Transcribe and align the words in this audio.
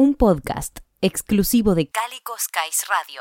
Un 0.00 0.14
podcast 0.14 0.78
exclusivo 1.00 1.74
de 1.74 1.88
Calico 1.88 2.32
Skies 2.38 2.84
Radio. 2.88 3.20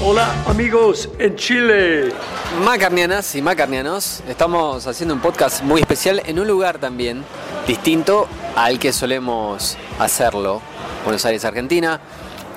Hola 0.00 0.34
amigos 0.46 1.10
en 1.18 1.36
Chile. 1.36 2.33
Macarnianas 2.62 3.34
y 3.34 3.42
macarnianos, 3.42 4.22
estamos 4.28 4.86
haciendo 4.86 5.14
un 5.14 5.20
podcast 5.20 5.62
muy 5.62 5.80
especial 5.80 6.22
en 6.24 6.38
un 6.38 6.46
lugar 6.46 6.78
también 6.78 7.24
distinto 7.66 8.28
al 8.54 8.78
que 8.78 8.92
solemos 8.92 9.76
hacerlo. 9.98 10.62
Buenos 11.02 11.24
Aires, 11.24 11.44
Argentina. 11.44 12.00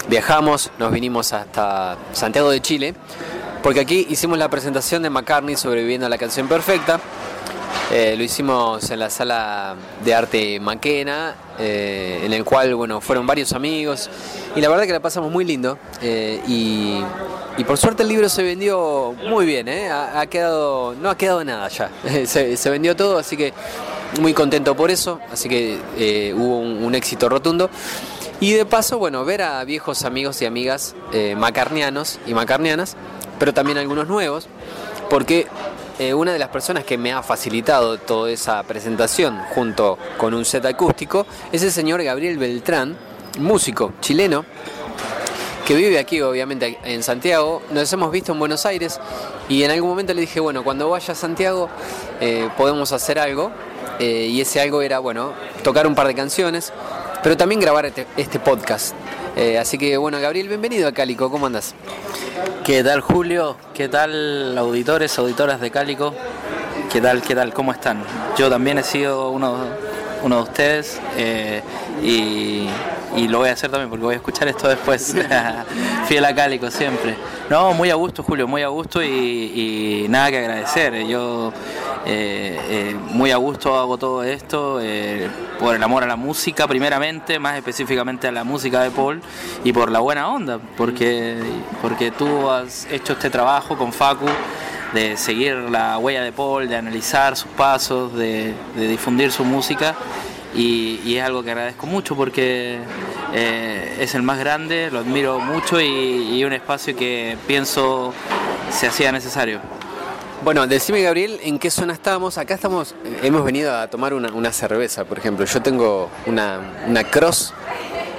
Viajamos, 0.07 0.69
nos 0.77 0.91
vinimos 0.91 1.33
hasta 1.33 1.97
Santiago 2.13 2.51
de 2.51 2.61
Chile, 2.61 2.93
porque 3.63 3.79
aquí 3.79 4.05
hicimos 4.09 4.37
la 4.37 4.49
presentación 4.49 5.01
de 5.01 5.09
McCartney 5.09 5.55
sobreviviendo 5.55 6.05
a 6.05 6.09
la 6.09 6.19
canción 6.19 6.47
perfecta. 6.47 6.99
Eh, 7.91 8.15
lo 8.17 8.23
hicimos 8.23 8.89
en 8.91 8.99
la 8.99 9.09
sala 9.09 9.75
de 10.03 10.13
arte 10.13 10.59
Maquena, 10.59 11.35
eh, 11.57 12.21
en 12.23 12.33
el 12.33 12.43
cual 12.43 12.75
bueno, 12.75 12.99
fueron 12.99 13.25
varios 13.25 13.53
amigos 13.53 14.09
y 14.55 14.61
la 14.61 14.67
verdad 14.67 14.83
que 14.85 14.91
la 14.91 14.99
pasamos 14.99 15.31
muy 15.31 15.45
lindo. 15.45 15.77
eh, 16.01 16.41
y, 16.47 17.03
por 17.65 17.77
suerte 17.77 18.03
el 18.03 18.09
libro 18.09 18.29
se 18.29 18.43
vendió 18.43 19.15
muy 19.27 19.45
bien, 19.45 19.67
ha, 19.67 20.19
ha 20.19 20.27
quedado, 20.27 20.93
no 21.01 21.09
ha 21.09 21.17
quedado 21.17 21.43
nada 21.43 21.67
ya, 21.69 21.89
se, 22.25 22.69
vendió 22.69 22.95
todo, 22.95 23.17
así 23.17 23.35
que 23.35 23.51
muy 24.21 24.33
contento 24.33 24.75
por 24.75 24.91
eso, 24.91 25.19
así 25.31 25.49
que 25.49 26.33
hubo 26.37 26.59
un, 26.59 26.83
un 26.83 26.93
éxito 26.93 27.29
rotundo. 27.29 27.69
Y 28.39 28.53
de 28.53 28.65
paso, 28.65 28.99
bueno, 28.99 29.25
ver 29.25 29.41
a 29.41 29.63
viejos 29.63 30.03
amigos 30.03 30.39
y 30.43 30.45
amigas 30.45 30.93
macarnianos 31.35 32.19
y 32.27 32.35
macarnianas, 32.35 32.95
pero 33.39 33.55
también 33.55 33.79
algunos 33.79 34.07
nuevos, 34.07 34.47
porque 35.09 35.47
eh, 35.99 36.13
una 36.13 36.31
de 36.31 36.39
las 36.39 36.49
personas 36.49 36.83
que 36.83 36.97
me 36.97 37.11
ha 37.11 37.23
facilitado 37.23 37.97
toda 37.97 38.29
esa 38.31 38.61
presentación 38.63 39.39
junto 39.55 39.97
con 40.17 40.33
un 40.33 40.45
set 40.45 40.65
acústico 40.65 41.25
es 41.51 41.63
el 41.63 41.71
señor 41.71 42.03
Gabriel 42.03 42.37
Beltrán, 42.37 42.95
músico 43.39 43.93
chileno, 43.99 44.45
que 45.65 45.75
vive 45.75 45.97
aquí 45.97 46.21
obviamente 46.21 46.77
en 46.83 47.01
Santiago. 47.01 47.63
Nos 47.71 47.91
hemos 47.91 48.11
visto 48.11 48.31
en 48.31 48.39
Buenos 48.39 48.65
Aires 48.65 48.99
y 49.49 49.63
en 49.63 49.71
algún 49.71 49.89
momento 49.89 50.13
le 50.13 50.21
dije, 50.21 50.39
bueno, 50.39 50.63
cuando 50.63 50.89
vaya 50.89 51.13
a 51.13 51.15
Santiago 51.15 51.67
eh, 52.21 52.49
podemos 52.57 52.91
hacer 52.91 53.17
algo. 53.19 53.51
Eh, 53.99 54.27
y 54.29 54.41
ese 54.41 54.61
algo 54.61 54.83
era, 54.83 54.99
bueno, 54.99 55.33
tocar 55.63 55.87
un 55.87 55.95
par 55.95 56.05
de 56.05 56.13
canciones, 56.13 56.71
pero 57.23 57.35
también 57.35 57.59
grabar 57.59 57.87
este, 57.87 58.05
este 58.15 58.39
podcast. 58.39 58.93
Eh, 59.39 59.59
así 59.59 59.77
que 59.77 59.97
bueno, 59.97 60.19
Gabriel, 60.19 60.47
bienvenido 60.47 60.87
a 60.87 60.91
Cálico, 60.91 61.29
¿cómo 61.29 61.45
andas? 61.45 61.75
¿Qué 62.65 62.83
tal 62.83 63.01
Julio? 63.01 63.55
¿Qué 63.71 63.87
tal 63.87 64.57
auditores, 64.57 65.19
auditoras 65.19 65.61
de 65.61 65.69
Cálico? 65.69 66.15
¿Qué 66.91 66.99
tal, 66.99 67.21
qué 67.21 67.35
tal? 67.35 67.53
¿Cómo 67.53 67.71
están? 67.71 68.01
Yo 68.35 68.49
también 68.49 68.79
he 68.79 68.83
sido 68.83 69.29
uno, 69.29 69.57
uno 70.23 70.37
de 70.37 70.41
ustedes 70.41 70.99
eh, 71.17 71.61
y, 72.03 72.67
y 73.15 73.27
lo 73.27 73.39
voy 73.39 73.49
a 73.49 73.53
hacer 73.53 73.71
también 73.71 73.89
porque 73.89 74.05
voy 74.05 74.13
a 74.13 74.17
escuchar 74.17 74.47
esto 74.47 74.67
después. 74.67 75.15
Fiel 76.07 76.25
a 76.25 76.35
Cálico 76.35 76.69
siempre. 76.69 77.15
No, 77.49 77.73
muy 77.73 77.89
a 77.89 77.95
gusto 77.95 78.23
Julio, 78.23 78.47
muy 78.47 78.61
a 78.61 78.67
gusto 78.67 79.01
y, 79.03 80.05
nada 80.09 80.29
que 80.29 80.37
agradecer. 80.37 81.05
Yo 81.07 81.51
eh, 82.05 82.59
eh, 82.69 82.95
muy 83.11 83.31
a 83.31 83.37
gusto 83.37 83.77
hago 83.77 83.97
todo 83.97 84.23
esto 84.23 84.79
eh, 84.81 85.27
por 85.59 85.75
el 85.75 85.83
amor 85.83 86.03
a 86.03 86.07
la 86.07 86.15
música 86.15 86.67
primeramente, 86.67 87.39
más 87.39 87.57
específicamente 87.57 88.27
a 88.27 88.31
la 88.31 88.43
música 88.43 88.81
de 88.81 88.91
Paul 88.91 89.21
y 89.63 89.73
por 89.73 89.91
la 89.91 89.99
buena 89.99 90.29
onda, 90.29 90.59
porque, 90.77 91.37
porque 91.81 92.11
tú 92.11 92.49
has 92.49 92.85
hecho 92.91 93.13
este 93.13 93.29
trabajo 93.29 93.77
con 93.77 93.91
Facu 93.91 94.27
de 94.93 95.17
seguir 95.17 95.55
la 95.55 95.97
huella 95.97 96.21
de 96.21 96.31
Paul, 96.31 96.67
de 96.69 96.75
analizar 96.75 97.35
sus 97.35 97.49
pasos, 97.51 98.13
de, 98.13 98.53
de 98.75 98.87
difundir 98.87 99.31
su 99.31 99.43
música 99.43 99.95
y, 100.57 100.99
y 101.05 101.17
es 101.17 101.23
algo 101.23 101.43
que 101.43 101.51
agradezco 101.51 101.85
mucho 101.85 102.15
porque 102.15 102.79
eh, 103.33 103.97
es 103.99 104.15
el 104.15 104.23
más 104.23 104.39
grande, 104.39 104.89
lo 104.91 104.99
admiro 104.99 105.39
mucho 105.39 105.79
y, 105.79 106.35
y 106.35 106.43
un 106.43 106.51
espacio 106.51 106.95
que 106.95 107.37
pienso 107.47 108.13
se 108.71 108.87
hacía 108.87 109.11
necesario. 109.13 109.61
Bueno, 110.43 110.67
decime 110.67 111.01
Gabriel, 111.01 111.39
¿en 111.43 111.57
qué 111.57 111.71
zona 111.71 111.93
estamos? 111.93 112.37
Acá 112.37 112.53
estamos, 112.53 112.93
hemos 113.23 113.43
venido 113.43 113.75
a 113.75 113.87
tomar 113.87 114.13
una, 114.13 114.31
una 114.31 114.51
cerveza, 114.51 115.03
por 115.03 115.17
ejemplo. 115.17 115.45
Yo 115.45 115.61
tengo 115.61 116.09
una, 116.25 116.59
una 116.87 117.03
Cross 117.03 117.53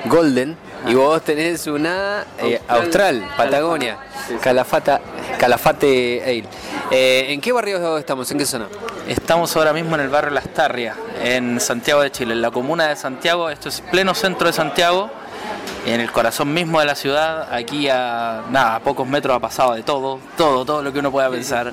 Golden 0.06 0.56
y 0.86 0.94
vos 0.94 1.22
tenés 1.22 1.66
una 1.66 2.24
eh, 2.40 2.60
Austral, 2.68 3.28
Patagonia, 3.36 3.98
Calafata, 4.40 5.00
Calafate 5.38 6.22
Ale. 6.24 6.44
Eh, 6.90 7.26
¿En 7.32 7.40
qué 7.40 7.52
barrio 7.52 7.98
estamos? 7.98 8.30
¿En 8.32 8.38
qué 8.38 8.46
zona? 8.46 8.68
Estamos 9.08 9.56
ahora 9.56 9.72
mismo 9.72 9.94
en 9.94 10.02
el 10.02 10.08
barrio 10.10 10.30
Las 10.30 10.48
Tarrias, 10.52 10.94
en 11.22 11.58
Santiago 11.60 12.02
de 12.02 12.10
Chile, 12.12 12.34
en 12.34 12.42
la 12.42 12.50
comuna 12.50 12.88
de 12.88 12.96
Santiago. 12.96 13.48
Esto 13.48 13.70
es 13.70 13.80
pleno 13.80 14.14
centro 14.14 14.46
de 14.48 14.52
Santiago, 14.52 15.10
en 15.86 16.00
el 16.00 16.12
corazón 16.12 16.52
mismo 16.52 16.78
de 16.78 16.84
la 16.86 16.94
ciudad. 16.94 17.48
Aquí 17.52 17.88
a 17.88 18.42
nada, 18.50 18.76
a 18.76 18.80
pocos 18.80 19.08
metros 19.08 19.34
ha 19.34 19.40
pasado 19.40 19.72
de 19.74 19.82
todo, 19.82 20.18
todo, 20.36 20.64
todo 20.66 20.82
lo 20.82 20.92
que 20.92 20.98
uno 20.98 21.10
pueda 21.10 21.30
pensar. 21.30 21.72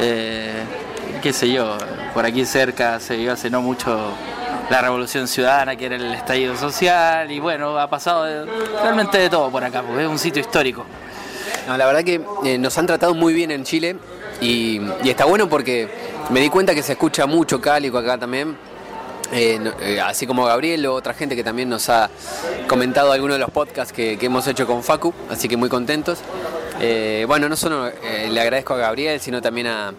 Eh, 0.00 0.62
qué 1.22 1.32
sé 1.34 1.50
yo, 1.52 1.76
por 2.14 2.24
aquí 2.24 2.46
cerca 2.46 2.98
se 2.98 3.16
vio 3.16 3.32
hace 3.34 3.50
no 3.50 3.60
mucho 3.60 4.12
la 4.70 4.80
revolución 4.80 5.28
ciudadana, 5.28 5.76
que 5.76 5.84
era 5.84 5.96
el 5.96 6.14
estallido 6.14 6.56
social, 6.56 7.30
y 7.30 7.40
bueno, 7.40 7.78
ha 7.78 7.90
pasado 7.90 8.24
de- 8.24 8.46
realmente 8.82 9.18
de 9.18 9.28
todo 9.28 9.50
por 9.50 9.62
acá, 9.62 9.82
porque 9.82 10.04
es 10.04 10.08
un 10.08 10.18
sitio 10.18 10.40
histórico. 10.40 10.86
No, 11.68 11.76
la 11.76 11.84
verdad 11.84 12.02
que 12.02 12.22
eh, 12.44 12.56
nos 12.56 12.76
han 12.78 12.86
tratado 12.86 13.14
muy 13.14 13.34
bien 13.34 13.50
en 13.50 13.64
Chile 13.64 13.96
y, 14.40 14.80
está 15.04 15.24
bueno 15.24 15.48
porque 15.48 15.88
me 16.30 16.40
di 16.40 16.48
cuenta 16.48 16.74
que 16.74 16.82
se 16.82 16.92
escucha 16.92 17.26
mucho 17.26 17.60
cálico 17.60 17.98
acá 17.98 18.18
también. 18.18 18.56
Eh, 19.32 19.58
eh, 19.80 20.00
así 20.00 20.26
como 20.26 20.44
Gabriel 20.44 20.86
o 20.86 20.94
otra 20.94 21.14
gente 21.14 21.34
que 21.34 21.42
también 21.42 21.68
nos 21.68 21.88
ha 21.88 22.10
comentado 22.68 23.10
algunos 23.10 23.36
de 23.36 23.40
los 23.40 23.50
podcasts 23.50 23.92
que, 23.92 24.18
hemos 24.20 24.46
hecho 24.46 24.66
con 24.66 24.82
Facu, 24.82 25.12
así 25.30 25.48
que 25.48 25.56
muy 25.56 25.68
contentos. 25.68 26.18
Eh, 26.80 27.24
bueno, 27.26 27.48
no 27.48 27.56
solo 27.56 27.90
le 28.30 28.40
agradezco 28.40 28.74
a 28.74 28.76
Gabriel, 28.76 29.20
sino 29.20 29.40
también 29.40 29.68
a, 29.68 29.92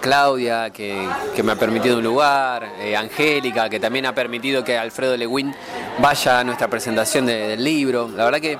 Claudia, 0.00 0.70
que, 0.70 1.08
me 1.42 1.52
ha 1.52 1.56
permitido 1.56 1.96
un 1.98 2.04
lugar, 2.04 2.70
Angélica, 2.96 3.68
que 3.68 3.80
también 3.80 4.06
ha 4.06 4.14
permitido 4.14 4.62
que 4.62 4.78
Alfredo 4.78 5.16
Lewin 5.16 5.52
vaya 5.98 6.40
a 6.40 6.44
nuestra 6.44 6.68
presentación 6.68 7.26
de- 7.26 7.48
del 7.48 7.64
libro. 7.64 8.08
La 8.14 8.24
verdad 8.24 8.40
que 8.40 8.58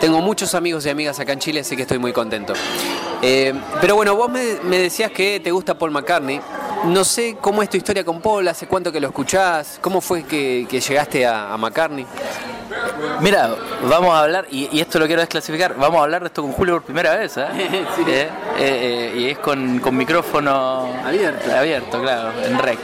tengo 0.00 0.20
muchos 0.20 0.54
amigos 0.54 0.86
y 0.86 0.90
amigas 0.90 1.18
acá 1.18 1.32
en 1.32 1.40
Chile, 1.40 1.60
así 1.60 1.74
que 1.76 1.82
estoy 1.82 1.98
muy 1.98 2.12
contento. 2.12 2.54
Eh, 3.22 3.54
pero 3.80 3.94
bueno, 3.94 4.16
vos 4.16 4.28
me, 4.30 4.58
me 4.64 4.78
decías 4.78 5.10
que 5.12 5.40
te 5.40 5.50
gusta 5.50 5.78
Paul 5.78 5.92
McCartney. 5.92 6.40
No 6.84 7.04
sé 7.04 7.36
cómo 7.40 7.62
es 7.62 7.70
tu 7.70 7.76
historia 7.76 8.04
con 8.04 8.20
Paul, 8.20 8.48
hace 8.48 8.66
cuánto 8.66 8.90
que 8.90 8.98
lo 9.00 9.06
escuchás, 9.08 9.78
cómo 9.80 10.00
fue 10.00 10.24
que, 10.24 10.66
que 10.68 10.80
llegaste 10.80 11.24
a, 11.24 11.52
a 11.52 11.56
McCartney. 11.56 12.04
Mira, 13.20 13.54
vamos 13.88 14.12
a 14.12 14.22
hablar, 14.22 14.46
y, 14.50 14.68
y 14.76 14.80
esto 14.80 14.98
lo 14.98 15.06
quiero 15.06 15.20
desclasificar, 15.20 15.76
vamos 15.76 16.00
a 16.00 16.04
hablar 16.04 16.22
de 16.22 16.28
esto 16.28 16.42
con 16.42 16.52
Julio 16.52 16.74
por 16.74 16.82
primera 16.82 17.14
vez, 17.16 17.36
¿eh? 17.36 17.46
Sí. 17.96 18.02
Eh, 18.08 18.22
eh, 18.22 18.30
eh, 18.58 19.14
y 19.16 19.30
es 19.30 19.38
con, 19.38 19.78
con 19.78 19.96
micrófono 19.96 20.88
Abierto. 21.04 21.54
abierto, 21.56 22.00
claro, 22.00 22.32
en 22.44 22.58
rec. 22.58 22.78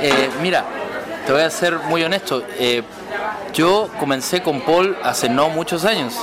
Eh, 0.00 0.30
mira, 0.42 0.64
te 1.26 1.32
voy 1.32 1.42
a 1.42 1.50
ser 1.50 1.76
muy 1.88 2.02
honesto, 2.02 2.42
yo 3.52 3.88
comencé 4.00 4.42
con 4.42 4.60
Paul 4.62 4.96
hace 5.04 5.28
no 5.28 5.48
muchos 5.50 5.84
años. 5.84 6.14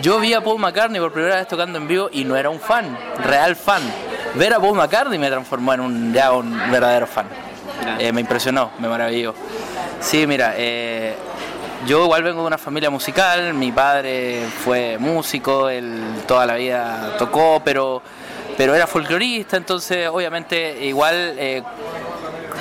Yo 0.00 0.20
vi 0.20 0.34
a 0.34 0.42
Paul 0.42 0.58
McCartney 0.58 1.00
por 1.00 1.12
primera 1.12 1.36
vez 1.36 1.48
tocando 1.48 1.78
en 1.78 1.88
vivo 1.88 2.08
y 2.12 2.24
no 2.24 2.36
era 2.36 2.50
un 2.50 2.60
fan, 2.60 2.96
real 3.24 3.56
fan. 3.56 3.82
Ver 4.34 4.54
a 4.54 4.60
Paul 4.60 4.76
McCartney 4.76 5.18
me 5.18 5.28
transformó 5.28 5.72
en 5.74 5.80
un, 5.80 6.12
ya 6.12 6.32
un 6.32 6.56
verdadero 6.70 7.06
fan. 7.06 7.26
Eh, 7.98 8.12
me 8.12 8.20
impresionó, 8.20 8.70
me 8.78 8.88
maravilló. 8.88 9.34
Sí, 10.00 10.26
mira, 10.26 10.54
eh, 10.56 11.14
yo 11.86 12.04
igual 12.04 12.22
vengo 12.22 12.42
de 12.42 12.46
una 12.46 12.58
familia 12.58 12.90
musical, 12.90 13.54
mi 13.54 13.72
padre 13.72 14.46
fue 14.64 14.98
músico, 14.98 15.68
él 15.68 16.00
toda 16.26 16.46
la 16.46 16.56
vida 16.56 17.14
tocó, 17.18 17.62
pero 17.64 18.02
pero 18.56 18.74
era 18.74 18.86
folclorista, 18.86 19.56
entonces 19.56 20.08
obviamente 20.08 20.84
igual 20.86 21.34
eh, 21.36 21.62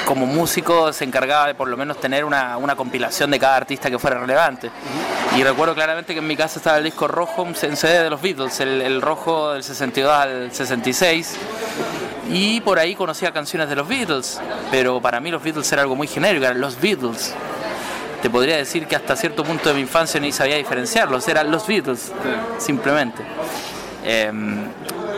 como 0.05 0.25
músico 0.25 0.93
se 0.93 1.03
encargaba 1.03 1.47
de 1.47 1.55
por 1.55 1.67
lo 1.67 1.75
menos 1.75 1.99
tener 1.99 2.23
una, 2.23 2.57
compilación 2.77 3.31
de 3.31 3.39
cada 3.39 3.57
artista 3.57 3.89
que 3.89 3.99
fuera 3.99 4.19
relevante. 4.19 4.69
Y 5.35 5.43
recuerdo 5.43 5.73
claramente 5.75 6.13
que 6.13 6.19
en 6.19 6.27
mi 6.27 6.37
casa 6.37 6.59
estaba 6.59 6.77
el 6.77 6.83
disco 6.83 7.07
rojo, 7.07 7.45
en 7.45 7.75
CD 7.75 8.03
de 8.03 8.09
los 8.09 8.21
Beatles, 8.21 8.59
el, 8.59 9.01
rojo 9.01 9.53
del 9.53 9.63
62 9.63 10.11
al 10.13 10.51
66 10.51 11.35
y 12.31 12.61
por 12.61 12.79
ahí 12.79 12.95
conocía 12.95 13.31
canciones 13.31 13.69
de 13.69 13.75
los 13.75 13.87
Beatles, 13.87 14.39
pero 14.71 15.01
para 15.01 15.19
mí 15.19 15.29
los 15.31 15.43
Beatles 15.43 15.71
era 15.71 15.81
algo 15.81 15.95
muy 15.95 16.07
genérico, 16.07 16.45
eran 16.45 16.61
los 16.61 16.79
Beatles. 16.79 17.33
Te 18.21 18.29
podría 18.29 18.57
decir 18.57 18.87
que 18.87 18.95
hasta 18.95 19.15
cierto 19.15 19.43
punto 19.43 19.69
de 19.69 19.75
mi 19.75 19.81
infancia 19.81 20.19
ni 20.19 20.31
sabía 20.31 20.55
diferenciarlos, 20.55 21.27
eran 21.27 21.51
los 21.51 21.67
Beatles, 21.67 22.11
simplemente. 22.57 23.21
Eh, 24.03 24.31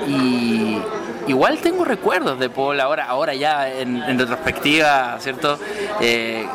y 0.07 0.77
igual 1.27 1.59
tengo 1.59 1.85
recuerdos 1.85 2.39
de 2.39 2.49
Paul 2.49 2.79
ahora, 2.79 3.05
ahora 3.05 3.33
ya 3.33 3.69
en, 3.69 4.01
en 4.03 4.19
retrospectiva, 4.19 5.17
¿cierto? 5.19 5.59
Eh, 6.01 6.47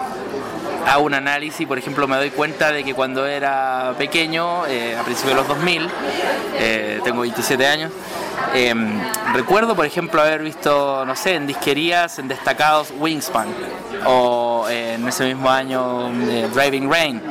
hago 0.86 1.04
un 1.04 1.14
análisis, 1.14 1.66
por 1.66 1.78
ejemplo, 1.78 2.06
me 2.08 2.16
doy 2.16 2.30
cuenta 2.30 2.72
de 2.72 2.84
que 2.84 2.94
cuando 2.94 3.26
era 3.26 3.94
pequeño, 3.98 4.66
eh, 4.66 4.96
a 4.96 5.02
principios 5.02 5.34
de 5.34 5.40
los 5.40 5.48
2000, 5.48 5.88
eh, 6.58 7.00
tengo 7.04 7.22
27 7.22 7.66
años, 7.66 7.92
eh, 8.54 8.74
recuerdo, 9.32 9.74
por 9.74 9.86
ejemplo, 9.86 10.20
haber 10.20 10.42
visto, 10.42 11.04
no 11.04 11.16
sé, 11.16 11.34
en 11.36 11.46
disquerías, 11.46 12.19
en 12.19 12.28
destacados 12.28 12.92
Wingspan, 12.98 13.48
o 14.06 14.66
en 14.69 15.06
ese 15.06 15.24
mismo 15.24 15.48
año 15.48 16.10
Driving 16.54 16.90
Rain. 16.90 17.22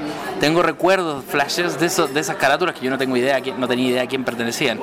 Tengo 0.41 0.63
recuerdos, 0.63 1.23
flashes 1.23 1.79
de, 1.79 1.85
eso, 1.85 2.07
de 2.07 2.19
esas 2.19 2.35
carátulas 2.35 2.73
que 2.73 2.83
yo 2.83 2.89
no 2.89 2.97
tengo 2.97 3.15
idea, 3.15 3.39
no 3.57 3.67
tenía 3.67 3.89
idea 3.89 4.01
a 4.01 4.07
quién 4.07 4.23
pertenecían. 4.25 4.79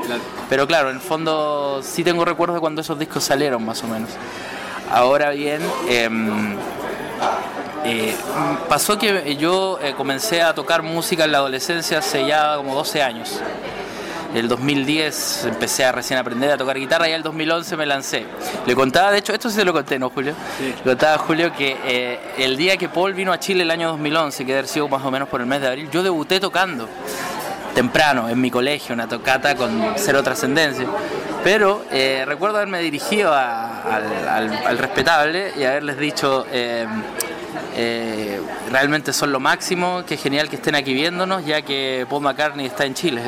Pero 0.49 0.69
claro, 0.69 0.89
en 0.89 0.95
el 0.95 1.03
fondo 1.03 1.81
sí 1.83 2.05
tengo 2.05 2.25
recuerdos 2.25 2.55
de 2.55 2.61
cuando 2.61 2.81
esos 2.81 2.97
discos 2.97 3.25
salieron, 3.25 3.65
más 3.65 3.83
o 3.83 3.89
menos. 3.89 4.09
Ahora 4.89 5.31
bien, 5.31 5.61
eh, 5.89 6.09
pasó 8.69 8.97
que 8.99 9.37
yo 9.37 9.81
eh, 9.83 9.95
comencé 9.97 10.43
a 10.43 10.55
tocar 10.55 10.83
música 10.83 11.25
en 11.25 11.33
la 11.33 11.39
adolescencia 11.39 11.99
hace 11.99 12.25
ya 12.25 12.57
como 12.57 12.77
12 12.77 13.03
años. 13.03 13.41
El 14.35 14.49
2010 14.49 15.47
empecé 15.47 15.85
a 15.85 15.93
recién 15.93 16.19
aprender 16.19 16.51
a 16.51 16.57
tocar 16.57 16.79
guitarra 16.79 17.09
y 17.09 17.13
el 17.13 17.23
2011 17.23 17.77
me 17.77 17.87
lancé. 17.87 18.27
Le 18.67 18.75
contaba, 18.75 19.11
de 19.11 19.19
hecho, 19.19 19.33
esto 19.33 19.49
sí 19.49 19.57
se 19.57 19.65
lo 19.65 19.73
conté, 19.73 19.99
¿no, 19.99 20.11
Julio? 20.11 20.35
Sí. 20.59 20.75
Le 20.77 20.91
contaba 20.91 21.15
a 21.15 21.19
Julio 21.19 21.53
que 21.53 21.77
eh, 21.85 22.21
el 22.37 22.57
día 22.57 22.77
que 22.77 22.89
Paul 22.89 23.15
vino 23.15 23.33
a 23.33 23.39
Chile 23.39 23.63
el 23.63 23.71
año 23.71 23.89
2011, 23.89 24.45
que 24.45 24.55
debe 24.55 24.69
sido 24.69 24.89
más 24.89 25.03
o 25.03 25.11
menos 25.11 25.29
por 25.29 25.41
el 25.41 25.47
mes 25.47 25.61
de 25.63 25.69
abril, 25.69 25.89
yo 25.91 26.03
debuté 26.03 26.41
tocando 26.41 26.89
temprano 27.75 28.29
en 28.29 28.41
mi 28.41 28.51
colegio, 28.51 28.95
una 28.95 29.09
tocata 29.09 29.55
con 29.55 29.95
cero 29.97 30.23
trascendencia. 30.23 30.87
Pero 31.45 31.85
eh, 31.91 32.25
recuerdo 32.27 32.57
haberme 32.57 32.81
dirigido 32.81 33.33
a, 33.33 33.83
al, 33.83 34.29
al, 34.29 34.67
al, 34.67 34.79
respetable 34.79 35.53
y 35.57 35.65
haberles 35.65 35.97
dicho, 35.99 36.45
eh, 36.51 36.87
eh, 37.75 38.41
realmente 38.71 39.13
son 39.13 39.33
lo 39.33 39.41
máximo, 39.41 40.05
que 40.07 40.17
genial 40.17 40.49
que 40.49 40.57
estén 40.57 40.75
aquí 40.75 40.95
viéndonos, 40.95 41.45
ya 41.45 41.63
que 41.63 42.07
Paul 42.09 42.23
McCartney 42.23 42.67
está 42.67 42.85
en 42.85 42.95
Chile. 42.95 43.23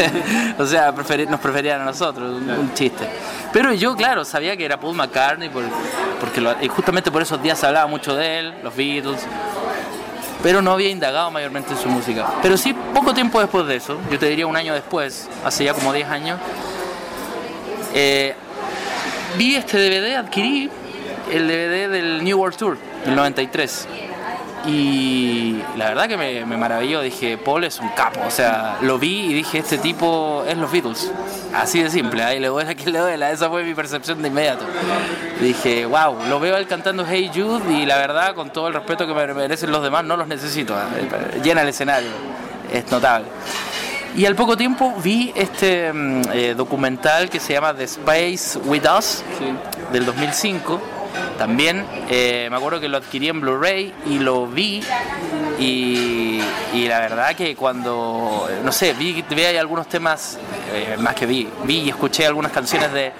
o 0.58 0.66
sea, 0.66 0.92
nos 0.92 1.40
preferían 1.40 1.80
a 1.80 1.84
nosotros, 1.84 2.40
un, 2.40 2.50
un, 2.50 2.74
chiste. 2.74 3.08
Pero 3.52 3.72
yo, 3.72 3.96
claro, 3.96 4.24
sabía 4.24 4.56
que 4.56 4.64
era 4.64 4.78
Paul 4.78 4.96
McCartney, 4.96 5.48
por, 5.48 5.64
porque 6.20 6.40
lo, 6.40 6.54
y 6.60 6.68
justamente 6.68 7.10
por 7.10 7.22
esos 7.22 7.42
días 7.42 7.58
se 7.58 7.66
hablaba 7.66 7.86
mucho 7.86 8.14
de 8.14 8.40
él, 8.40 8.54
los 8.62 8.74
Beatles, 8.76 9.20
pero 10.42 10.62
no 10.62 10.72
había 10.72 10.90
indagado 10.90 11.30
mayormente 11.30 11.72
en 11.72 11.78
su 11.78 11.88
música. 11.88 12.26
Pero 12.42 12.56
sí, 12.56 12.74
poco 12.94 13.14
tiempo 13.14 13.40
después 13.40 13.66
de 13.66 13.76
eso, 13.76 13.98
yo 14.10 14.18
te 14.18 14.26
diría 14.26 14.46
un 14.46 14.56
año 14.56 14.74
después, 14.74 15.28
hace 15.44 15.64
ya 15.64 15.74
como 15.74 15.92
10 15.92 16.08
años, 16.08 16.40
eh, 17.94 18.34
vi 19.36 19.56
este 19.56 19.78
DVD, 19.78 20.16
adquirí 20.16 20.70
el 21.32 21.48
DVD 21.48 21.90
del 21.90 22.24
New 22.24 22.38
World 22.38 22.56
Tour, 22.56 22.78
del 23.06 23.16
93. 23.16 23.88
Y 24.66 25.62
la 25.76 25.90
verdad 25.90 26.08
que 26.08 26.16
me, 26.16 26.44
me, 26.44 26.56
maravilló, 26.56 27.00
dije, 27.00 27.38
Paul 27.38 27.62
es 27.62 27.78
un 27.78 27.88
capo, 27.90 28.20
o 28.26 28.30
sea, 28.32 28.78
lo 28.80 28.98
vi 28.98 29.26
y 29.26 29.34
dije, 29.34 29.58
este 29.58 29.78
tipo 29.78 30.44
es 30.48 30.56
los 30.56 30.72
Beatles, 30.72 31.12
así 31.54 31.80
de 31.80 31.88
simple, 31.88 32.24
ahí 32.24 32.40
le 32.40 32.48
duela 32.48 32.74
que 32.74 32.90
le 32.90 32.98
duela, 32.98 33.30
esa 33.30 33.48
fue 33.48 33.62
mi 33.62 33.74
percepción 33.74 34.20
de 34.22 34.28
inmediato. 34.28 34.64
Dije, 35.40 35.86
wow, 35.86 36.16
lo 36.28 36.40
veo 36.40 36.56
él 36.56 36.66
cantando 36.66 37.06
Hey 37.08 37.30
Jude 37.32 37.72
y 37.74 37.86
la 37.86 37.96
verdad, 37.98 38.34
con 38.34 38.50
todo 38.50 38.66
el 38.66 38.74
respeto 38.74 39.06
que 39.06 39.14
me 39.14 39.32
merecen 39.34 39.70
los 39.70 39.84
demás, 39.84 40.04
no 40.04 40.16
los 40.16 40.26
necesito, 40.26 40.74
llena 41.44 41.62
el 41.62 41.68
escenario, 41.68 42.10
es 42.72 42.90
notable. 42.90 43.28
Y 44.16 44.26
al 44.26 44.34
poco 44.34 44.56
tiempo 44.56 44.96
vi 45.00 45.32
este 45.36 45.92
eh, 46.32 46.54
documental 46.56 47.30
que 47.30 47.38
se 47.38 47.52
llama 47.52 47.72
The 47.72 47.84
Space 47.84 48.58
With 48.64 48.84
Us, 48.98 49.22
sí. 49.38 49.54
del 49.92 50.06
2005 50.06 50.95
también 51.36 51.84
eh, 52.08 52.48
me 52.50 52.56
acuerdo 52.56 52.80
que 52.80 52.88
lo 52.88 52.96
adquirí 52.96 53.28
en 53.28 53.40
Blu-ray 53.40 53.92
y 54.06 54.18
lo 54.18 54.46
vi 54.46 54.82
y, 55.58 56.40
la 56.88 57.00
verdad 57.00 57.34
que 57.34 57.56
cuando, 57.56 58.48
no 58.62 58.72
sé, 58.72 58.92
vi, 58.92 59.22
vi 59.28 59.44
hay 59.44 59.56
algunos 59.56 59.88
temas, 59.88 60.38
eh, 60.72 60.96
más 60.98 61.14
que 61.14 61.26
vi, 61.26 61.48
vi 61.64 61.80
y 61.80 61.88
escuché 61.88 62.26
algunas 62.26 62.52
canciones 62.52 62.92
de, 62.92 63.12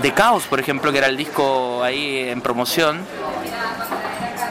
de 0.00 0.14
Chaos, 0.14 0.44
por 0.44 0.58
ejemplo, 0.58 0.90
que 0.90 0.98
era 0.98 1.06
el 1.06 1.16
disco 1.16 1.82
ahí 1.82 2.28
en 2.28 2.40
promoción. 2.40 3.00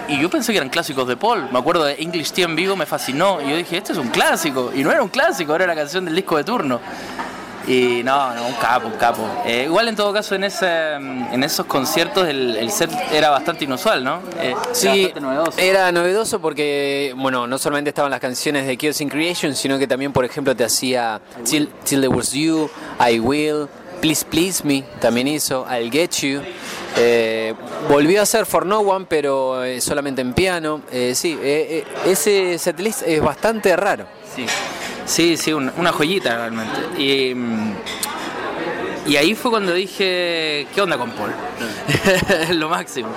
Y 0.08 0.20
yo 0.20 0.30
pensé 0.30 0.52
que 0.52 0.58
eran 0.58 0.70
clásicos 0.70 1.08
de 1.08 1.16
Paul. 1.16 1.48
Me 1.52 1.60
acuerdo 1.60 1.86
de 1.86 1.96
English 2.00 2.34
Tea 2.34 2.46
en 2.46 2.56
vivo, 2.56 2.76
me 2.76 2.86
fascinó. 2.86 3.40
Y 3.42 3.50
yo 3.50 3.56
dije, 3.56 3.78
este 3.78 3.94
es 3.94 3.98
un 3.98 4.10
clásico. 4.10 4.72
Y 4.76 4.84
no 4.84 4.92
era 4.92 5.02
un 5.02 5.08
clásico, 5.10 5.56
era 5.56 5.66
la 5.66 5.76
canción 5.76 6.04
del 6.04 6.16
disco 6.16 6.36
de 6.36 6.44
turno. 6.44 6.82
Y 7.68 8.02
no, 8.04 8.34
no, 8.34 8.48
un 8.48 8.54
capo, 8.54 8.88
un 8.88 8.98
capo. 8.98 9.28
Eh, 9.46 9.64
igual 9.66 9.88
en 9.88 9.96
todo 9.96 10.12
caso 10.14 10.36
en 10.36 10.44
ese 10.44 10.94
en 10.96 11.44
esos 11.44 11.66
conciertos 11.66 12.28
el, 12.28 12.56
el 12.56 12.72
set 12.72 12.92
era 13.12 13.30
bastante 13.30 13.66
inusual, 13.66 14.04
¿no? 14.04 14.22
Eh, 14.40 14.56
sí, 14.72 15.12
era 15.12 15.22
novedoso. 15.22 15.60
era 15.60 15.92
novedoso 15.92 16.42
porque, 16.42 17.14
bueno, 17.18 17.48
no 17.48 17.58
solamente 17.58 17.90
estaban 17.90 18.12
las 18.12 18.20
canciones 18.20 18.66
de 18.68 18.78
Chaos 18.78 19.02
in 19.02 19.10
Creation, 19.10 19.56
sino 19.56 19.78
que 19.78 19.88
también, 19.88 20.12
por 20.12 20.26
ejemplo, 20.26 20.56
te 20.56 20.64
hacía 20.64 21.22
Till, 21.44 21.68
Till 21.86 22.02
There 22.02 22.14
Was 22.14 22.32
You, 22.32 22.70
I 23.00 23.20
Will, 23.20 23.68
Please 24.02 24.26
Please 24.26 24.64
Me, 24.66 24.84
también 25.00 25.28
hizo, 25.28 25.66
I'll 25.70 25.92
Get 25.92 26.12
You. 26.22 26.42
Eh, 26.98 27.54
volvió 27.88 28.20
a 28.20 28.24
hacer 28.24 28.46
For 28.46 28.66
No 28.66 28.80
One, 28.80 29.06
pero 29.08 29.64
eh, 29.64 29.80
solamente 29.80 30.22
en 30.22 30.34
piano. 30.34 30.82
Eh, 30.92 31.14
sí, 31.16 31.38
ese 31.42 32.58
setlist 32.58 33.04
es 33.04 33.22
bastante 33.22 33.76
raro. 33.76 34.06
Sí. 34.36 34.46
Sí, 35.06 35.38
sí, 35.38 35.54
una, 35.54 35.72
una 35.78 35.92
joyita 35.92 36.36
realmente. 36.36 37.02
Y, 37.02 37.36
y, 39.10 39.18
ahí 39.18 39.36
fue 39.36 39.52
cuando 39.52 39.74
dije, 39.74 40.68
¿qué 40.74 40.82
onda 40.82 40.98
con 40.98 41.12
Paul? 41.12 41.32
Lo 42.58 42.70
máximo. 42.70 43.10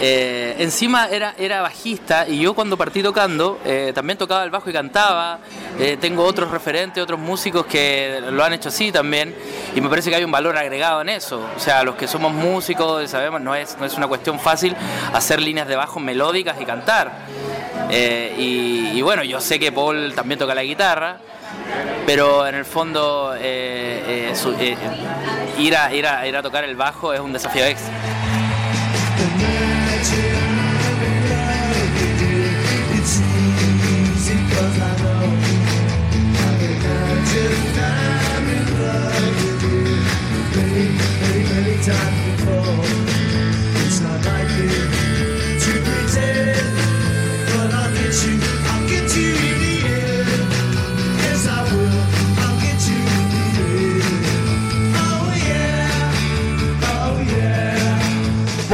Eh, 0.00 0.54
encima 0.58 1.08
era, 1.08 1.34
era 1.36 1.60
bajista 1.60 2.28
y 2.28 2.38
yo 2.38 2.54
cuando 2.54 2.76
partí 2.76 3.02
tocando 3.02 3.58
eh, 3.64 3.90
también 3.92 4.16
tocaba 4.16 4.44
el 4.44 4.50
bajo 4.50 4.70
y 4.70 4.72
cantaba. 4.72 5.40
Eh, 5.78 5.96
tengo 6.00 6.24
otros 6.24 6.50
referentes, 6.50 7.02
otros 7.02 7.18
músicos 7.18 7.66
que 7.66 8.20
lo 8.30 8.44
han 8.44 8.52
hecho 8.52 8.68
así 8.68 8.92
también 8.92 9.34
y 9.74 9.80
me 9.80 9.88
parece 9.88 10.10
que 10.10 10.16
hay 10.16 10.24
un 10.24 10.30
valor 10.30 10.56
agregado 10.56 11.02
en 11.02 11.08
eso. 11.08 11.44
O 11.56 11.60
sea, 11.60 11.82
los 11.82 11.96
que 11.96 12.06
somos 12.06 12.32
músicos 12.32 13.10
sabemos 13.10 13.40
no 13.40 13.54
es, 13.54 13.76
no 13.78 13.86
es 13.86 13.94
una 13.94 14.06
cuestión 14.06 14.38
fácil 14.38 14.76
hacer 15.12 15.40
líneas 15.40 15.66
de 15.66 15.76
bajo 15.76 15.98
melódicas 15.98 16.60
y 16.60 16.64
cantar. 16.64 17.12
Y, 17.90 19.00
bueno, 19.00 19.24
yo 19.24 19.40
sé 19.40 19.58
que 19.58 19.72
Paul 19.72 20.12
también 20.14 20.38
toca 20.38 20.54
la 20.54 20.62
guitarra, 20.62 21.16
pero 22.04 22.46
en 22.46 22.54
el 22.54 22.66
fondo 22.66 23.34
ir, 23.34 23.40
a, 25.76 25.94
ir, 25.94 26.06
a, 26.06 26.28
ir 26.28 26.36
a 26.36 26.42
tocar 26.42 26.64
el 26.64 26.76
bajo 26.76 27.14
es 27.14 27.20
un 27.20 27.32
desafío 27.32 27.64
extra. 27.64 27.94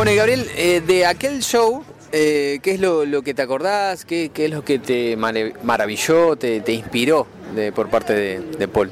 Bueno, 0.05 0.19
Gabriel, 0.19 0.51
eh, 0.55 0.83
de 0.87 1.07
aquel 1.07 1.43
show, 1.43 1.83
eh, 2.13 2.59
¿qué 2.63 2.73
es 2.73 2.81
lo, 2.81 3.23
que 3.23 3.33
te 3.33 3.41
acordás? 3.41 4.05
¿Qué, 4.05 4.31
¿Qué, 4.35 4.45
es 4.45 4.51
lo 4.51 4.63
que 4.63 4.79
te 4.79 5.17
maravilló, 5.17 6.37
te, 6.37 6.63
inspiró 6.75 7.27
por 7.75 7.89
parte 7.89 8.13
de, 8.39 8.69
Paul? 8.69 8.91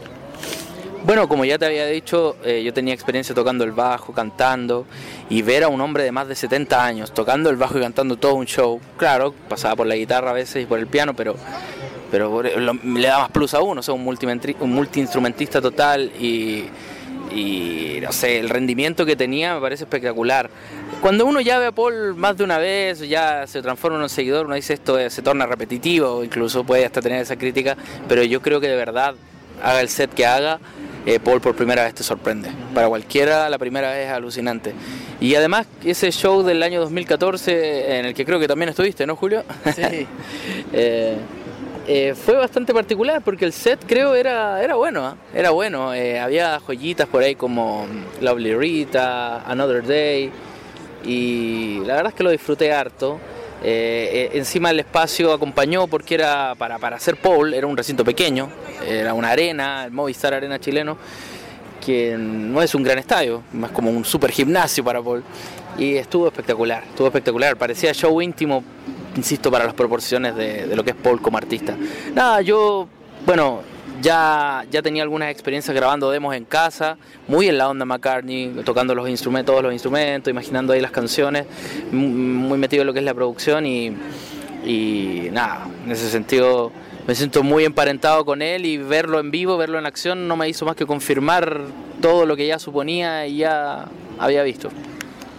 Bueno, 1.04 1.28
como 1.28 1.44
ya 1.44 1.58
te 1.58 1.66
había 1.66 1.84
dicho, 1.84 2.38
eh, 2.42 2.62
yo 2.64 2.72
tenía 2.72 2.94
experiencia 2.94 3.34
tocando 3.34 3.62
el 3.62 3.72
bajo, 3.72 4.14
cantando, 4.14 4.86
y 5.28 5.42
ver 5.42 5.64
a 5.64 5.68
un 5.68 5.82
hombre 5.82 6.02
de 6.02 6.12
más 6.12 6.28
de 6.28 6.34
70 6.34 6.82
años 6.82 7.12
tocando 7.12 7.50
el 7.50 7.56
bajo 7.56 7.76
y 7.76 7.82
cantando 7.82 8.16
todo 8.16 8.32
un 8.32 8.46
show, 8.46 8.80
claro, 8.96 9.34
pasaba 9.50 9.76
por 9.76 9.86
la 9.86 9.96
guitarra 9.96 10.30
a 10.30 10.32
veces 10.32 10.62
y 10.62 10.66
por 10.66 10.78
el 10.78 10.86
piano, 10.86 11.14
pero, 11.14 11.36
pero 12.10 12.42
le 12.42 13.06
da 13.06 13.18
más 13.18 13.30
plus 13.30 13.52
a 13.52 13.60
uno, 13.60 13.80
o 13.80 13.82
sea, 13.82 13.92
un 13.92 14.02
multi-instrumentista 14.02 15.60
total 15.60 16.10
y 16.18 16.70
y 17.34 18.00
no 18.02 18.12
sé, 18.12 18.38
el 18.38 18.48
rendimiento 18.48 19.06
que 19.06 19.16
tenía 19.16 19.54
me 19.54 19.60
parece 19.60 19.84
espectacular. 19.84 20.50
Cuando 21.00 21.26
uno 21.26 21.40
ya 21.40 21.58
ve 21.58 21.66
a 21.66 21.72
Paul 21.72 22.14
más 22.14 22.36
de 22.36 22.44
una 22.44 22.58
vez, 22.58 23.00
ya 23.00 23.46
se 23.46 23.62
transforma 23.62 23.96
en 23.98 24.04
un 24.04 24.08
seguidor, 24.08 24.46
uno 24.46 24.54
dice 24.54 24.74
esto 24.74 24.98
se 25.10 25.22
torna 25.22 25.46
repetitivo, 25.46 26.22
incluso 26.22 26.64
puede 26.64 26.84
hasta 26.84 27.00
tener 27.02 27.20
esa 27.20 27.36
crítica, 27.36 27.76
pero 28.08 28.22
yo 28.22 28.40
creo 28.40 28.60
que 28.60 28.68
de 28.68 28.76
verdad, 28.76 29.14
haga 29.62 29.80
el 29.80 29.88
set 29.88 30.12
que 30.14 30.26
haga, 30.26 30.60
eh, 31.04 31.18
Paul 31.18 31.40
por 31.40 31.56
primera 31.56 31.82
vez 31.84 31.94
te 31.94 32.02
sorprende. 32.02 32.50
Para 32.74 32.88
cualquiera 32.88 33.50
la 33.50 33.58
primera 33.58 33.90
vez 33.90 34.06
es 34.06 34.12
alucinante. 34.12 34.72
Y 35.20 35.34
además 35.34 35.66
ese 35.84 36.10
show 36.12 36.42
del 36.42 36.62
año 36.62 36.80
2014, 36.80 37.98
en 37.98 38.06
el 38.06 38.14
que 38.14 38.24
creo 38.24 38.38
que 38.38 38.46
también 38.46 38.68
estuviste, 38.68 39.06
¿no, 39.06 39.16
Julio? 39.16 39.44
Sí. 39.74 40.06
Eh, 40.74 41.16
eh, 41.86 42.14
fue 42.14 42.34
bastante 42.34 42.72
particular 42.72 43.22
porque 43.22 43.44
el 43.44 43.52
set 43.52 43.80
creo 43.86 44.14
era, 44.14 44.62
era 44.62 44.76
bueno, 44.76 45.04
¿ah? 45.04 45.16
era 45.34 45.50
bueno. 45.50 45.92
Eh, 45.94 46.18
había 46.20 46.60
joyitas 46.60 47.08
por 47.08 47.22
ahí 47.22 47.34
como 47.34 47.86
Lovely 48.20 48.54
Rita, 48.54 49.42
Another 49.42 49.84
Day 49.84 50.30
y 51.04 51.80
la 51.84 51.96
verdad 51.96 52.12
es 52.12 52.14
que 52.14 52.22
lo 52.22 52.30
disfruté 52.30 52.72
harto. 52.72 53.18
Eh, 53.64 54.30
encima 54.34 54.70
el 54.70 54.80
espacio 54.80 55.32
acompañó 55.32 55.86
porque 55.86 56.14
era 56.14 56.54
para, 56.56 56.78
para 56.78 56.96
hacer 56.96 57.16
Paul, 57.16 57.54
era 57.54 57.66
un 57.66 57.76
recinto 57.76 58.04
pequeño, 58.04 58.48
era 58.86 59.14
una 59.14 59.30
arena, 59.30 59.84
el 59.84 59.92
Movistar 59.92 60.34
Arena 60.34 60.58
chileno, 60.58 60.96
que 61.84 62.16
no 62.16 62.60
es 62.62 62.74
un 62.74 62.82
gran 62.82 62.98
estadio, 62.98 63.42
más 63.52 63.70
como 63.70 63.90
un 63.90 64.04
super 64.04 64.30
gimnasio 64.30 64.82
para 64.84 65.00
Paul. 65.00 65.22
Y 65.78 65.94
estuvo 65.94 66.26
espectacular, 66.26 66.84
estuvo 66.84 67.06
espectacular, 67.06 67.56
parecía 67.56 67.94
show 67.94 68.20
íntimo 68.20 68.62
insisto, 69.16 69.50
para 69.50 69.64
las 69.64 69.74
proporciones 69.74 70.34
de, 70.34 70.74
lo 70.74 70.84
que 70.84 70.90
es 70.90 70.96
Paul 70.96 71.20
como 71.20 71.38
artista. 71.38 71.76
Nada, 72.14 72.40
yo, 72.42 72.88
bueno, 73.26 73.60
ya, 74.00 74.64
ya 74.70 74.82
tenía 74.82 75.02
algunas 75.02 75.30
experiencias 75.30 75.74
grabando 75.74 76.10
demos 76.10 76.34
en 76.34 76.44
casa, 76.44 76.96
muy 77.28 77.48
en 77.48 77.58
la 77.58 77.68
onda 77.68 77.84
McCartney, 77.84 78.62
tocando 78.64 78.94
los 78.94 79.08
instrumentos, 79.08 79.52
todos 79.52 79.62
los 79.62 79.72
instrumentos, 79.72 80.30
imaginando 80.30 80.72
ahí 80.72 80.80
las 80.80 80.90
canciones, 80.90 81.46
muy 81.90 82.58
metido 82.58 82.82
en 82.82 82.86
lo 82.86 82.92
que 82.92 82.98
es 83.00 83.04
la 83.04 83.14
producción 83.14 83.66
y, 83.66 83.92
y 84.64 85.28
nada, 85.32 85.66
en 85.84 85.92
ese 85.92 86.10
sentido 86.10 86.72
me 87.06 87.14
siento 87.14 87.42
muy 87.42 87.64
emparentado 87.64 88.24
con 88.24 88.42
él 88.42 88.64
y 88.64 88.78
verlo 88.78 89.18
en 89.18 89.30
vivo, 89.30 89.56
verlo 89.56 89.78
en 89.78 89.86
acción, 89.86 90.28
no 90.28 90.36
me 90.36 90.48
hizo 90.48 90.64
más 90.64 90.76
que 90.76 90.86
confirmar 90.86 91.62
todo 92.00 92.26
lo 92.26 92.36
que 92.36 92.46
ya 92.46 92.58
suponía 92.58 93.26
y 93.26 93.38
ya 93.38 93.86
había 94.18 94.42
visto. 94.42 94.70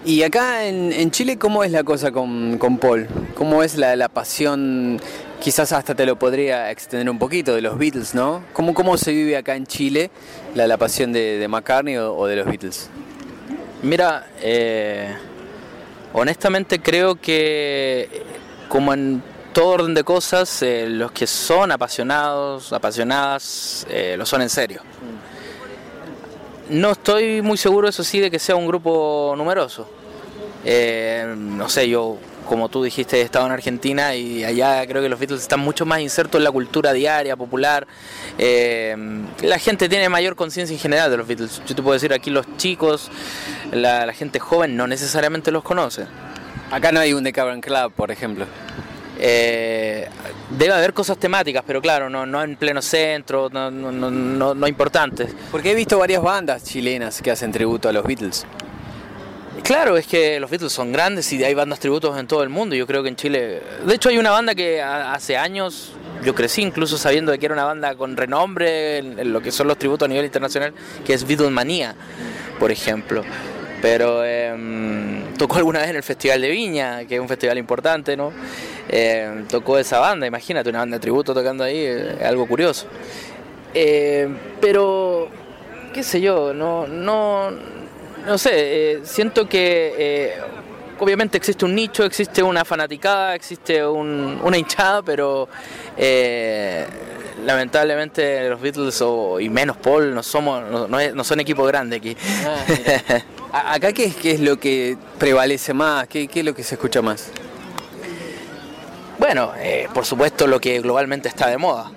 Y 0.06 0.22
acá 0.24 0.66
en, 0.66 0.92
en, 0.92 1.12
Chile, 1.12 1.38
¿cómo 1.38 1.64
es 1.64 1.72
la 1.72 1.84
cosa 1.84 2.12
con, 2.12 2.58
con 2.58 2.78
Paul? 2.78 3.08
¿Cómo 3.36 3.64
es 3.64 3.78
la, 3.78 3.96
la, 3.96 4.10
pasión? 4.10 5.00
Quizás 5.40 5.72
hasta 5.72 5.96
te 5.96 6.06
lo 6.06 6.20
podría 6.20 6.72
extender 6.72 7.10
un 7.10 7.18
poquito 7.18 7.56
de 7.56 7.62
los 7.62 7.78
Beatles, 7.78 8.14
¿no? 8.14 8.44
¿Cómo, 8.52 8.74
cómo 8.74 8.98
se 8.98 9.14
vive 9.14 9.38
acá 9.38 9.56
en 9.56 9.66
Chile 9.66 10.12
la, 10.56 10.68
la 10.68 10.78
pasión 10.78 11.14
de, 11.14 11.38
de 11.38 11.48
McCartney 11.48 11.96
o, 11.98 12.16
o, 12.16 12.28
de 12.28 12.36
los 12.36 12.46
Beatles? 12.46 12.90
Mira, 13.82 14.28
eh, 14.42 15.16
honestamente 16.12 16.82
creo 16.82 17.16
que 17.16 18.24
como 18.68 18.94
en 18.94 19.24
todo 19.54 19.68
orden 19.68 19.94
de 19.94 20.04
cosas, 20.04 20.62
eh, 20.64 20.88
los 20.90 21.12
que 21.12 21.28
son 21.28 21.72
apasionados, 21.72 22.74
apasionadas, 22.74 23.86
eh, 23.90 24.16
lo 24.18 24.26
son 24.26 24.42
en 24.42 24.50
serio. 24.50 24.82
No 26.70 26.92
estoy 26.92 27.42
muy 27.42 27.58
seguro, 27.58 27.90
eso 27.90 28.04
sí, 28.04 28.20
de 28.20 28.32
que 28.32 28.40
sea 28.40 28.56
un 28.56 28.68
grupo 28.68 29.34
numeroso. 29.38 29.88
Eh, 30.66 31.34
no 31.38 31.68
sé, 31.68 31.90
yo, 31.90 32.18
como 32.48 32.70
tú 32.70 32.84
dijiste, 32.84 33.18
he 33.18 33.22
estado 33.22 33.46
en 33.46 33.52
Argentina 33.52 34.16
y 34.16 34.44
allá 34.46 34.86
creo 34.88 35.02
que 35.02 35.10
los 35.10 35.20
Beatles 35.20 35.42
están 35.42 35.60
mucho 35.60 35.86
más 35.86 36.00
insertos 36.00 36.40
en 36.40 36.46
la 36.46 36.52
cultura 36.52 36.94
diaria, 36.94 37.36
popular. 37.36 37.86
Eh, 38.38 38.96
la 39.42 39.60
gente 39.60 39.90
tiene 39.90 40.08
mayor 40.08 40.36
conciencia 40.36 40.74
en 40.74 40.80
general 40.80 41.12
de 41.12 41.18
los 41.18 41.28
Beatles. 41.28 41.62
Yo 41.68 41.76
te 41.76 41.82
puedo 41.82 41.94
decir, 41.94 42.14
aquí 42.14 42.30
los 42.30 42.46
chicos, 42.58 43.12
la, 43.72 44.12
gente 44.14 44.40
joven 44.40 44.78
no 44.78 44.88
necesariamente 44.88 45.52
los 45.52 45.64
conoce. 45.64 46.06
Acá 46.72 46.92
no 46.92 47.02
hay 47.02 47.14
un 47.14 47.24
The 47.24 47.34
Cavern 47.34 47.62
Club, 47.62 47.92
por 47.92 48.10
ejemplo. 48.10 48.46
Eh, 49.20 50.08
debe 50.50 50.74
haber 50.74 50.94
cosas 50.94 51.18
temáticas, 51.18 51.64
pero 51.66 51.82
claro, 51.82 52.10
no, 52.10 52.26
no 52.26 52.44
en 52.44 52.56
pleno 52.56 52.82
centro, 52.82 53.50
no, 53.52 53.70
no, 53.70 53.92
no, 53.92 54.56
no, 54.56 54.68
importantes. 54.68 55.34
Porque 55.52 55.72
he 55.72 55.76
visto 55.76 56.00
varias 56.00 56.22
bandas 56.22 56.64
chilenas 56.64 57.22
que 57.22 57.32
hacen 57.32 57.52
tributo 57.52 57.90
a 57.90 57.94
los 57.94 58.04
Beatles. 58.04 58.46
Claro, 59.64 59.96
es 59.98 60.08
que 60.08 60.40
los 60.40 60.50
Beatles 60.50 60.74
son 60.74 60.92
grandes 60.92 61.32
y 61.32 61.44
hay 61.44 61.54
bandas 61.54 61.80
tributos 61.80 62.18
en 62.20 62.28
todo 62.28 62.44
el 62.44 62.50
mundo. 62.50 62.76
Yo 62.76 62.86
creo 62.86 63.02
que 63.04 63.10
en 63.10 63.16
Chile. 63.16 63.62
De 63.86 63.96
hecho, 63.96 64.10
hay 64.10 64.18
una 64.18 64.32
banda 64.32 64.56
que 64.56 64.82
hace 64.82 65.38
años, 65.38 65.94
yo 66.26 66.36
crecí 66.36 66.62
incluso 66.62 66.98
sabiendo 66.98 67.32
de 67.32 67.40
que 67.40 67.46
era 67.46 67.54
una 67.54 67.64
banda 67.64 67.96
con 67.96 68.18
renombre 68.18 68.98
en, 68.98 69.20
en 69.20 69.32
lo 69.32 69.42
que 69.42 69.52
son 69.52 69.68
los 69.68 69.78
tributos 69.78 70.08
a 70.08 70.10
nivel 70.10 70.26
internacional, 70.26 70.74
que 71.06 71.14
es 71.14 71.26
Beatlemania, 71.26 71.96
por 72.60 72.72
ejemplo 72.72 73.24
pero 73.84 74.24
eh, 74.24 74.56
tocó 75.38 75.58
alguna 75.58 75.82
vez 75.82 75.90
en 75.90 75.98
el 75.98 76.04
Festival 76.04 76.40
de 76.40 76.50
Viña, 76.50 77.04
que 77.04 77.16
es 77.16 77.20
un 77.20 77.28
festival 77.28 77.58
importante, 77.58 78.16
¿no? 78.16 78.32
Eh, 78.88 79.44
tocó 79.50 79.78
esa 79.78 80.00
banda, 80.00 80.26
imagínate, 80.26 80.70
una 80.70 80.80
banda 80.80 80.96
de 80.96 81.02
tributo 81.02 81.34
tocando 81.34 81.66
ahí, 81.66 81.80
eh, 81.80 82.18
algo 82.26 82.48
curioso. 82.48 82.88
Eh, 83.74 84.30
pero, 84.62 85.28
qué 85.94 86.02
sé 86.02 86.22
yo, 86.22 86.54
no, 86.54 86.88
no, 86.88 87.52
no 88.26 88.38
sé, 88.38 89.02
siento 89.04 89.50
que 89.50 90.34
obviamente 91.00 91.38
existe 91.38 91.66
un 91.66 91.76
nicho, 91.76 92.06
existe 92.06 92.42
una 92.42 92.64
fanaticada, 92.64 93.36
existe 93.36 93.86
un, 93.86 94.40
una 94.42 94.58
hinchada, 94.58 95.02
pero 95.02 95.50
lamentablemente 97.44 98.48
los 98.48 98.62
Beatles 98.62 99.02
o, 99.02 99.42
y 99.42 99.50
menos 99.50 99.76
Paul 99.76 100.16
no 100.16 100.24
somos 100.24 100.64
no, 100.72 100.88
no, 100.88 101.00
es, 101.02 101.14
no 101.14 101.26
son 101.26 101.42
equipo 101.42 101.66
grande 101.66 101.98
aquí. 101.98 102.16
Ah, 102.46 103.22
Acá 103.54 103.94
qué 103.94 104.06
es, 104.06 104.16
qué 104.16 104.32
es 104.32 104.40
lo 104.40 104.60
que 104.60 104.98
prevalece 105.20 105.76
más, 105.76 106.08
¿Qué, 106.08 106.28
qué 106.28 106.40
es 106.40 106.46
lo 106.46 106.56
que 106.56 106.64
se 106.64 106.74
escucha 106.74 107.04
más. 107.04 107.30
Bueno, 109.20 109.52
eh, 109.60 109.88
por 109.94 110.08
supuesto 110.08 110.48
lo 110.48 110.60
que 110.60 110.82
globalmente 110.82 111.30
está 111.30 111.50
de 111.50 111.58
moda. 111.60 111.92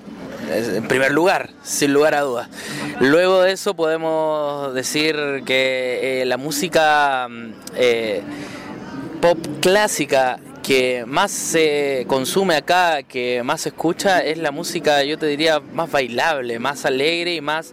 En 0.53 0.87
primer 0.87 1.13
lugar, 1.13 1.49
sin 1.63 1.95
lugar 1.95 2.15
a 2.15 2.21
dudas. 2.21 2.49
Luego 3.01 3.41
de 3.41 3.53
eso 3.53 3.75
podemos 3.75 4.75
decir 4.75 5.17
que 5.47 6.21
eh, 6.21 6.27
la 6.27 6.37
música 6.37 7.27
eh, 7.75 8.23
pop 9.23 9.39
clásica 9.63 10.39
que 10.63 11.05
más 11.07 11.31
se 11.31 12.05
consume 12.09 12.57
acá, 12.57 13.03
que 13.05 13.43
más 13.45 13.63
se 13.63 13.69
escucha, 13.69 14.23
es 14.23 14.37
la 14.37 14.51
música, 14.51 15.03
yo 15.05 15.17
te 15.17 15.27
diría, 15.27 15.61
más 15.61 15.91
bailable, 15.91 16.59
más 16.59 16.85
alegre 16.85 17.35
y 17.35 17.41
más 17.41 17.73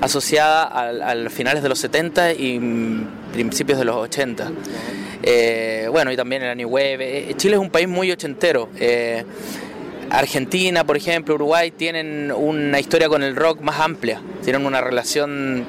asociada 0.00 0.64
a, 0.64 1.14
los 1.14 1.32
finales 1.32 1.62
de 1.62 1.68
los 1.68 1.78
70 1.78 2.32
y 2.32 2.58
principios 3.32 3.78
de 3.78 3.84
los 3.84 3.96
80. 3.96 4.50
Eh, 5.22 5.88
bueno, 5.90 6.12
y 6.12 6.16
también 6.16 6.42
el 6.42 6.56
New 6.56 6.68
Wave. 6.68 7.34
Chile 7.36 7.54
es 7.54 7.60
un 7.60 7.70
país 7.70 7.88
muy 7.88 8.10
ochentero. 8.10 8.68
Eh, 8.76 9.24
Argentina, 10.10 10.84
por 10.84 10.96
ejemplo, 10.96 11.34
Uruguay 11.36 11.70
tienen 11.70 12.32
una 12.32 12.80
historia 12.80 13.08
con 13.08 13.22
el 13.22 13.36
rock 13.36 13.60
más 13.60 13.78
amplia, 13.78 14.20
tienen 14.42 14.66
una 14.66 14.80
relación 14.80 15.64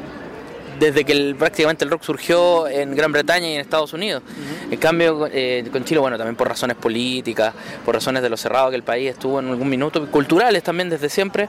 desde 0.82 1.04
que 1.04 1.12
el, 1.12 1.36
prácticamente 1.36 1.86
el 1.86 1.92
rock 1.92 2.02
surgió 2.02 2.68
en 2.68 2.96
Gran 2.96 3.12
Bretaña 3.12 3.48
y 3.48 3.54
en 3.54 3.62
Estados 3.62 3.94
Unidos. 3.94 4.24
En 4.72 4.80
cambio, 4.80 5.30
eh, 5.32 5.64
con 5.72 5.86
Chile, 5.86 6.00
bueno, 6.00 6.18
también 6.18 6.36
por 6.36 6.48
razones 6.48 6.76
políticas, 6.76 7.54
por 7.86 7.94
razones 7.94 8.24
de 8.24 8.30
lo 8.30 8.36
cerrado 8.36 8.72
que 8.72 8.78
el 8.78 8.84
país 8.84 9.12
estuvo 9.12 9.40
en 9.40 9.50
algún 9.50 9.70
minuto, 9.70 10.10
culturales 10.10 10.64
también 10.64 10.90
desde 10.90 11.08
siempre, 11.08 11.48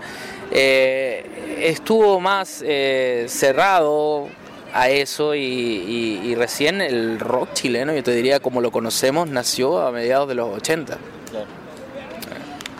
eh, 0.50 1.24
estuvo 1.62 2.20
más 2.20 2.62
eh, 2.62 3.24
cerrado 3.26 4.28
a 4.72 4.88
eso 4.88 5.34
y, 5.34 5.40
y, 5.40 6.20
y, 6.24 6.34
recién 6.34 6.80
el 6.80 7.20
rock 7.20 7.52
chileno, 7.52 7.94
yo 7.94 8.02
te 8.02 8.12
diría 8.12 8.40
como 8.40 8.60
lo 8.60 8.70
conocemos, 8.70 9.28
nació 9.28 9.80
a 9.80 9.92
mediados 9.92 10.28
de 10.28 10.34
los 10.34 10.56
80. 10.56 10.98
Claro. 11.30 11.46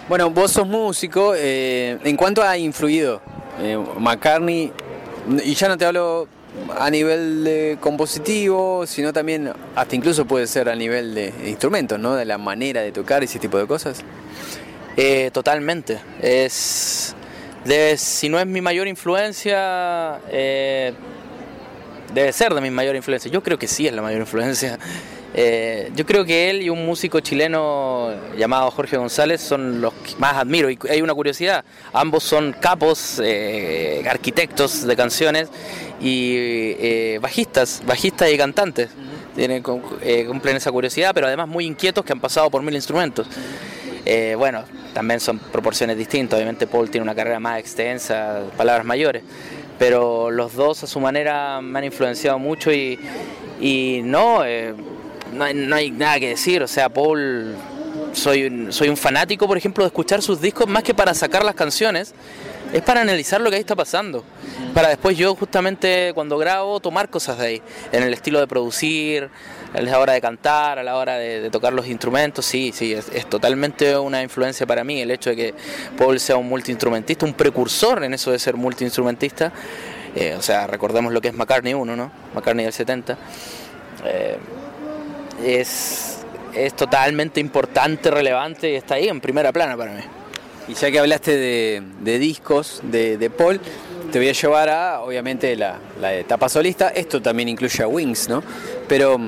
Bueno, 0.08 0.30
vos 0.30 0.52
sos 0.52 0.66
músico, 0.66 1.34
¿en 1.36 2.16
cuánto 2.16 2.42
ha 2.42 2.58
influido 2.58 3.22
McCartney? 3.98 4.72
Y 5.44 5.54
ya 5.54 5.68
no 5.68 5.78
te 5.78 5.86
hablo 5.86 6.28
a 6.78 6.90
nivel 6.90 7.44
de 7.44 7.78
compositivo, 7.80 8.86
sino 8.86 9.12
también 9.12 9.52
hasta 9.74 9.96
incluso 9.96 10.24
puede 10.26 10.46
ser 10.46 10.68
a 10.68 10.74
nivel 10.74 11.14
de 11.14 11.32
instrumentos, 11.46 11.98
¿no? 11.98 12.14
De 12.14 12.24
la 12.24 12.38
manera 12.38 12.82
de 12.82 12.92
tocar 12.92 13.22
ese 13.22 13.38
tipo 13.38 13.58
de 13.58 13.66
cosas. 13.66 14.02
Eh, 14.96 15.30
totalmente. 15.32 16.00
Es, 16.20 17.14
de, 17.64 17.96
si 17.96 18.28
no 18.28 18.38
es 18.38 18.46
mi 18.46 18.60
mayor 18.60 18.88
influencia, 18.88 20.20
eh, 20.30 20.92
debe 22.14 22.32
ser 22.32 22.54
de 22.54 22.60
mi 22.60 22.70
mayor 22.70 22.96
influencia. 22.96 23.30
Yo 23.30 23.42
creo 23.42 23.58
que 23.58 23.66
sí 23.66 23.86
es 23.86 23.92
la 23.92 24.02
mayor 24.02 24.20
influencia. 24.20 24.78
Eh, 25.34 25.90
yo 25.94 26.04
creo 26.04 26.26
que 26.26 26.50
él 26.50 26.60
y 26.60 26.68
un 26.68 26.84
músico 26.84 27.20
chileno 27.20 28.10
llamado 28.36 28.70
Jorge 28.70 28.98
González 28.98 29.40
son 29.40 29.80
los 29.80 29.94
que 29.94 30.14
más 30.18 30.34
admiro. 30.34 30.70
Y 30.70 30.78
hay 30.90 31.00
una 31.00 31.14
curiosidad, 31.14 31.64
ambos 31.92 32.22
son 32.22 32.54
capos, 32.60 33.20
eh, 33.24 34.04
arquitectos 34.08 34.86
de 34.86 34.96
canciones 34.96 35.48
y 36.00 36.34
eh, 36.36 37.18
bajistas, 37.22 37.82
bajistas 37.86 38.30
y 38.30 38.36
cantantes. 38.36 38.90
Tienen, 39.34 39.62
cumplen 39.62 40.56
esa 40.56 40.70
curiosidad, 40.70 41.12
pero 41.14 41.26
además 41.26 41.48
muy 41.48 41.64
inquietos 41.64 42.04
que 42.04 42.12
han 42.12 42.20
pasado 42.20 42.50
por 42.50 42.62
mil 42.62 42.74
instrumentos. 42.74 43.26
bueno, 44.36 44.64
también 44.92 45.20
son 45.20 45.38
proporciones 45.38 45.96
distintas. 45.96 46.36
Obviamente 46.36 46.66
Paul 46.66 46.90
tiene 46.90 47.02
una 47.02 47.14
carrera 47.14 47.40
más 47.40 47.58
extensa, 47.58 48.42
palabras 48.58 48.84
mayores 48.84 49.22
pero 49.82 50.30
los 50.30 50.54
dos 50.54 50.84
a 50.84 50.86
su 50.86 51.00
manera 51.00 51.60
me 51.60 51.80
han 51.80 51.86
influenciado 51.86 52.38
mucho 52.38 52.72
y, 52.72 53.00
y 53.60 54.00
no, 54.04 54.44
eh, 54.44 54.72
no, 55.32 55.52
no 55.52 55.74
hay 55.74 55.90
nada 55.90 56.20
que 56.20 56.28
decir, 56.28 56.62
o 56.62 56.68
sea, 56.68 56.88
Paul 56.88 57.56
soy 58.12 58.44
un, 58.44 58.72
soy 58.72 58.88
un 58.88 58.96
fanático, 58.96 59.48
por 59.48 59.56
ejemplo, 59.56 59.82
de 59.82 59.88
escuchar 59.88 60.22
sus 60.22 60.40
discos 60.40 60.68
más 60.68 60.84
que 60.84 60.94
para 60.94 61.14
sacar 61.14 61.44
las 61.44 61.56
canciones, 61.56 62.14
es 62.72 62.80
para 62.82 63.00
analizar 63.00 63.40
lo 63.40 63.50
que 63.50 63.56
ahí 63.56 63.60
está 63.60 63.74
pasando. 63.74 64.22
Para 64.72 64.88
después 64.88 65.18
yo 65.18 65.34
justamente 65.34 66.12
cuando 66.14 66.38
grabo 66.38 66.78
tomar 66.78 67.08
cosas 67.08 67.38
de 67.38 67.46
ahí, 67.46 67.62
en 67.90 68.04
el 68.04 68.14
estilo 68.14 68.38
de 68.38 68.46
producir, 68.46 69.30
a 69.74 69.80
la 69.80 69.98
hora 69.98 70.12
de 70.12 70.20
cantar, 70.20 70.78
a 70.78 70.82
la 70.82 70.96
hora 70.96 71.16
de, 71.16 71.50
tocar 71.50 71.72
los 71.72 71.86
instrumentos, 71.86 72.44
sí, 72.44 72.72
sí, 72.74 72.92
es, 72.92 73.26
totalmente 73.26 73.96
una 73.96 74.22
influencia 74.22 74.66
para 74.66 74.84
mí 74.84 75.00
el 75.00 75.10
hecho 75.10 75.30
de 75.30 75.36
que 75.36 75.54
Paul 75.96 76.20
sea 76.20 76.36
un 76.36 76.48
multiinstrumentista, 76.48 77.24
un 77.24 77.34
precursor 77.34 78.04
en 78.04 78.14
eso 78.14 78.30
de 78.30 78.38
ser 78.38 78.56
multiinstrumentista. 78.56 79.52
Eh, 80.14 80.34
o 80.38 80.42
sea, 80.42 80.66
recordemos 80.66 81.12
lo 81.12 81.20
que 81.20 81.28
es 81.28 81.34
McCartney 81.34 81.72
1, 81.72 81.96
¿no? 81.96 82.12
McCartney 82.34 82.64
del 82.64 82.74
70. 82.74 83.16
Eh, 84.04 84.36
es, 85.42 86.18
es 86.54 86.74
totalmente 86.74 87.40
importante, 87.40 88.10
relevante 88.10 88.70
y 88.70 88.74
está 88.74 88.96
ahí 88.96 89.08
en 89.08 89.20
primera 89.20 89.52
plana 89.52 89.76
para 89.76 89.92
mí. 89.92 90.02
Y 90.68 90.74
ya 90.74 90.90
que 90.90 90.98
hablaste 90.98 91.36
de, 91.36 92.18
discos 92.18 92.80
de, 92.84 93.16
de, 93.16 93.30
Paul, 93.30 93.60
te 94.12 94.18
voy 94.18 94.28
a 94.28 94.32
llevar 94.32 94.68
a, 94.68 95.00
obviamente, 95.00 95.56
la, 95.56 95.78
la, 96.00 96.14
etapa 96.14 96.48
solista. 96.48 96.90
Esto 96.90 97.20
también 97.20 97.48
incluye 97.48 97.82
a 97.82 97.88
Wings, 97.88 98.28
¿no? 98.28 98.42
Pero, 98.86 99.18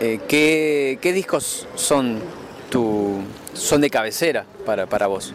eh, 0.00 0.20
¿qué, 0.28 0.98
¿qué, 1.00 1.12
discos 1.12 1.66
son, 1.74 2.20
tu, 2.70 3.20
son 3.52 3.80
de 3.80 3.90
cabecera 3.90 4.44
para, 4.64 4.86
para 4.86 5.06
vos? 5.06 5.32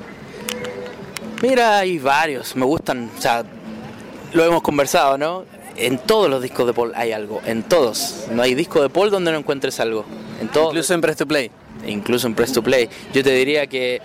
Mira, 1.42 1.80
hay 1.80 2.00
varios, 2.00 2.56
me 2.56 2.66
gustan, 2.66 3.10
o 3.18 3.22
sea, 3.22 3.46
lo 4.34 4.44
hemos 4.44 4.62
conversado, 4.62 5.18
¿no? 5.18 5.46
En 5.78 5.98
todos 5.98 6.30
los 6.30 6.42
discos 6.42 6.68
de 6.68 6.74
Paul 6.74 6.92
hay 6.96 7.14
algo, 7.14 7.42
en 7.46 7.64
todos. 7.64 8.26
No 8.32 8.42
hay 8.42 8.54
disco 8.54 8.82
de 8.82 8.90
Paul 8.90 9.10
donde 9.10 9.32
no 9.32 9.38
encuentres 9.38 9.80
algo. 9.80 10.04
En 10.42 10.50
todos. 10.50 10.68
Incluso 10.68 10.94
en 10.94 11.02
Press 11.02 11.18
to 11.18 11.26
Play. 11.26 11.52
Incluso 11.88 12.28
en 12.28 12.36
Press 12.36 12.52
to 12.52 12.62
Play. 12.62 12.90
Yo 13.14 13.24
te 13.24 13.32
diría 13.32 13.68
que, 13.68 14.02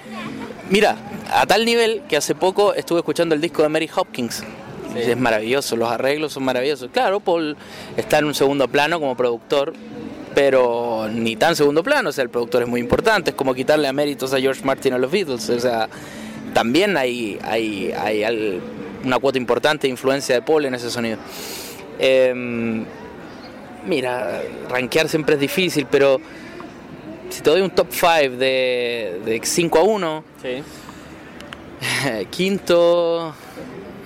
mira, 0.71 0.97
a 1.33 1.47
tal 1.47 1.65
nivel 1.65 2.03
que 2.09 2.17
hace 2.17 2.37
poco 2.37 2.75
estuve 2.75 3.01
escuchando 3.01 3.35
el 3.35 3.41
disco 3.41 3.63
de 3.63 3.69
Mary 3.69 3.91
Hopkins. 3.95 4.45
Sí. 4.93 5.01
Es 5.01 5.17
maravilloso, 5.17 5.75
los 5.75 5.91
arreglos 5.91 6.33
son 6.33 6.45
maravillosos. 6.45 6.91
Claro, 6.93 7.19
Paul 7.19 7.57
está 7.97 8.19
en 8.19 8.27
un 8.27 8.35
segundo 8.35 8.69
plano 8.69 9.01
como 9.01 9.17
productor, 9.17 9.73
pero 10.35 11.09
ni 11.11 11.37
tan 11.37 11.57
segundo 11.57 11.83
plano, 11.83 12.11
o 12.11 12.13
sea, 12.13 12.25
el 12.25 12.31
productor 12.31 12.63
es 12.63 12.69
muy 12.69 12.81
importante, 12.81 13.31
es 13.31 13.37
como 13.37 13.55
quitarle 13.55 13.89
a 13.89 13.93
méritos 13.93 14.35
a 14.35 14.41
George 14.41 14.65
Martin 14.65 14.95
a 14.95 14.99
los 14.99 15.11
Beatles, 15.11 15.49
o 15.49 15.61
sea, 15.61 15.89
también 16.53 16.97
hay, 16.97 17.39
hay, 17.43 17.93
hay 17.93 18.61
una 19.05 19.19
cuota 19.19 19.39
importante 19.39 19.87
de 19.87 19.91
influencia 19.91 20.35
de 20.35 20.43
Paul 20.43 20.65
en 20.65 20.75
ese 20.75 20.91
sonido. 20.91 21.19
Eh, 21.99 22.85
mira, 23.87 24.43
rankear 24.69 25.09
siempre 25.09 25.35
es 25.35 25.41
difícil, 25.41 25.87
pero 25.91 26.21
si 27.31 27.43
te 27.43 27.51
doy 27.51 27.61
un 27.61 27.71
top 27.71 27.89
5 27.91 28.37
de, 28.37 29.21
de 29.25 29.41
5 29.43 29.79
a 29.79 29.83
1, 29.83 30.25
sí. 30.43 30.63
quinto, 32.31 33.35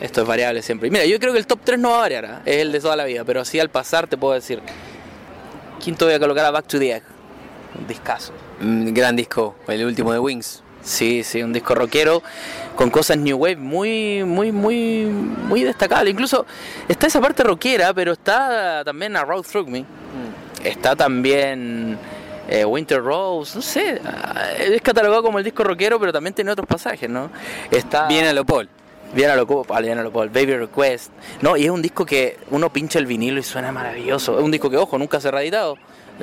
esto 0.01 0.23
es 0.23 0.27
variable 0.27 0.63
siempre. 0.63 0.91
Mira, 0.91 1.05
yo 1.05 1.19
creo 1.19 1.33
que 1.33 1.39
el 1.39 1.47
top 1.47 1.61
3 1.65 1.79
no 1.79 1.91
va 1.91 1.97
a 1.97 2.01
variar, 2.01 2.25
¿eh? 2.25 2.39
es 2.45 2.57
el 2.63 2.73
de 2.73 2.81
toda 2.81 2.97
la 2.97 3.05
vida, 3.05 3.25
pero 3.25 3.41
así 3.41 3.59
al 3.61 3.71
pasar 3.71 4.07
te 4.07 4.17
puedo 4.17 4.35
decir. 4.35 4.61
Quinto 5.79 6.07
voy 6.07 6.15
a 6.15 6.19
colocar 6.19 6.45
a 6.45 6.51
Back 6.51 6.67
to 6.67 6.79
the 6.79 6.97
Egg, 6.97 7.03
un 7.79 7.87
discazo. 7.87 8.33
Un 8.61 8.93
gran 8.93 9.17
disco, 9.17 9.57
el 9.69 9.85
último 9.85 10.13
de 10.13 10.19
Wings. 10.19 10.63
Sí, 10.83 11.23
sí, 11.25 11.43
un 11.43 11.53
disco 11.53 11.75
rockero 11.75 12.23
con 12.77 12.91
cosas 12.91 13.19
new 13.19 13.37
wave 13.37 13.57
muy, 13.57 14.23
muy, 14.25 14.53
muy, 14.53 15.05
muy 15.05 15.63
destacable. 15.63 16.11
Incluso 16.11 16.47
está 16.89 17.09
esa 17.09 17.21
parte 17.21 17.43
rockera, 17.43 17.93
pero 17.93 18.13
está 18.13 18.83
también 18.85 19.17
A 19.17 19.25
Road 19.25 19.43
Through 19.43 19.69
Me. 19.69 19.81
Mm. 19.81 20.65
Está 20.65 20.97
también 20.97 21.99
eh, 22.49 22.65
Winter 22.65 23.03
Rose, 23.03 23.57
no 23.57 23.63
sé, 23.63 24.01
es 24.59 24.81
catalogado 24.81 25.23
como 25.23 25.39
el 25.39 25.45
disco 25.45 25.63
rockero, 25.63 26.01
pero 26.01 26.13
también 26.13 26.35
tiene 26.35 26.51
otros 26.51 26.67
pasajes, 26.67 27.09
¿no? 27.09 27.31
Está 27.71 28.09
bien 28.09 28.25
a 28.25 28.33
lo 28.33 28.45
Paul. 28.45 28.69
Bien 29.15 29.31
a 29.31 29.37
lo 29.37 29.47
Paul, 29.47 29.83
bien 29.83 29.99
a 29.99 30.03
lo 30.03 30.13
Paul, 30.13 30.29
Baby 30.29 30.57
Request. 30.57 31.11
No, 31.41 31.57
y 31.57 31.65
es 31.65 31.71
un 31.71 31.81
disco 31.81 32.05
que 32.05 32.37
uno 32.51 32.71
pincha 32.71 32.99
el 32.99 33.07
vinilo 33.07 33.41
y 33.41 33.43
suena 33.43 33.73
maravilloso. 33.73 34.39
Es 34.39 34.45
un 34.45 34.51
disco 34.51 34.69
que, 34.69 34.77
ojo, 34.77 34.99
nunca 34.99 35.21
se 35.21 35.29
ha 35.29 35.31
reeditado. 35.31 35.77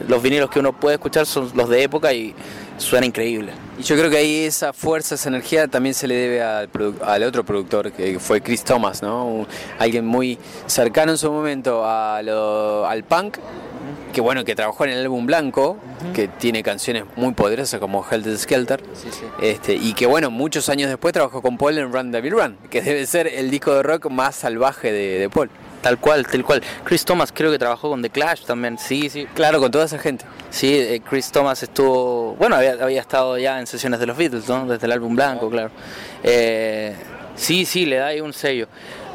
Los 0.08 0.22
vinilos 0.22 0.50
que 0.50 0.60
uno 0.60 0.74
puede 0.74 0.96
escuchar 0.96 1.26
son 1.26 1.50
los 1.56 1.70
de 1.70 1.82
época 1.82 2.14
y 2.14 2.36
suena 2.78 3.06
increíble. 3.06 3.54
Y 3.80 3.84
yo 3.84 3.96
creo 3.96 4.10
que 4.10 4.18
ahí 4.18 4.44
esa 4.44 4.74
fuerza, 4.74 5.16
esa 5.16 5.30
energía 5.30 5.68
también 5.68 5.96
se 5.96 6.08
le 6.08 6.16
debe 6.16 6.44
al, 6.44 6.70
al 7.04 7.24
otro 7.24 7.44
productor, 7.44 7.92
que 7.92 8.20
fue 8.20 8.42
Chris 8.42 8.64
Thomas, 8.64 9.02
¿no? 9.02 9.48
Alguien 9.80 10.06
muy 10.06 10.38
cercano 10.68 11.14
en 11.14 11.18
su 11.18 11.32
momento 11.32 11.86
al 11.86 13.04
punk, 13.08 13.38
que 14.16 14.22
bueno, 14.22 14.46
que 14.46 14.56
trabajó 14.56 14.86
en 14.86 14.92
el 14.92 15.02
álbum 15.02 15.26
Blanco, 15.26 15.72
uh 15.72 15.76
-huh. 15.76 16.14
que 16.14 16.30
tiene 16.30 16.64
canciones 16.64 17.04
muy 17.18 17.34
poderosas 17.34 17.82
como 17.82 18.06
Helter 18.10 18.38
Skelter, 18.38 18.82
sí, 18.94 19.10
sí. 19.12 19.26
Este, 19.42 19.74
y 19.74 19.94
que 19.94 20.06
bueno, 20.06 20.32
muchos 20.32 20.70
años 20.70 20.90
después 20.90 21.12
trabajó 21.12 21.42
con 21.42 21.58
Paul 21.58 21.78
en 21.78 21.92
Run 21.92 22.14
Devil 22.14 22.32
Run, 22.32 22.58
que 22.70 22.82
debe 22.82 23.06
ser 23.08 23.28
el 23.28 23.52
disco 23.52 23.76
de 23.76 23.84
rock 23.84 24.10
más 24.10 24.38
salvaje 24.38 24.94
de, 24.94 25.20
de 25.20 25.30
Paul. 25.30 25.50
Tal 25.82 26.00
cual, 26.00 26.26
tal 26.26 26.44
cual. 26.46 26.64
Chris 26.86 27.04
Thomas 27.04 27.32
creo 27.34 27.52
que 27.52 27.60
trabajó 27.60 27.90
con 27.90 28.02
The 28.02 28.10
Clash 28.10 28.46
también, 28.46 28.80
sí, 28.80 29.10
sí. 29.10 29.28
Claro, 29.36 29.60
con 29.60 29.70
toda 29.70 29.84
esa 29.84 30.00
gente. 30.00 30.26
Sí, 30.50 30.74
eh, 30.74 31.02
Chris 31.08 31.30
Thomas 31.30 31.62
estuvo, 31.62 32.36
bueno, 32.38 32.56
había, 32.56 32.72
había, 32.82 33.02
estado 33.02 33.38
ya 33.38 33.60
en 33.60 33.68
sesiones 33.68 34.00
de 34.00 34.06
los 34.06 34.16
Beatles, 34.16 34.48
¿no? 34.48 34.66
Desde 34.66 34.88
el 34.88 34.94
álbum 34.94 35.14
blanco, 35.14 35.50
claro. 35.50 35.72
Eh, 36.24 36.96
sí, 37.36 37.66
sí, 37.66 37.86
le 37.86 37.98
da 37.98 38.08
ahí 38.08 38.22
un 38.22 38.32
sello. 38.32 38.68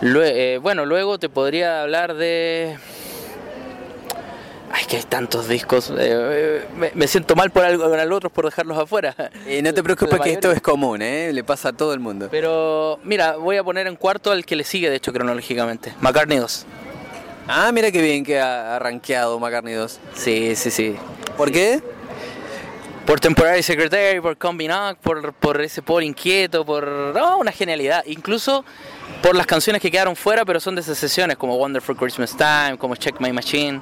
Lue 0.02 0.54
eh, 0.54 0.58
bueno, 0.58 0.84
luego 0.84 1.18
te 1.18 1.30
podría 1.30 1.82
hablar 1.82 2.14
de... 2.14 2.76
Ay, 4.72 4.84
que 4.84 4.96
hay 4.96 5.02
tantos 5.02 5.48
discos. 5.48 5.92
Eh, 5.98 6.64
me, 6.76 6.92
me, 6.94 7.08
siento 7.08 7.34
mal 7.34 7.50
por 7.50 7.64
algo, 7.64 7.90
con 7.90 8.12
otros 8.12 8.32
por 8.32 8.44
dejarlos 8.44 8.78
afuera. 8.78 9.14
Y 9.48 9.62
no 9.62 9.74
te 9.74 9.82
preocupes 9.82 10.20
que 10.20 10.32
esto 10.32 10.52
es 10.52 10.60
común, 10.60 11.02
¿eh? 11.02 11.32
Le 11.32 11.42
pasa 11.42 11.70
a 11.70 11.72
todo 11.72 11.92
el 11.92 11.98
mundo. 11.98 12.28
Pero 12.30 13.00
mira, 13.02 13.36
voy 13.36 13.56
a 13.56 13.64
poner 13.64 13.88
en 13.88 13.96
cuarto 13.96 14.30
al 14.30 14.44
que 14.44 14.54
le 14.54 14.64
sigue, 14.64 14.88
de 14.88 14.96
hecho, 14.96 15.12
cronológicamente. 15.12 15.92
McCartney 16.00 16.38
2. 16.38 16.66
Ah, 17.48 17.72
mira 17.72 17.90
qué 17.90 18.00
bien 18.00 18.24
que 18.24 18.38
ha, 18.38 18.78
rankeado 18.78 19.40
McCartney 19.40 19.74
2. 19.74 20.00
Sí, 20.14 20.54
sí, 20.54 20.70
sí. 20.70 20.96
¿Por 21.36 21.50
qué? 21.50 21.82
Por 23.06 23.18
Temporary 23.18 23.64
Secretary, 23.64 24.20
por 24.20 24.36
Combinac, 24.36 24.98
por, 24.98 25.32
por 25.32 25.60
ese 25.60 25.82
Paul 25.82 26.04
inquieto, 26.04 26.64
por 26.64 26.84
oh, 26.84 27.38
una 27.38 27.50
genialidad. 27.50 28.04
Incluso 28.06 28.64
por 29.20 29.34
las 29.34 29.46
canciones 29.46 29.82
que 29.82 29.90
quedaron 29.90 30.14
fuera, 30.14 30.44
pero 30.44 30.60
son 30.60 30.76
de 30.76 30.82
esas 30.82 30.96
sesiones, 30.96 31.36
como 31.36 31.56
Wonderful 31.56 31.96
Christmas 31.96 32.36
Time, 32.36 32.78
como 32.78 32.94
Check 32.94 33.18
My 33.18 33.32
Machine 33.32 33.80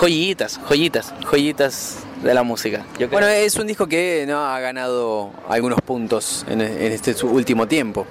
joyitas, 0.00 0.58
joyitas, 0.66 1.14
joyitas 1.30 1.98
de 2.22 2.32
la 2.32 2.42
música. 2.42 2.86
bueno, 3.10 3.26
es 3.26 3.56
un 3.56 3.66
disco 3.66 3.86
que 3.86 4.24
no 4.26 4.38
ha 4.46 4.58
ganado 4.58 5.30
algunos 5.46 5.78
puntos 5.82 6.46
en, 6.48 6.62
en 6.62 6.92
este 6.92 7.14
último 7.26 7.68
tiempo. 7.68 8.06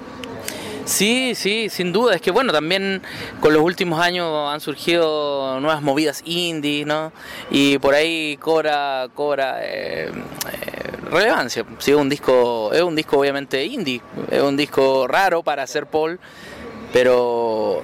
Sí, 0.86 1.34
sí, 1.34 1.68
sin 1.70 1.92
duda. 1.92 2.14
Es 2.16 2.22
que 2.22 2.30
bueno, 2.30 2.54
también 2.54 3.02
con 3.40 3.54
los 3.54 3.64
últimos 3.64 4.00
años 4.00 4.52
han 4.52 4.62
surgido 4.62 5.60
nuevas 5.60 5.82
movidas 5.82 6.22
indie, 6.26 6.86
¿no? 6.86 7.12
Y 7.50 7.80
por 7.80 7.96
ahí 7.96 8.38
cobra, 8.38 9.08
cobra 9.16 9.58
eh, 9.64 10.12
eh, 10.12 10.92
relevancia. 11.10 11.66
Sí, 11.80 11.90
es 11.90 11.98
un 11.98 12.10
disco, 12.10 12.72
es 12.72 12.84
un 12.84 12.96
disco 12.96 13.18
obviamente 13.18 13.66
indie, 13.66 14.02
es 14.30 14.42
un 14.44 14.56
disco 14.56 15.08
raro 15.08 15.42
para 15.42 15.64
hacer 15.64 15.88
Paul, 15.88 16.20
pero 16.94 17.82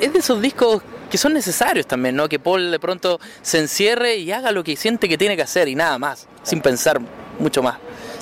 es 0.00 0.12
de 0.12 0.20
esos 0.20 0.40
discos 0.40 0.82
que 1.10 1.18
son 1.18 1.34
necesarios 1.34 1.86
también, 1.86 2.16
¿no? 2.16 2.28
Que 2.28 2.38
Paul 2.38 2.70
de 2.70 2.78
pronto 2.78 3.20
se 3.42 3.58
encierre 3.58 4.16
y 4.16 4.32
haga 4.32 4.52
lo 4.52 4.64
que 4.64 4.76
siente 4.76 5.08
que 5.08 5.18
tiene 5.18 5.36
que 5.36 5.42
hacer 5.42 5.68
y 5.68 5.74
nada 5.74 5.98
más, 5.98 6.26
sin 6.42 6.60
pensar 6.60 7.00
mucho 7.38 7.62
más. 7.62 7.78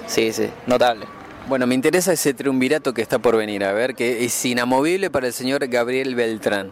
Sí, 0.06 0.32
sí, 0.32 0.48
notable. 0.66 1.06
Bueno, 1.46 1.66
me 1.66 1.74
interesa 1.74 2.12
ese 2.12 2.34
triunvirato 2.34 2.92
que 2.92 3.02
está 3.02 3.18
por 3.18 3.36
venir, 3.36 3.64
a 3.64 3.72
ver, 3.72 3.94
que 3.94 4.24
es 4.24 4.44
inamovible 4.44 5.10
para 5.10 5.28
el 5.28 5.32
señor 5.32 5.66
Gabriel 5.68 6.14
Beltrán. 6.14 6.70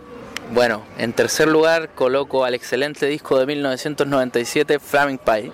Bueno, 0.52 0.82
en 0.98 1.12
tercer 1.12 1.48
lugar 1.48 1.90
coloco 1.94 2.44
al 2.44 2.54
excelente 2.54 3.06
disco 3.06 3.38
de 3.38 3.46
1997, 3.46 4.78
Flaming 4.78 5.18
Pie. 5.18 5.52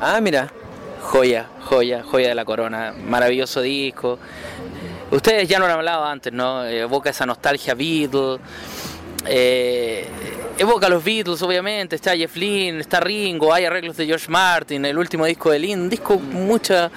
Ah, 0.00 0.20
mira. 0.20 0.50
Joya, 1.00 1.48
joya, 1.60 2.02
joya 2.02 2.28
de 2.28 2.34
la 2.34 2.44
corona. 2.44 2.92
Maravilloso 2.92 3.60
disco. 3.60 4.18
Ustedes 5.10 5.48
ya 5.48 5.58
lo 5.58 5.66
han 5.66 5.70
hablado 5.70 6.04
antes, 6.04 6.32
¿no? 6.32 6.64
Evoca 6.64 7.10
esa 7.10 7.26
nostalgia 7.26 7.74
Beatles. 7.74 8.40
Eh, 9.26 10.06
evoca 10.58 10.86
a 10.86 10.90
los 10.90 11.02
Beatles, 11.02 11.42
obviamente. 11.42 11.96
Está 11.96 12.16
Jeff 12.16 12.36
Lynne, 12.36 12.80
está 12.80 13.00
Ringo, 13.00 13.52
hay 13.52 13.64
arreglos 13.64 13.96
de 13.96 14.06
George 14.06 14.30
Martin, 14.30 14.84
el 14.84 14.98
último 14.98 15.26
disco 15.26 15.50
de 15.50 15.58
Lynne. 15.58 15.82
Un 15.82 15.90
disco 15.90 16.18
mucha 16.18 16.90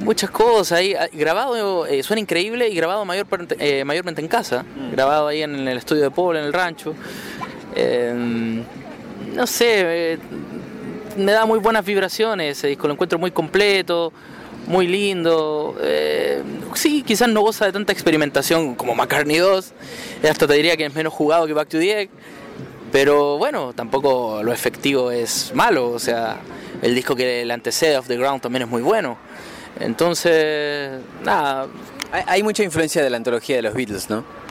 muchas 0.00 0.30
cosas 0.30 0.78
ahí 0.78 0.96
grabado 1.12 1.86
eh, 1.86 2.02
suena 2.02 2.20
increíble 2.20 2.68
y 2.68 2.74
grabado 2.74 3.04
mayor, 3.04 3.26
eh, 3.60 3.84
mayormente 3.84 4.20
en 4.20 4.26
casa 4.26 4.64
mm. 4.64 4.90
grabado 4.90 5.28
ahí 5.28 5.42
en 5.42 5.68
el 5.68 5.78
estudio 5.78 6.02
de 6.02 6.10
Paul 6.10 6.38
en 6.38 6.44
el 6.44 6.52
rancho 6.52 6.92
no 9.36 9.46
sé 9.46 10.18
me 11.16 11.30
da 11.30 11.46
muy 11.46 11.60
buenas 11.60 11.84
vibraciones 11.84 12.58
ese 12.58 12.66
disco 12.66 12.88
lo 12.88 12.94
encuentro 12.94 13.16
muy 13.16 13.30
completo 13.30 14.12
muy 14.66 14.86
lindo. 14.86 15.76
Eh, 15.80 16.42
sí, 16.74 17.02
quizás 17.02 17.28
no 17.28 17.40
goza 17.40 17.66
de 17.66 17.72
tanta 17.72 17.92
experimentación 17.92 18.74
como 18.74 18.94
McCartney 18.94 19.38
2. 19.38 19.72
Hasta 20.28 20.46
te 20.46 20.54
diría 20.54 20.76
que 20.76 20.86
es 20.86 20.94
menos 20.94 21.12
jugado 21.12 21.46
que 21.46 21.52
Back 21.52 21.68
to 21.68 21.78
the 21.78 22.02
Egg. 22.02 22.10
Pero 22.90 23.38
bueno, 23.38 23.72
tampoco 23.72 24.42
lo 24.42 24.52
efectivo 24.52 25.10
es 25.10 25.52
malo. 25.54 25.90
O 25.90 25.98
sea, 25.98 26.38
el 26.82 26.94
disco 26.94 27.16
que 27.16 27.44
le 27.44 27.52
antecede, 27.52 27.96
Off 27.96 28.06
the 28.06 28.16
Ground, 28.16 28.42
también 28.42 28.62
es 28.62 28.68
muy 28.68 28.82
bueno. 28.82 29.16
Entonces, 29.80 31.00
nada. 31.24 31.66
Hay, 32.12 32.22
hay 32.26 32.42
mucha 32.42 32.62
influencia 32.62 33.02
de 33.02 33.10
la 33.10 33.16
antología 33.16 33.56
de 33.56 33.62
los 33.62 33.74
Beatles, 33.74 34.10
¿no? 34.10 34.41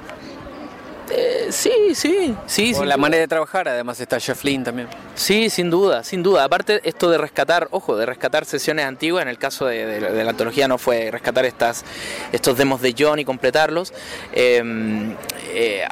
Eh, 1.13 1.47
sí, 1.51 1.71
sí, 1.93 2.35
sí. 2.47 2.73
Sin 2.73 2.73
la 2.87 2.95
duda. 2.95 2.97
manera 2.97 3.21
de 3.21 3.27
trabajar, 3.27 3.67
además 3.67 3.99
está 3.99 4.19
Jeff 4.19 4.43
Lynne 4.43 4.63
también. 4.63 4.87
Sí, 5.15 5.49
sin 5.49 5.69
duda, 5.69 6.03
sin 6.03 6.23
duda. 6.23 6.43
Aparte, 6.45 6.79
esto 6.83 7.09
de 7.09 7.17
rescatar, 7.17 7.67
ojo, 7.71 7.97
de 7.97 8.05
rescatar 8.05 8.45
sesiones 8.45 8.85
antiguas, 8.85 9.21
en 9.23 9.27
el 9.27 9.37
caso 9.37 9.65
de, 9.65 9.85
de- 9.85 9.99
de 10.11 10.23
la 10.23 10.29
antología 10.31 10.67
no 10.67 10.77
fue 10.77 11.11
rescatar 11.11 11.45
estas, 11.45 11.83
estos 12.31 12.57
demos 12.57 12.81
de 12.81 12.95
John 12.97 13.19
y 13.19 13.25
completarlos. 13.25 13.93
Eh, 14.33 15.13
eh, 15.53 15.83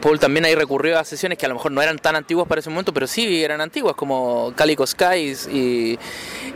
Paul 0.00 0.20
también 0.20 0.44
ahí 0.44 0.54
recurrió 0.54 0.98
a 0.98 1.04
sesiones 1.04 1.36
que 1.38 1.46
a 1.46 1.48
lo 1.48 1.56
mejor 1.56 1.72
no 1.72 1.82
eran 1.82 1.98
tan 1.98 2.14
antiguas 2.14 2.46
para 2.46 2.60
ese 2.60 2.70
momento, 2.70 2.94
pero 2.94 3.06
sí 3.08 3.42
eran 3.42 3.60
antiguas, 3.60 3.96
como 3.96 4.52
Calico 4.54 4.86
Skies 4.86 5.48
y, 5.48 5.98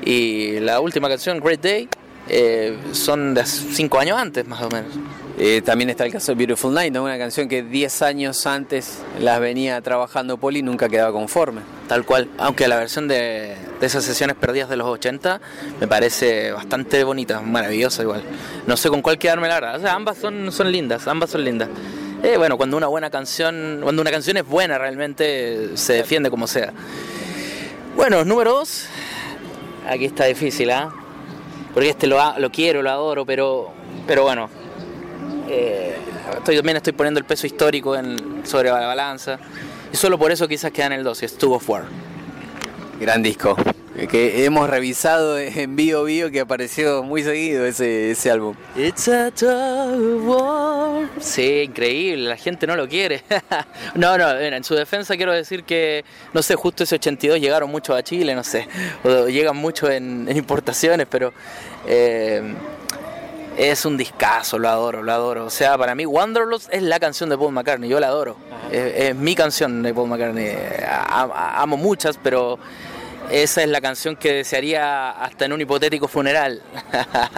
y 0.05 0.61
la 0.61 0.79
última 0.81 1.09
canción, 1.09 1.41
Great 1.41 1.61
Day, 1.61 1.89
eh, 2.29 2.79
son 2.93 3.35
de 3.35 3.45
cinco 3.45 3.99
años 3.99 4.17
antes, 4.17 4.47
más 4.47 4.63
o 4.63 4.69
menos. 4.71 4.93
Eh, 5.45 5.61
también 5.61 5.91
está 5.91 6.05
el 6.05 6.13
caso 6.13 6.31
de 6.31 6.37
Beautiful 6.37 6.73
Night, 6.73 6.97
una 6.97 7.19
canción 7.19 7.49
que 7.49 7.65
10 7.65 8.03
años 8.03 8.47
antes 8.47 9.01
las 9.19 9.41
venía 9.41 9.81
trabajando 9.81 10.37
Paul 10.37 10.59
y 10.59 10.63
nunca 10.63 10.89
quedaba 10.89 11.11
conforme. 11.11 11.63
Tal 11.89 12.05
cual, 12.05 12.29
aunque 12.39 12.69
la 12.69 12.77
versión 12.77 13.09
de, 13.09 13.57
esas 13.81 14.05
sesiones 14.05 14.37
perdidas 14.37 14.69
de 14.69 14.77
los 14.77 14.87
80 14.87 15.41
me 15.81 15.89
parece 15.89 16.53
bastante 16.53 17.03
bonita, 17.03 17.41
maravillosa 17.41 18.03
igual. 18.03 18.23
No 18.69 18.77
sé 18.77 18.89
con 18.89 19.03
cuál 19.03 19.19
quedarme 19.19 19.49
la 19.49 19.55
verdad. 19.55 19.77
O 19.79 19.81
sea, 19.81 19.95
ambas 19.95 20.19
son, 20.19 20.53
son 20.53 20.71
lindas, 20.71 21.09
ambas 21.09 21.31
son 21.31 21.45
lindas. 21.45 21.69
Eh, 22.23 22.37
bueno, 22.37 22.57
cuando 22.57 22.77
una 22.77 22.87
buena 22.87 23.11
canción, 23.11 23.81
cuando 23.83 24.01
una 24.01 24.13
canción 24.13 24.37
es 24.37 24.47
buena 24.47 24.79
realmente 24.79 25.77
se 25.77 25.95
defiende 25.95 26.31
como 26.31 26.47
sea. 26.47 26.73
Bueno, 27.97 28.25
número 28.25 28.53
dos. 28.53 28.87
Aquí 29.89 30.05
está 30.05 30.27
difícil, 30.27 30.71
¿ah? 30.71 30.95
Porque 31.75 31.89
este 31.89 32.07
lo, 32.07 32.39
lo 32.39 32.53
quiero, 32.53 32.81
lo 32.81 32.91
adoro, 32.91 33.27
pero, 33.27 33.73
pero 34.07 34.23
bueno. 34.23 34.62
Eh, 35.53 35.95
estoy, 36.39 36.57
también 36.57 36.79
estoy 36.79 36.95
poniendo 36.95 37.21
el 37.21 37.27
peso 37.27 37.47
histórico 37.47 37.95
en, 37.95 38.43
sobre 38.45 38.71
la 38.71 38.87
balanza. 38.87 39.39
Y 39.93 39.97
solo 39.97 40.19
por 40.19 40.33
eso 40.33 40.49
quizás 40.49 40.73
queda 40.73 40.87
en 40.87 40.93
el 40.93 41.05
2, 41.05 41.23
y 41.23 41.25
es 41.27 41.37
Tug 41.37 41.53
of 41.53 41.69
War. 41.69 41.85
Gran 42.99 43.23
disco, 43.23 43.57
eh, 43.95 44.07
que 44.07 44.47
hemos 44.47 44.71
revisado 44.71 45.39
en 45.39 45.77
Bio 45.77 46.05
Bio 46.05 46.31
que 46.31 46.41
apareció 46.41 47.03
muy 47.03 47.23
seguido 47.23 47.67
ese, 47.67 48.13
ese 48.13 48.31
álbum. 48.31 48.55
It's 48.77 49.09
a 49.09 49.31
war. 50.23 51.11
Sí, 51.21 51.65
increíble, 51.67 52.31
la 52.31 52.37
gente 52.37 52.67
no 52.67 52.75
lo 52.75 52.89
quiere. 52.89 53.23
no, 53.95 54.17
no, 54.17 54.35
mira, 54.37 54.57
en 54.57 54.65
su 54.65 54.75
defensa 54.75 55.17
quiero 55.17 55.33
decir 55.33 55.65
que, 55.65 56.05
no 56.33 56.41
sé, 56.43 56.55
justo 56.55 56.85
ese 56.85 56.95
82 56.95 57.41
llegaron 57.41 57.71
muchos 57.71 57.95
a 57.95 58.03
Chile, 58.03 58.35
no 58.35 58.45
sé, 58.45 58.67
o 59.05 59.29
llegan 59.29 59.57
mucho 59.57 59.91
en, 59.91 60.27
en 60.27 60.37
importaciones, 60.39 61.07
pero 61.11 61.35
eh, 61.87 62.55
es 63.57 63.85
un 63.85 63.97
discazo, 63.97 64.59
lo 64.59 64.69
adoro, 64.69 65.03
lo 65.03 65.13
adoro. 65.13 65.47
O 65.47 65.51
sea, 65.51 65.77
para 65.77 65.95
mí 65.95 66.07
Wanderlust 66.07 66.73
es 66.73 66.83
la 66.83 66.99
canción 66.99 67.29
de 67.29 67.37
Paul 67.37 67.53
McCartney, 67.53 67.89
yo 67.89 68.01
la 68.01 68.09
adoro. 68.09 68.37
Es, 68.71 68.95
es 68.97 69.17
mi 69.17 69.35
canción 69.35 69.83
de 69.83 69.93
Paul 69.93 70.09
McCartney. 70.09 70.57
Amo 71.09 71.77
muchas, 71.77 72.19
pero 72.23 72.59
esa 73.31 73.63
es 73.63 73.69
la 73.69 73.81
canción 73.81 74.17
que 74.17 74.33
desearía 74.33 75.11
hasta 75.11 75.45
en 75.45 75.53
un 75.53 75.61
hipotético 75.61 76.09
funeral. 76.09 76.61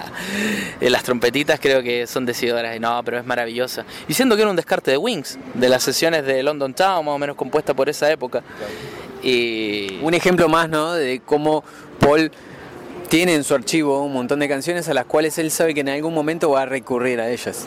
Las 0.81 1.03
trompetitas 1.03 1.61
creo 1.61 1.83
que 1.83 2.07
son 2.07 2.27
decidoras 2.27 2.77
y 2.77 2.81
no, 2.81 3.00
pero 3.05 3.18
es 3.18 3.27
maravillosa. 3.27 3.85
Y 4.09 4.14
siendo 4.14 4.35
que 4.35 4.42
era 4.42 4.50
un 4.50 4.57
descarte 4.57 4.90
de 4.90 4.96
Wings, 4.96 5.38
de 5.55 5.68
las 5.68 5.83
sesiones 5.83 6.24
de 6.24 6.42
London 6.42 6.74
Town, 6.74 7.05
más 7.05 7.14
o 7.14 7.18
menos 7.18 7.37
compuesta 7.37 7.74
por 7.74 7.88
esa 7.88 8.11
época. 8.11 8.42
Y 9.22 10.00
Un 10.03 10.14
ejemplo 10.14 10.48
más, 10.48 10.68
¿no? 10.68 10.92
De 10.94 11.22
cómo 11.24 11.64
Paul 11.98 12.31
tiene 13.08 13.34
en 13.34 13.44
su 13.44 13.54
archivo 13.54 14.02
un 14.02 14.12
montón 14.12 14.40
de 14.40 14.48
canciones 14.48 14.88
a 14.88 14.94
las 14.94 15.06
cuales 15.06 15.38
él 15.38 15.50
sabe 15.50 15.74
que 15.74 15.80
en 15.80 15.88
algún 15.88 16.14
momento 16.14 16.50
va 16.50 16.62
a 16.62 16.66
recurrir 16.66 17.20
a 17.20 17.30
ellas. 17.30 17.66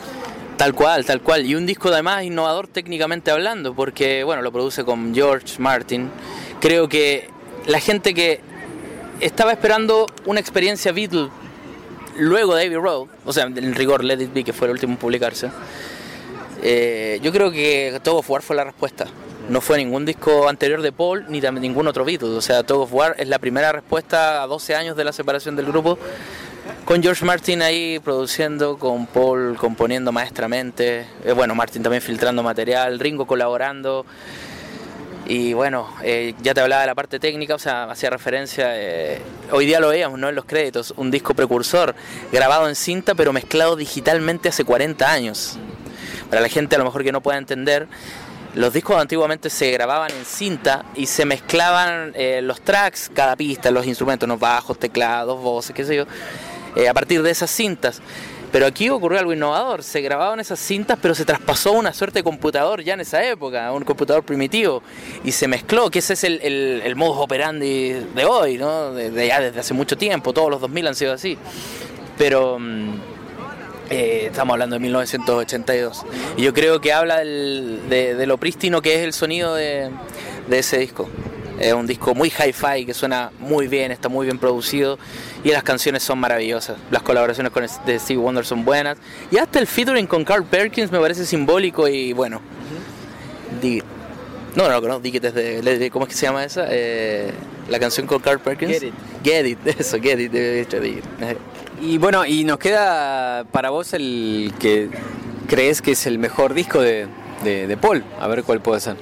Tal 0.56 0.74
cual, 0.74 1.04
tal 1.04 1.22
cual. 1.22 1.46
Y 1.46 1.54
un 1.54 1.66
disco 1.66 1.88
además 1.88 2.24
innovador 2.24 2.66
técnicamente 2.66 3.30
hablando, 3.30 3.74
porque 3.74 4.24
bueno, 4.24 4.42
lo 4.42 4.50
produce 4.50 4.84
con 4.84 5.14
George 5.14 5.60
Martin. 5.60 6.10
Creo 6.60 6.88
que 6.88 7.30
la 7.66 7.78
gente 7.78 8.12
que 8.12 8.40
estaba 9.20 9.52
esperando 9.52 10.06
una 10.26 10.40
experiencia 10.40 10.90
Beatle 10.92 11.28
luego 12.16 12.54
de 12.56 12.66
Abbey 12.66 12.76
Road, 12.76 13.06
o 13.24 13.32
sea, 13.32 13.44
en 13.44 13.74
rigor 13.74 14.02
Let 14.02 14.20
It 14.20 14.32
Be, 14.32 14.44
que 14.44 14.52
fue 14.52 14.66
el 14.66 14.72
último 14.72 14.94
en 14.94 14.98
publicarse, 14.98 15.50
eh, 16.62 17.20
yo 17.22 17.32
creo 17.32 17.52
que 17.52 17.96
of 18.04 18.30
War 18.30 18.42
fue 18.42 18.56
la 18.56 18.64
respuesta. 18.64 19.06
No 19.48 19.60
fue 19.60 19.78
ningún 19.78 20.04
disco 20.04 20.48
anterior 20.48 20.82
de 20.82 20.92
Paul 20.92 21.24
ni 21.28 21.40
también 21.40 21.62
ningún 21.62 21.86
otro 21.88 22.04
Beatle. 22.04 22.28
O 22.30 22.40
sea, 22.40 22.62
Tug 22.62 22.82
of 22.82 22.92
War 22.92 23.14
es 23.18 23.28
la 23.28 23.38
primera 23.38 23.72
respuesta 23.72 24.42
a 24.42 24.46
12 24.46 24.74
años 24.74 24.96
de 24.96 25.04
la 25.04 25.12
separación 25.12 25.56
del 25.56 25.66
grupo 25.66 25.98
con 26.84 27.02
George 27.02 27.24
Martin 27.24 27.62
ahí 27.62 27.98
produciendo, 27.98 28.78
con 28.78 29.06
Paul 29.06 29.56
componiendo 29.58 30.12
maestramente, 30.12 31.06
eh, 31.24 31.32
bueno, 31.32 31.54
Martin 31.54 31.82
también 31.82 32.02
filtrando 32.02 32.42
material, 32.42 32.98
Ringo 32.98 33.26
colaborando. 33.26 34.06
Y 35.26 35.52
bueno, 35.52 35.90
eh, 36.02 36.34
ya 36.40 36.54
te 36.54 36.62
hablaba 36.62 36.80
de 36.80 36.86
la 36.86 36.94
parte 36.94 37.20
técnica, 37.20 37.54
o 37.54 37.58
sea, 37.58 37.84
hacía 37.84 38.08
referencia, 38.08 38.70
eh, 38.74 39.20
hoy 39.50 39.66
día 39.66 39.80
lo 39.80 39.90
veíamos, 39.90 40.18
¿no? 40.18 40.30
En 40.30 40.34
los 40.34 40.46
créditos, 40.46 40.94
un 40.96 41.10
disco 41.10 41.34
precursor, 41.34 41.94
grabado 42.32 42.66
en 42.66 42.74
cinta 42.74 43.14
pero 43.14 43.34
mezclado 43.34 43.76
digitalmente 43.76 44.48
hace 44.48 44.64
40 44.64 45.12
años. 45.12 45.58
Para 46.30 46.40
la 46.40 46.48
gente 46.48 46.76
a 46.76 46.78
lo 46.78 46.86
mejor 46.86 47.04
que 47.04 47.12
no 47.12 47.20
pueda 47.20 47.36
entender, 47.36 47.88
los 48.58 48.72
discos 48.72 49.00
antiguamente 49.00 49.50
se 49.50 49.70
grababan 49.70 50.10
en 50.10 50.24
cinta 50.24 50.84
y 50.96 51.06
se 51.06 51.24
mezclaban 51.24 52.12
eh, 52.16 52.40
los 52.42 52.60
tracks, 52.60 53.08
cada 53.14 53.36
pista, 53.36 53.70
los 53.70 53.86
instrumentos, 53.86 54.28
los 54.28 54.40
bajos, 54.40 54.76
teclados, 54.80 55.40
voces, 55.40 55.76
qué 55.76 55.84
sé 55.84 55.94
yo, 55.94 56.06
eh, 56.74 56.88
a 56.88 56.92
partir 56.92 57.22
de 57.22 57.30
esas 57.30 57.52
cintas. 57.52 58.02
Pero 58.50 58.66
aquí 58.66 58.88
ocurrió 58.90 59.20
algo 59.20 59.32
innovador, 59.32 59.84
se 59.84 60.00
grababan 60.00 60.40
esas 60.40 60.58
cintas 60.58 60.98
pero 61.00 61.14
se 61.14 61.24
traspasó 61.24 61.70
una 61.70 61.92
suerte 61.92 62.18
de 62.18 62.24
computador 62.24 62.82
ya 62.82 62.94
en 62.94 63.00
esa 63.00 63.22
época, 63.22 63.70
un 63.70 63.84
computador 63.84 64.24
primitivo, 64.24 64.82
y 65.22 65.30
se 65.30 65.46
mezcló, 65.46 65.88
que 65.88 66.00
ese 66.00 66.14
es 66.14 66.24
el, 66.24 66.40
el, 66.42 66.82
el 66.84 66.96
modus 66.96 67.18
operandi 67.18 67.90
de 67.92 68.24
hoy, 68.24 68.58
¿no? 68.58 68.92
desde 68.92 69.32
hace 69.32 69.72
mucho 69.72 69.96
tiempo, 69.96 70.32
todos 70.32 70.50
los 70.50 70.60
2000 70.60 70.88
han 70.88 70.94
sido 70.96 71.12
así. 71.12 71.38
Pero... 72.16 72.58
mm, 72.58 73.07
eh, 73.90 74.24
estamos 74.26 74.54
hablando 74.54 74.74
de 74.76 74.80
1982. 74.80 76.04
Y 76.36 76.42
yo 76.42 76.52
creo 76.54 76.80
que 76.80 76.92
habla 76.92 77.18
del- 77.18 77.80
de, 77.88 78.14
de 78.14 78.26
lo 78.26 78.38
prístino 78.38 78.82
que 78.82 78.94
es 78.96 79.00
el 79.04 79.12
sonido 79.12 79.54
de, 79.54 79.90
de 80.48 80.58
ese 80.58 80.78
disco. 80.78 81.08
Es 81.58 81.72
un 81.72 81.88
disco 81.88 82.14
muy 82.14 82.28
hi-fi 82.30 82.86
que 82.86 82.94
suena 82.94 83.32
muy 83.40 83.66
bien, 83.66 83.90
está 83.90 84.08
muy 84.08 84.26
bien 84.26 84.38
producido 84.38 84.96
y 85.42 85.50
las 85.50 85.64
canciones 85.64 86.04
son 86.04 86.18
maravillosas. 86.20 86.76
Las 86.92 87.02
colaboraciones 87.02 87.52
con 87.52 87.66
de 87.84 87.98
Steve 87.98 88.20
Wonder 88.20 88.44
son 88.46 88.64
buenas. 88.64 88.96
Y 89.32 89.38
hasta 89.38 89.58
el 89.58 89.66
featuring 89.66 90.06
con 90.06 90.24
Carl 90.24 90.44
Perkins 90.44 90.92
me 90.92 91.00
parece 91.00 91.26
simbólico 91.26 91.88
y 91.88 92.12
bueno. 92.12 92.40
Dig. 93.60 93.82
No, 94.54 94.68
no, 94.68 94.80
no, 94.80 95.00
Dig 95.00 95.16
It 95.16 95.24
es 95.24 95.34
de, 95.34 95.60
de- 95.62 95.90
¿Cómo 95.90 96.04
es 96.06 96.10
que 96.10 96.14
se 96.18 96.26
llama 96.26 96.44
esa? 96.44 96.66
Eh, 96.70 97.32
la 97.68 97.78
canción 97.80 98.06
con 98.06 98.20
Carl 98.20 98.38
Perkins. 98.38 98.72
Get 98.78 98.82
It. 98.84 98.94
Get 99.24 99.46
It, 99.46 99.58
eso, 99.80 99.98
Get 100.00 100.20
It, 100.20 100.30
de 100.30 100.60
hecho, 100.60 100.78
Dig 100.78 100.98
It. 100.98 101.04
Y 101.80 101.98
bueno, 101.98 102.26
y 102.26 102.44
nos 102.44 102.58
queda 102.58 103.44
para 103.52 103.70
vos 103.70 103.92
el 103.92 104.52
que 104.58 104.88
crees 105.46 105.80
que 105.80 105.92
es 105.92 106.06
el 106.06 106.18
mejor 106.18 106.54
disco 106.54 106.80
de, 106.80 107.06
de, 107.44 107.76
Paul. 107.76 108.04
A 108.20 108.26
ver 108.26 108.42
cuál 108.42 108.60
puede 108.60 108.80
ser. 108.80 108.96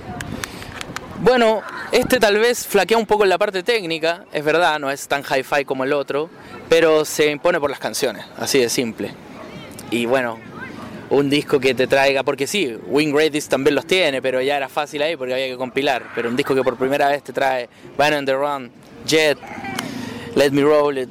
Bueno, 1.21 1.63
este 1.93 2.19
tal 2.19 2.39
vez 2.39 2.67
flaquea 2.67 2.99
un 2.99 3.07
poco 3.07 3.25
en 3.25 3.31
la 3.31 3.39
parte 3.39 3.63
técnica, 3.63 4.27
es 4.33 4.45
verdad, 4.45 4.79
no 4.79 4.91
es 4.91 5.09
tan 5.09 5.23
hi-fi 5.23 5.65
como 5.65 5.85
el 5.85 5.95
otro, 5.95 6.29
pero 6.69 7.07
se 7.07 7.31
impone 7.31 7.59
por 7.59 7.71
las 7.71 7.79
canciones, 7.79 8.27
así 8.37 8.59
de 8.59 8.69
simple. 8.69 9.13
Y 9.91 10.05
bueno, 10.05 10.39
un 11.09 11.31
disco 11.31 11.59
que 11.59 11.75
te 11.75 11.87
traiga, 11.87 12.23
porque 12.23 12.47
sí, 12.47 12.77
Wing 12.87 13.13
Greatest 13.15 13.51
también 13.51 13.75
los 13.75 13.87
tiene, 13.87 14.21
pero 14.21 14.43
ya 14.43 14.59
era 14.59 14.69
fácil 14.69 15.01
ahí 15.01 15.17
porque 15.17 15.33
había 15.33 15.47
que 15.47 15.57
compilar. 15.57 16.03
Pero 16.15 16.29
un 16.29 16.37
disco 16.37 16.55
que 16.55 16.63
por 16.63 16.77
primera 16.77 17.09
vez 17.09 17.23
te 17.23 17.33
trae 17.33 17.69
Van 17.97 18.13
on 18.13 18.27
the 18.27 18.35
Run, 18.35 18.71
Jet, 19.07 19.39
Let 20.35 20.51
Me 20.51 20.63
Roll 20.63 20.99
It, 20.99 21.09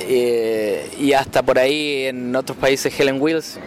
eh, 0.00 0.90
y 0.98 1.12
hasta 1.12 1.42
por 1.42 1.58
ahí 1.58 2.06
en 2.06 2.34
otros 2.34 2.56
países 2.58 2.98
Helen 2.98 3.20
Wheels. 3.20 3.58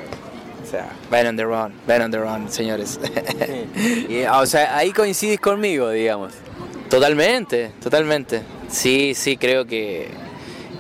O 0.66 0.72
sea, 0.72 0.92
Van 1.10 1.26
on 1.26 1.36
the 1.36 1.44
Run, 1.44 1.74
Van 1.88 2.02
on 2.04 2.12
the 2.12 2.20
Run, 2.20 2.52
señores. 2.52 3.00
Y, 4.08 4.24
ah, 4.24 4.40
o 4.40 4.46
sea, 4.46 4.78
ahí 4.78 4.92
coincidís 4.92 5.40
conmigo, 5.40 5.90
digamos. 5.90 6.34
Totalmente, 6.90 7.72
totalmente. 7.82 8.44
Sí, 8.70 9.14
sí, 9.16 9.38
creo 9.38 9.66
que, 9.66 10.10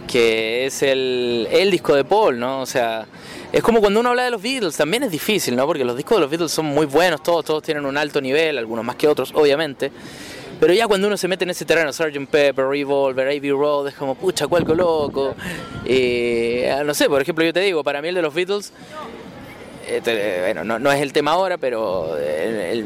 que 0.07 0.67
es 0.67 0.83
el, 0.83 1.47
el 1.51 1.71
disco 1.71 1.95
de 1.95 2.03
Paul, 2.03 2.39
¿no? 2.39 2.61
O 2.61 2.65
sea, 2.67 3.07
es 3.51 3.63
como 3.63 3.79
cuando 3.79 3.99
uno 3.99 4.09
habla 4.09 4.23
de 4.23 4.31
los 4.31 4.41
Beatles, 4.41 4.77
también 4.77 5.01
es 5.03 5.11
difícil, 5.11 5.55
¿no? 5.55 5.65
Porque 5.65 5.83
los 5.83 5.97
discos 5.97 6.17
de 6.17 6.21
los 6.21 6.29
Beatles 6.29 6.51
son 6.51 6.67
muy 6.67 6.85
buenos, 6.85 7.23
todos, 7.23 7.43
todos 7.43 7.63
tienen 7.63 7.85
un 7.85 7.97
alto 7.97 8.21
nivel, 8.21 8.59
algunos 8.59 8.85
más 8.85 8.95
que 8.95 9.07
otros, 9.07 9.31
obviamente. 9.33 9.91
Pero 10.59 10.73
ya 10.73 10.87
cuando 10.87 11.07
uno 11.07 11.15
se 11.15 11.27
mete 11.27 11.45
en 11.45 11.51
ese 11.51 11.63
terreno, 11.63 11.93
Sgt. 11.93 12.27
Pepper, 12.29 12.65
Revolver, 12.65 13.27
A.B. 13.27 13.49
Road, 13.51 13.87
es 13.87 13.93
como, 13.95 14.15
pucha, 14.15 14.47
cuál 14.47 14.65
loco. 14.65 15.35
Eh, 15.85 16.81
no 16.85 16.93
sé, 16.93 17.07
por 17.07 17.21
ejemplo, 17.21 17.45
yo 17.45 17.53
te 17.53 17.61
digo, 17.61 17.83
para 17.83 18.01
mí 18.01 18.09
el 18.09 18.15
de 18.15 18.21
los 18.21 18.33
Beatles, 18.33 18.73
eh, 19.87 20.51
bueno, 20.53 20.79
no, 20.79 20.91
es 20.91 21.01
el 21.01 21.13
tema 21.13 21.31
ahora, 21.31 21.57
pero 21.57 22.15
eh, 22.17 22.83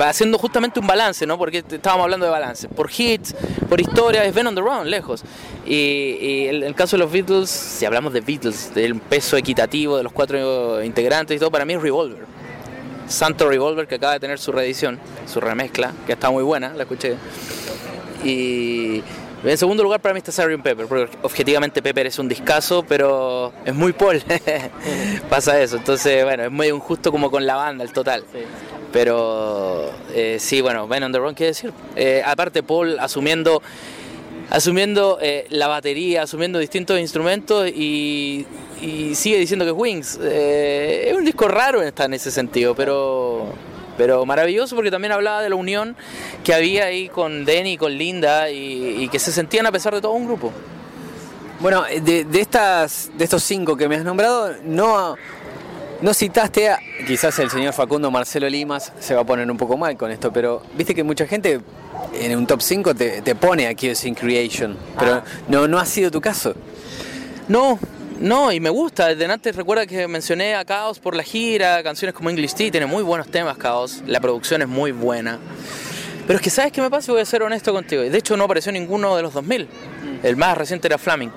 va 0.00 0.08
haciendo 0.08 0.38
justamente 0.38 0.80
un 0.80 0.86
balance, 0.86 1.26
¿no? 1.26 1.36
Porque 1.36 1.58
estábamos 1.58 2.04
hablando 2.04 2.24
de 2.24 2.32
balance. 2.32 2.68
Por 2.68 2.90
hits, 2.90 3.34
por 3.68 3.80
historia, 3.80 4.24
es 4.24 4.34
Ben 4.34 4.46
on 4.46 4.54
the 4.54 4.62
Run, 4.62 4.90
lejos. 4.90 5.22
Y, 5.66 6.46
el, 6.46 6.62
el, 6.62 6.74
caso 6.74 6.96
de 6.96 7.02
los 7.02 7.12
Beatles, 7.12 7.50
si 7.50 7.84
hablamos 7.84 8.14
de 8.14 8.22
Beatles, 8.22 8.74
del 8.74 8.98
peso 8.98 9.36
equitativo 9.36 9.98
de 9.98 10.04
los 10.04 10.12
cuatro 10.12 10.82
integrantes 10.82 11.36
y 11.36 11.38
todo, 11.38 11.50
para 11.50 11.66
mí 11.66 11.74
es 11.74 11.82
Revolver. 11.82 12.39
Santo 13.10 13.48
Revolver, 13.48 13.86
que 13.86 13.96
acaba 13.96 14.14
de 14.14 14.20
tener 14.20 14.38
su 14.38 14.52
reedición, 14.52 14.98
su 15.26 15.40
remezcla, 15.40 15.92
que 16.06 16.12
está 16.12 16.30
muy 16.30 16.42
buena, 16.42 16.72
la 16.74 16.84
escuché. 16.84 17.16
Y 18.24 19.02
en 19.42 19.58
segundo 19.58 19.82
lugar 19.82 20.00
para 20.00 20.14
mí 20.14 20.18
está 20.18 20.30
Sgt. 20.30 20.62
Pepper, 20.62 20.86
porque 20.86 21.08
objetivamente 21.22 21.82
Pepper 21.82 22.06
es 22.06 22.18
un 22.18 22.28
discazo, 22.28 22.84
pero 22.86 23.52
es 23.64 23.74
muy 23.74 23.92
Paul. 23.92 24.22
Pasa 25.28 25.60
eso, 25.60 25.76
entonces 25.76 26.24
bueno, 26.24 26.44
es 26.44 26.50
muy 26.50 26.68
injusto 26.68 27.10
como 27.10 27.30
con 27.30 27.46
la 27.46 27.56
banda, 27.56 27.82
el 27.82 27.92
total. 27.92 28.24
Pero 28.92 29.90
eh, 30.12 30.36
sí, 30.38 30.60
bueno, 30.60 30.86
Ben 30.86 31.02
on 31.02 31.12
the 31.12 31.18
Run, 31.18 31.34
¿qué 31.34 31.46
decir? 31.46 31.72
Eh, 31.96 32.22
aparte 32.24 32.62
Paul 32.62 32.98
asumiendo 32.98 33.62
asumiendo 34.50 35.18
eh, 35.22 35.46
la 35.50 35.68
batería, 35.68 36.22
asumiendo 36.22 36.58
distintos 36.58 36.98
instrumentos 37.00 37.68
y, 37.68 38.46
sigue 39.14 39.38
diciendo 39.38 39.64
que 39.64 39.70
es 39.70 39.76
Wings. 39.76 40.18
es 40.22 41.14
un 41.14 41.24
disco 41.24 41.48
raro 41.48 41.82
está 41.82 42.06
en 42.06 42.14
ese 42.14 42.30
sentido, 42.30 42.74
pero 42.74 43.52
pero 44.00 44.24
maravilloso 44.24 44.74
porque 44.76 44.90
también 44.90 45.12
hablaba 45.12 45.42
de 45.42 45.50
la 45.50 45.56
unión 45.56 45.94
que 46.42 46.54
había 46.54 46.86
ahí 46.86 47.10
con 47.10 47.44
Denny 47.44 47.72
y 47.72 47.76
con 47.76 47.92
Linda 47.98 48.50
y, 48.50 49.06
que 49.10 49.18
se 49.18 49.30
sentían 49.30 49.66
a 49.66 49.72
pesar 49.72 49.94
de 49.94 50.00
todo 50.00 50.12
un 50.12 50.24
grupo. 50.24 50.50
Bueno, 51.60 51.84
de, 52.02 52.26
estas, 52.40 53.10
de 53.18 53.24
estos 53.24 53.42
cinco 53.42 53.76
que 53.76 53.88
me 53.88 53.96
has 53.96 54.04
nombrado, 54.04 54.54
no, 54.64 55.16
no 56.02 56.14
citaste 56.14 56.68
a. 56.68 56.78
Quizás 57.06 57.38
el 57.38 57.50
señor 57.50 57.72
Facundo 57.72 58.10
Marcelo 58.10 58.48
Limas 58.48 58.92
se 59.00 59.14
va 59.14 59.22
a 59.22 59.24
poner 59.24 59.50
un 59.50 59.56
poco 59.56 59.76
mal 59.76 59.96
con 59.96 60.10
esto, 60.10 60.32
pero 60.32 60.62
viste 60.76 60.94
que 60.94 61.02
mucha 61.02 61.26
gente 61.26 61.60
en 62.14 62.36
un 62.36 62.46
top 62.46 62.62
5 62.62 62.94
te, 62.94 63.22
te 63.22 63.34
pone 63.34 63.66
aquí 63.66 63.90
in 64.04 64.14
Creation, 64.14 64.76
pero 64.98 65.14
ah. 65.14 65.24
no, 65.48 65.68
no 65.68 65.78
ha 65.78 65.86
sido 65.86 66.10
tu 66.10 66.20
caso. 66.20 66.54
No, 67.48 67.78
no, 68.20 68.52
y 68.52 68.60
me 68.60 68.70
gusta. 68.70 69.14
De 69.14 69.24
antes 69.24 69.56
recuerda 69.56 69.86
que 69.86 70.06
mencioné 70.06 70.54
a 70.54 70.64
Chaos 70.64 70.98
por 70.98 71.16
la 71.16 71.22
gira, 71.22 71.82
canciones 71.82 72.14
como 72.14 72.30
English 72.30 72.54
Tea, 72.54 72.70
tiene 72.70 72.86
muy 72.86 73.02
buenos 73.02 73.28
temas 73.28 73.58
Chaos, 73.58 74.02
la 74.06 74.20
producción 74.20 74.62
es 74.62 74.68
muy 74.68 74.92
buena. 74.92 75.38
Pero 76.26 76.36
es 76.36 76.42
que 76.42 76.50
sabes 76.50 76.70
qué 76.70 76.80
me 76.80 76.90
pasa, 76.90 77.10
voy 77.10 77.22
a 77.22 77.24
ser 77.24 77.42
honesto 77.42 77.72
contigo. 77.72 78.02
De 78.02 78.16
hecho 78.16 78.36
no 78.36 78.44
apareció 78.44 78.70
ninguno 78.70 79.16
de 79.16 79.22
los 79.22 79.34
2000. 79.34 79.68
El 80.22 80.36
más 80.36 80.56
reciente 80.56 80.86
era 80.86 80.98
Flaming. 80.98 81.32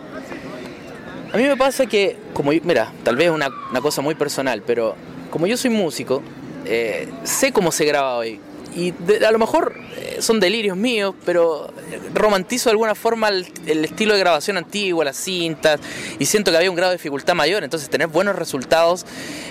A 1.33 1.37
mí 1.37 1.43
me 1.43 1.57
pasa 1.57 1.87
que, 1.87 2.15
como 2.33 2.51
mira, 2.51 2.93
tal 3.03 3.15
vez 3.15 3.31
una, 3.31 3.49
una 3.71 3.81
cosa 3.81 4.01
muy 4.01 4.13
personal, 4.13 4.61
pero 4.61 4.95
como 5.31 5.47
yo 5.47 5.57
soy 5.57 5.71
músico, 5.71 6.21
eh, 6.63 7.09
sé 7.23 7.51
cómo 7.51 7.71
se 7.71 7.85
graba 7.85 8.17
hoy 8.17 8.39
y 8.75 8.93
a 9.23 9.31
lo 9.31 9.39
mejor 9.39 9.73
eh, 9.97 10.17
son 10.19 10.39
delirios 10.39 10.77
míos, 10.77 11.15
pero 11.25 11.71
romantizo 12.13 12.69
de 12.69 12.71
alguna 12.71 12.95
forma 12.95 13.29
el, 13.29 13.85
estilo 13.85 14.13
de 14.13 14.19
grabación 14.19 14.57
antiguo, 14.57 15.03
las 15.03 15.17
cintas, 15.17 15.79
y 16.19 16.25
siento 16.25 16.51
que 16.51 16.57
había 16.57 16.69
un 16.69 16.75
grado 16.75 16.91
de 16.91 16.97
dificultad 16.97 17.33
mayor, 17.35 17.63
entonces 17.63 17.89
tener 17.89 18.07
buenos 18.07 18.35
resultados 18.35 19.05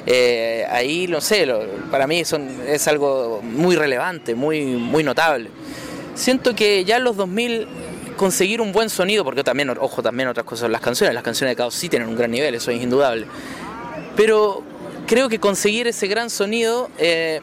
eh, 0.07 0.67
ahí, 0.71 1.07
no 1.09 1.21
sé, 1.21 1.47
para 1.91 2.07
mí 2.07 2.25
son, 2.25 2.49
es 2.67 2.87
algo 2.89 3.41
muy 3.43 3.77
relevante, 3.77 4.35
muy, 4.35 4.65
muy 4.65 5.05
notable. 5.05 5.51
Siento 6.15 6.55
que 6.55 6.85
ya 6.85 6.99
en 6.99 7.05
los 7.05 7.17
2000 7.17 7.67
conseguir 8.17 8.61
un 8.61 8.73
buen 8.73 8.91
sonido, 8.91 9.25
porque 9.25 9.45
también, 9.45 9.71
ojo, 9.71 10.03
también 10.03 10.29
otras 10.29 10.47
cosas, 10.47 10.71
las 10.71 10.81
canciones, 10.81 11.15
las 11.15 11.23
canciones 11.23 11.53
de 11.53 11.57
Caos 11.57 11.75
sí 11.75 11.89
tienen 11.89 12.09
un 12.09 12.17
gran 12.17 12.31
nivel, 12.31 12.55
eso 12.55 12.71
es 12.71 12.83
indudable, 12.83 13.27
pero 14.17 14.63
creo 15.07 15.29
que 15.29 15.39
conseguir 15.39 15.87
ese 15.87 16.07
gran 16.07 16.31
sonido, 16.31 16.91
eh, 16.99 17.41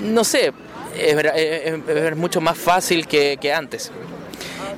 no 0.00 0.24
sé, 0.24 0.52
es, 0.96 2.16
mucho 2.16 2.40
más 2.40 2.58
fácil 2.58 3.06
que, 3.06 3.52
antes. 3.54 3.90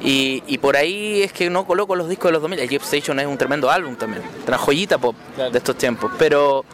Y, 0.02 0.58
por 0.58 0.76
ahí 0.76 1.22
es 1.22 1.32
que 1.32 1.50
no 1.50 1.66
coloco 1.66 1.94
los 1.94 2.08
discos 2.08 2.28
de 2.28 2.32
los 2.32 2.42
2000. 2.42 2.60
El 2.60 2.68
Jeep 2.68 2.82
Station 2.82 3.20
es 3.20 3.26
un 3.26 3.36
tremendo 3.36 3.70
álbum 3.70 3.96
también, 3.96 4.22
una 4.46 4.58
joyita 4.58 4.98
pop 4.98 5.14
de 5.36 5.56
estos 5.56 5.76
tiempos. 5.76 6.10
Pero, 6.18 6.64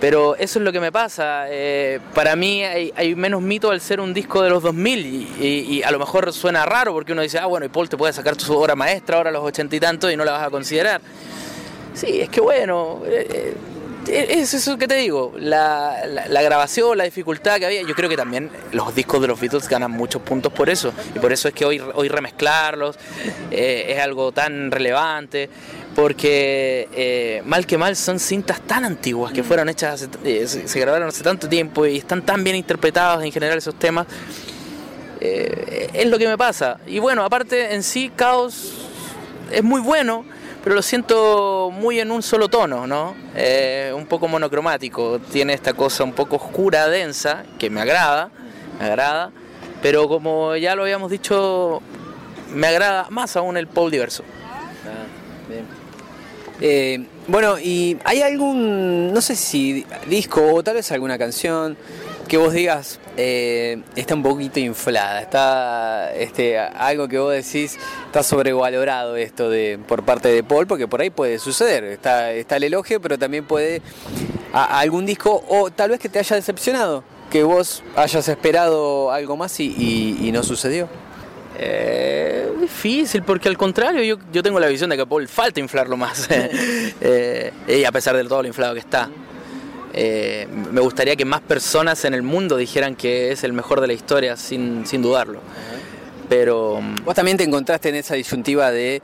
pero 0.00 0.36
eso 0.36 0.58
es 0.58 0.64
lo 0.64 0.72
que 0.72 0.80
me 0.80 0.92
pasa. 0.92 1.46
Eh, 1.48 2.00
para 2.14 2.36
mí 2.36 2.62
hay, 2.62 3.14
menos 3.16 3.42
mito 3.42 3.70
al 3.70 3.80
ser 3.80 4.00
un 4.00 4.14
disco 4.14 4.42
de 4.42 4.50
los 4.50 4.62
2000 4.62 5.40
y, 5.40 5.82
a 5.82 5.90
lo 5.90 5.98
mejor 5.98 6.32
suena 6.32 6.64
raro 6.66 6.92
porque 6.92 7.12
uno 7.12 7.22
dice, 7.22 7.38
ah, 7.38 7.46
bueno, 7.46 7.66
y 7.66 7.68
Paul 7.68 7.88
te 7.88 7.96
puede 7.96 8.12
sacar 8.12 8.36
tu 8.36 8.54
obra 8.54 8.74
maestra 8.74 9.16
ahora 9.16 9.30
a 9.30 9.32
los 9.32 9.42
ochenta 9.42 9.74
y 9.74 9.80
tantos 9.80 10.12
y 10.12 10.16
no 10.16 10.24
la 10.24 10.32
vas 10.32 10.46
a 10.46 10.50
considerar. 10.50 11.00
Sí, 11.94 12.20
es 12.20 12.28
que 12.28 12.40
bueno. 12.40 13.02
Eh, 13.06 13.54
eh, 14.08 14.40
es 14.40 14.54
eso 14.54 14.78
que 14.78 14.88
te 14.88 14.96
digo, 14.96 15.32
la, 15.38 16.02
grabación, 16.42 16.96
la 16.96 17.04
dificultad 17.04 17.58
que 17.58 17.66
había, 17.66 17.82
yo 17.82 17.94
creo 17.94 18.08
que 18.08 18.16
también 18.16 18.50
los 18.72 18.94
discos 18.94 19.20
de 19.20 19.28
los 19.28 19.40
Beatles 19.40 19.68
ganan 19.68 19.90
muchos 19.90 20.22
puntos 20.22 20.52
por 20.52 20.70
eso, 20.70 20.92
y 21.14 21.18
por 21.18 21.32
eso 21.32 21.48
es 21.48 21.54
que 21.54 21.64
hoy, 21.64 21.80
hoy 21.94 22.08
remezclarlos 22.08 22.96
eh, 23.50 23.86
es 23.88 23.98
algo 24.00 24.32
tan 24.32 24.70
relevante, 24.70 25.48
porque 25.94 26.88
eh, 26.92 27.42
mal 27.44 27.66
que 27.66 27.76
mal 27.76 27.96
son 27.96 28.18
cintas 28.18 28.60
tan 28.60 28.84
antiguas 28.84 29.32
que 29.32 29.42
fueron 29.42 29.68
hechas, 29.68 30.08
eh, 30.24 30.46
se, 30.46 30.80
grabaron 30.80 31.08
hace 31.08 31.22
tanto 31.22 31.48
tiempo 31.48 31.86
y 31.86 31.98
están 31.98 32.22
tan 32.22 32.44
bien 32.44 32.56
interpretados 32.56 33.24
en 33.24 33.32
general 33.32 33.58
esos 33.58 33.78
temas, 33.78 34.06
es 35.20 36.06
lo 36.06 36.16
que 36.16 36.28
me 36.28 36.38
pasa. 36.38 36.78
Y 36.86 37.00
bueno, 37.00 37.24
aparte 37.24 37.74
en 37.74 37.82
sí, 37.82 38.12
Caos 38.14 38.72
es 39.50 39.64
muy 39.64 39.80
bueno, 39.80 40.24
pero 40.62 40.74
lo 40.74 40.82
siento 40.82 41.70
muy 41.72 42.00
en 42.00 42.10
un 42.10 42.22
solo 42.22 42.48
tono, 42.48 42.86
¿no? 42.86 43.14
Eh, 43.34 43.92
un 43.94 44.06
poco 44.06 44.28
monocromático, 44.28 45.18
tiene 45.30 45.54
esta 45.54 45.72
cosa 45.72 46.04
un 46.04 46.12
poco 46.12 46.36
oscura, 46.36 46.88
densa, 46.88 47.44
que 47.58 47.70
me 47.70 47.80
agrada, 47.80 48.30
me 48.78 48.86
agrada, 48.86 49.30
pero 49.82 50.08
como 50.08 50.56
ya 50.56 50.74
lo 50.74 50.82
habíamos 50.82 51.10
dicho, 51.10 51.80
me 52.52 52.66
agrada 52.66 53.06
más 53.10 53.36
aún 53.36 53.56
el 53.56 53.66
pop 53.66 53.90
diverso. 53.90 54.24
Ah, 54.84 55.48
bien. 55.48 55.66
Eh, 56.60 57.06
bueno, 57.28 57.58
¿y 57.58 57.96
hay 58.04 58.22
algún, 58.22 59.12
no 59.12 59.20
sé 59.20 59.36
si 59.36 59.86
disco 60.08 60.54
o 60.54 60.62
tal 60.62 60.74
vez 60.74 60.90
alguna 60.90 61.16
canción 61.16 61.76
que 62.26 62.36
vos 62.36 62.52
digas 62.52 62.98
eh, 63.20 63.82
está 63.96 64.14
un 64.14 64.22
poquito 64.22 64.60
inflada, 64.60 65.20
está 65.20 66.14
este, 66.14 66.56
algo 66.56 67.08
que 67.08 67.18
vos 67.18 67.32
decís 67.32 67.76
está 68.06 68.22
sobrevalorado 68.22 69.16
esto 69.16 69.50
de 69.50 69.76
por 69.88 70.04
parte 70.04 70.28
de 70.28 70.44
Paul, 70.44 70.68
porque 70.68 70.86
por 70.86 71.00
ahí 71.00 71.10
puede 71.10 71.40
suceder, 71.40 71.82
está, 71.82 72.30
está 72.30 72.58
el 72.58 72.62
elogio, 72.62 73.00
pero 73.00 73.18
también 73.18 73.44
puede 73.44 73.82
algún 74.52 75.04
disco 75.04 75.44
o 75.48 75.68
tal 75.72 75.90
vez 75.90 75.98
que 75.98 76.08
te 76.08 76.20
haya 76.20 76.36
decepcionado, 76.36 77.02
que 77.28 77.42
vos 77.42 77.82
hayas 77.96 78.28
esperado 78.28 79.10
algo 79.10 79.36
más 79.36 79.58
y, 79.58 80.30
no 80.32 80.44
sucedió. 80.44 80.88
Eh, 81.58 82.52
difícil, 82.60 83.24
porque 83.24 83.48
al 83.48 83.58
contrario, 83.58 84.00
yo, 84.04 84.22
yo, 84.32 84.44
tengo 84.44 84.60
la 84.60 84.68
visión 84.68 84.90
de 84.90 84.96
que 84.96 85.04
Paul 85.04 85.26
falta 85.26 85.58
inflarlo 85.58 85.96
más, 85.96 86.28
eh, 87.00 87.52
y 87.66 87.82
a 87.82 87.90
pesar 87.90 88.16
de 88.16 88.22
todo 88.22 88.42
lo 88.42 88.46
inflado 88.46 88.74
que 88.74 88.80
está. 88.80 89.10
Eh, 89.94 90.46
me 90.70 90.80
gustaría 90.80 91.16
que 91.16 91.24
más 91.24 91.40
personas 91.40 92.04
en 92.04 92.14
el 92.14 92.22
mundo 92.22 92.56
dijeran 92.56 92.94
que 92.94 93.32
es 93.32 93.44
el 93.44 93.52
mejor 93.52 93.80
de 93.80 93.86
la 93.86 93.92
historia 93.92 94.36
sin, 94.36 94.86
sin 94.86 95.02
dudarlo. 95.02 95.40
Pero... 96.28 96.80
Mm, 96.80 97.04
Vos 97.04 97.14
también 97.14 97.36
te 97.36 97.44
encontraste 97.44 97.88
en 97.88 97.94
esa 97.94 98.14
disyuntiva 98.14 98.70
de, 98.70 99.02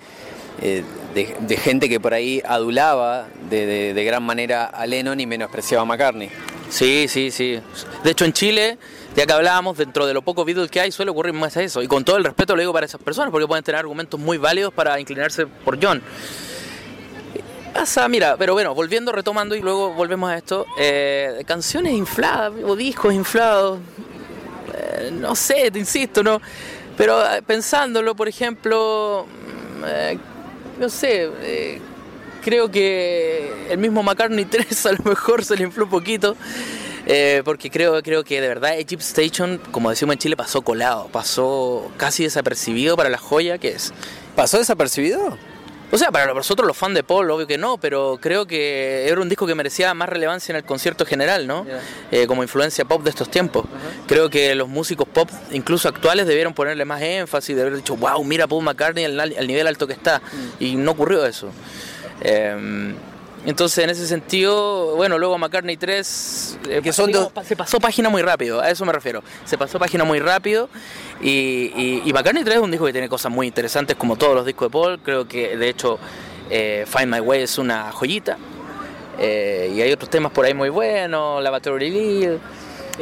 eh, 0.61 0.85
de, 1.15 1.57
gente 1.57 1.89
que 1.89 2.01
por 2.01 2.13
ahí 2.13 2.43
adulaba 2.45 3.27
de, 3.49 3.95
de, 3.95 4.05
gran 4.05 4.23
manera 4.23 4.67
a 4.67 4.87
Lennon 4.87 5.19
y 5.21 5.27
menospreciaba 5.27 5.83
a 5.83 5.87
McCartney. 5.87 6.31
Sí, 6.69 7.07
sí, 7.09 7.31
sí. 7.31 7.59
De 8.03 8.11
hecho 8.11 8.25
en 8.25 8.33
Chile, 8.33 8.79
ya 9.17 9.27
que 9.27 9.33
hablábamos, 9.33 9.79
dentro 9.79 10.07
de 10.07 10.15
lo 10.15 10.23
poco 10.23 10.45
Beatles 10.45 10.71
que 10.71 10.81
hay, 10.81 10.93
suele 10.93 11.11
ocurrir 11.11 11.33
más 11.33 11.57
eso. 11.57 11.83
Y 11.83 11.89
con 11.89 12.05
todo 12.05 12.17
el 12.17 12.25
respeto 12.25 12.55
lo 12.57 12.61
digo 12.61 12.73
para 12.73 12.87
esas 12.87 13.01
personas, 13.01 13.31
porque 13.31 13.47
pueden 13.47 13.65
tener 13.65 13.79
argumentos 13.79 14.19
muy 14.19 14.39
válidos 14.39 14.73
para 14.75 14.99
inclinarse 15.01 15.47
por 15.47 15.83
John 15.83 16.03
pasa, 17.75 18.09
mira, 18.09 18.37
pero 18.39 18.55
bueno, 18.55 18.75
volviendo, 18.75 19.11
retomando 19.13 19.55
y 19.57 19.61
luego 19.61 19.93
volvemos 19.93 20.31
a 20.31 20.39
esto, 20.39 20.65
eh, 20.79 21.43
canciones 21.45 21.93
infladas 21.93 22.53
o 22.65 22.77
discos 22.77 23.13
inflados, 23.13 23.81
eh, 24.73 25.11
no 25.13 25.35
sé, 25.35 25.71
te 25.71 25.81
insisto, 25.81 26.23
¿no? 26.23 26.41
Pero 26.97 27.21
eh, 27.23 27.43
pensándolo, 27.43 28.15
por 28.15 28.29
ejemplo, 28.29 29.27
mm, 29.27 30.81
no 30.81 30.89
sé, 30.89 31.81
creo 32.43 32.71
que 32.71 33.67
el 33.71 33.79
mismo 33.79 34.03
McCartney 34.03 34.45
3 34.51 34.87
a 34.87 34.93
lo 34.93 35.05
mejor 35.05 35.45
se 35.45 35.57
le 35.57 35.65
infló 35.65 35.85
un 35.85 35.91
poquito. 35.91 36.37
porque 37.45 37.71
creo, 37.71 38.03
creo 38.03 38.25
que 38.25 38.41
de 38.41 38.49
verdad 38.49 38.79
Egypt 38.79 39.03
Station, 39.03 39.61
como 39.73 39.91
decimos 39.91 40.15
en 40.15 40.19
Chile, 40.21 40.37
pasó 40.37 40.63
colado, 40.63 41.09
pasó 41.13 41.91
casi 41.97 42.23
desapercibido 42.23 42.97
para 42.97 43.11
la 43.11 43.19
joya 43.19 43.59
que 43.59 43.71
es. 43.71 43.93
¿Pasó 44.37 44.59
desapercibido? 44.59 45.37
O 45.95 45.97
sea, 45.97 46.11
para 46.11 46.35
nosotros 46.35 46.67
los 46.67 46.77
fans 46.77 46.97
de 46.97 47.05
Paul, 47.05 47.31
obvio 47.31 47.47
que 47.47 47.57
no, 47.57 47.79
pero 47.79 48.19
creo 48.21 48.49
que 48.49 49.07
era 49.09 49.21
un 49.21 49.29
disco 49.29 49.47
que 49.47 49.55
merecía 49.55 49.95
más 49.95 50.09
relevancia 50.09 50.51
en 50.51 50.57
el 50.57 50.65
concierto 50.65 51.07
general, 51.07 51.47
¿no? 51.47 51.65
Eh, 52.11 52.27
como 52.27 52.43
influencia 52.43 52.85
pop 52.85 53.05
de 53.05 53.11
estos 53.11 53.31
tiempos. 53.31 53.65
Creo 54.09 54.29
que 54.29 54.57
los 54.57 54.67
músicos 54.67 55.07
pop, 55.07 55.31
incluso 55.53 55.89
actuales, 55.89 56.27
debieron 56.27 56.53
ponerle 56.53 56.85
más 56.85 57.01
énfasis, 57.01 57.55
de 57.55 57.63
haber 57.63 57.77
dicho, 57.77 57.97
wow, 57.97 58.25
mira 58.25 58.49
Paul 58.49 58.65
McCartney 58.65 59.05
al, 59.05 59.21
al 59.21 59.47
nivel 59.47 59.69
alto 59.69 59.87
que 59.87 59.93
está. 59.93 60.19
Mm. 60.19 60.65
Y 60.65 60.75
no 60.75 60.91
ocurrió 60.91 61.25
eso. 61.27 61.51
Eh, 62.23 62.93
entonces, 63.47 63.85
en 63.85 63.91
ese 63.91 64.07
sentido, 64.07 64.97
bueno, 64.97 65.19
luego 65.19 65.37
McCartney 65.37 65.77
3, 65.77 66.59
eh, 66.69 66.81
que 66.83 66.93
son 66.93 67.13
se 67.45 67.57
pasó 67.57 67.79
página 67.79 68.09
muy 68.09 68.23
rápido, 68.23 68.61
a 68.61 68.71
eso 68.71 68.85
me 68.87 68.93
refiero. 68.93 69.23
Se 69.45 69.59
pasó 69.59 69.79
página 69.79 70.05
muy 70.05 70.19
rápido 70.19 70.71
y, 71.21 72.03
y, 72.05 72.13
McCartney 72.13 72.43
3 72.43 72.57
es 72.57 72.63
un 72.63 72.71
disco 72.71 72.87
que 72.87 72.93
tiene 72.93 73.09
cosas 73.09 73.31
muy 73.31 73.47
interesantes, 73.47 73.97
como 73.97 74.17
todos 74.17 74.35
los 74.35 74.47
discos 74.47 74.69
de 74.69 74.73
Paul. 74.73 74.99
Creo 75.03 75.29
que, 75.29 75.57
de 75.59 75.69
hecho, 75.69 75.99
eh, 76.49 76.87
Find 76.87 77.13
My 77.13 77.21
Way 77.21 77.43
es 77.43 77.59
una 77.59 77.93
joyita. 77.93 78.39
Eh, 79.19 79.73
y 79.77 79.81
hay 79.83 79.93
otros 79.93 80.11
temas 80.11 80.33
por 80.33 80.47
ahí 80.47 80.55
muy 80.55 80.71
buenos, 80.71 81.43
Lavatory 81.43 81.91
Lil. 81.91 82.41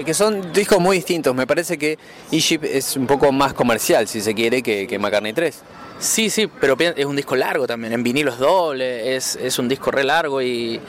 Que 0.05 0.15
son 0.15 0.53
discos 0.53 0.81
muy 0.81 0.97
distintos. 0.97 1.35
Me 1.35 1.47
parece 1.47 1.79
que 1.79 1.99
Egypt 2.33 2.65
es 2.65 2.97
un 2.97 3.07
poco 3.07 3.31
más 3.31 3.53
comercial, 3.53 4.09
si 4.09 4.21
se 4.21 4.35
quiere, 4.35 4.63
que, 4.63 4.89
que 4.89 4.99
McCartney 4.99 5.35
3. 5.35 5.63
Sí, 6.03 6.31
sí, 6.31 6.49
pero 6.61 6.77
es 6.79 7.07
un 7.07 7.15
disco 7.15 7.37
largo 7.37 7.65
también, 7.65 7.93
en 7.93 8.03
vinilo 8.03 8.33
es 8.33 8.39
doble, 8.39 9.15
es, 9.15 9.37
es 9.37 9.57
un 9.61 9.69
disco 9.69 9.93
re 9.93 10.03
largo 10.03 10.43
y, 10.43 10.81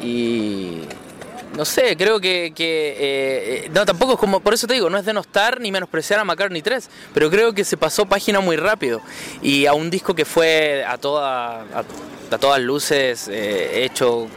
y 0.00 0.82
no 1.56 1.64
sé, 1.64 1.96
creo 1.96 2.20
que, 2.20 2.46
eh, 2.46 2.54
eh, 2.56 3.70
no 3.74 3.84
tampoco 3.84 4.12
es 4.12 4.18
como, 4.20 4.38
por 4.38 4.54
eso 4.54 4.68
te 4.68 4.74
digo, 4.74 4.88
no 4.88 4.96
es 4.96 5.04
denostar 5.04 5.60
ni 5.60 5.72
menospreciar 5.72 6.20
a 6.20 6.24
McCartney 6.24 6.62
3, 6.62 6.88
pero 7.12 7.30
creo 7.30 7.52
que 7.52 7.64
se 7.64 7.76
pasó 7.76 8.06
página 8.06 8.38
muy 8.38 8.56
rápido 8.56 9.00
y 9.42 9.66
a 9.66 9.74
un 9.74 9.90
disco 9.90 10.14
que 10.14 10.24
fue 10.24 10.84
a, 10.86 10.98
toda, 10.98 11.62
a, 11.74 12.38
todas 12.38 12.60
luces 12.60 13.26
eh, 13.26 13.84
hecho 13.84 14.28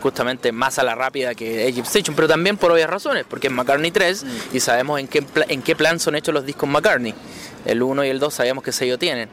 justamente 0.00 0.52
más 0.52 0.78
a 0.78 0.84
la 0.84 0.94
rápida 0.94 1.34
que 1.34 1.66
Egypt 1.66 1.88
Station, 1.88 2.14
pero 2.14 2.28
también 2.28 2.56
por 2.56 2.70
obvias 2.70 2.88
razones, 2.88 3.24
porque 3.28 3.48
es 3.48 3.52
McCartney 3.52 3.90
3 3.90 4.22
mm. 4.22 4.28
y 4.52 4.60
sabemos 4.60 5.00
en 5.00 5.08
qué, 5.08 5.24
en 5.48 5.62
qué 5.62 5.74
plan 5.74 5.98
son 5.98 6.14
hechos 6.14 6.32
los 6.32 6.46
discos 6.46 6.68
McCartney. 6.68 7.12
El 7.68 7.82
1 7.82 8.04
y 8.06 8.08
el 8.08 8.18
2 8.18 8.32
sabemos 8.32 8.64
qué 8.64 8.72
sello 8.72 8.98
tienen. 8.98 9.28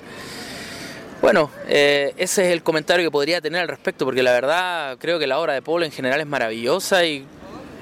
Bueno, 1.21 1.49
eh, 1.67 2.13
ese 2.17 2.47
es 2.47 2.51
el 2.51 2.61
comentario 2.63 3.05
que 3.05 3.11
podría 3.11 3.39
tener 3.39 3.61
al 3.61 3.69
respecto, 3.69 4.03
porque 4.03 4.21
la 4.21 4.33
verdad 4.33 4.97
creo 4.99 5.17
que 5.17 5.25
la 5.25 5.39
obra 5.39 5.53
de 5.53 5.61
Paul 5.61 5.83
en 5.83 5.91
general 5.91 6.19
es 6.19 6.27
maravillosa 6.27 7.05
y 7.05 7.25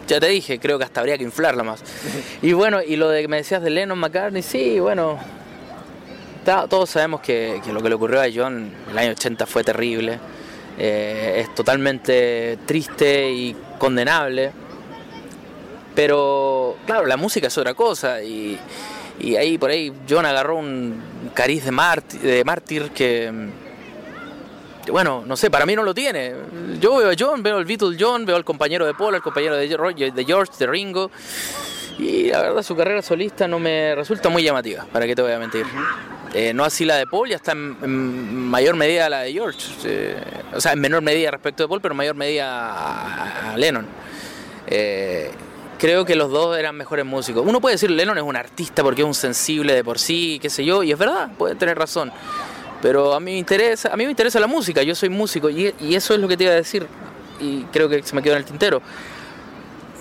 ya 0.08 0.20
te 0.20 0.28
dije, 0.28 0.60
creo 0.60 0.78
que 0.78 0.86
hasta 0.86 1.00
habría 1.00 1.18
que 1.18 1.24
inflarla 1.24 1.64
más. 1.64 1.84
Y 2.44 2.54
bueno, 2.54 2.82
y 2.82 2.96
lo 2.96 3.10
de 3.10 3.24
que 3.24 3.28
me 3.28 3.38
decías 3.38 3.64
de 3.64 3.72
Lennon 3.72 3.98
McCartney, 3.98 4.44
sí, 4.44 4.80
bueno, 4.80 5.18
todos 6.46 6.90
sabemos 6.90 7.22
que, 7.22 7.60
lo 7.72 7.82
que 7.82 7.90
le 7.90 7.96
ocurrió 7.96 8.22
a 8.22 8.28
John 8.34 8.72
en 8.86 8.92
el 8.92 8.98
año 8.98 9.12
80 9.12 9.48
fue 9.48 9.64
terrible, 9.64 10.20
eh, 10.78 11.42
es 11.44 11.56
totalmente 11.56 12.60
triste 12.68 13.32
y 13.32 13.56
condenable, 13.80 14.52
pero 15.96 16.78
claro, 16.86 17.08
la 17.08 17.18
música 17.18 17.48
es 17.48 17.58
otra 17.58 17.74
cosa 17.74 18.22
y 18.22 18.60
y 19.24 19.38
ahí 19.38 19.58
por 19.58 19.70
ahí 19.70 19.92
John 20.08 20.26
agarró 20.26 20.58
un 20.58 21.32
cariz 21.34 21.64
de, 21.64 21.72
mártir, 21.72 22.20
de 22.20 22.44
mártir 22.44 22.92
que, 22.92 23.32
bueno, 24.92 25.24
no 25.26 25.38
sé, 25.38 25.50
para 25.50 25.66
mí 25.66 25.76
no 25.76 25.84
lo 25.84 25.94
tiene. 25.94 26.34
Yo 26.82 26.98
veo 26.98 27.10
a 27.10 27.14
John, 27.18 27.42
veo 27.42 27.58
al 27.58 27.64
Beatle 27.64 27.96
John, 27.98 28.26
veo 28.26 28.36
al 28.36 28.44
compañero 28.44 28.86
de 28.86 28.94
Paul, 28.94 29.16
al 29.16 29.22
compañero 29.22 29.56
de 29.56 29.68
George, 29.68 30.52
de 30.60 30.68
Ringo. 30.68 31.10
Y 31.98 32.32
la 32.32 32.42
verdad 32.42 32.64
su 32.64 32.76
carrera 32.76 33.02
solista 33.02 33.48
no 33.48 33.60
me 33.60 33.96
resulta 33.96 34.28
muy 34.28 34.44
llamativa, 34.44 34.86
para 34.92 35.06
qué 35.06 35.16
te 35.16 35.22
voy 35.22 35.32
a 35.32 35.40
mentir. 35.40 35.66
Eh, 36.34 36.52
no 36.54 36.66
así 36.66 36.84
la 36.84 36.96
de 36.96 37.06
Paul, 37.06 37.30
ya 37.30 37.36
está 37.38 37.54
en, 37.54 38.50
mayor 38.50 38.76
medida 38.76 39.08
la 39.08 39.22
de 39.22 39.32
George. 39.32 39.60
Eh, 39.86 40.18
o 40.54 40.60
sea, 40.60 40.74
en 40.74 40.82
menor 40.82 41.02
medida 41.02 41.32
respecto 41.32 41.64
de 41.64 41.70
Paul, 41.70 41.80
pero 41.80 41.94
en 41.94 41.98
mayor 41.98 42.16
medida 42.16 43.52
a, 43.52 43.58
Lennon. 43.58 43.88
Eh, 44.68 45.32
creo 45.78 46.06
que 46.06 46.16
los 46.16 46.32
dos 46.32 46.58
eran 46.58 46.76
mejores 46.76 47.06
músicos. 47.06 47.44
Uno 47.46 47.62
puede 47.62 47.76
decir 47.76 47.92
Lennon 47.92 48.18
es 48.18 48.24
un 48.24 48.36
artista 48.36 48.84
porque 48.84 49.02
es 49.02 49.08
un 49.08 49.14
sensible 49.14 49.74
de 49.74 49.84
por 49.84 50.00
sí, 50.00 50.40
qué 50.42 50.50
sé 50.50 50.66
yo, 50.66 50.84
y 50.84 50.92
es 50.92 50.98
verdad, 50.98 51.32
puede 51.38 51.56
tener 51.56 51.78
razón. 51.78 52.12
Pero 52.82 53.14
a 53.14 53.20
mí 53.20 53.32
me 53.32 53.38
interesa, 53.38 53.90
a 53.94 53.96
mí 53.96 54.04
me 54.04 54.12
interesa 54.12 54.40
la 54.40 54.48
música, 54.48 54.84
yo 54.84 54.96
soy 54.96 55.10
músico 55.10 55.50
y, 55.50 55.74
eso 55.96 56.14
es 56.14 56.20
lo 56.20 56.28
que 56.28 56.38
te 56.38 56.44
iba 56.44 56.54
a 56.54 56.58
decir 56.58 56.88
y 57.40 57.64
creo 57.72 57.90
que 57.90 58.04
se 58.04 58.16
me 58.16 58.22
quedó 58.22 58.34
en 58.34 58.40
el 58.40 58.46
tintero. 58.46 58.82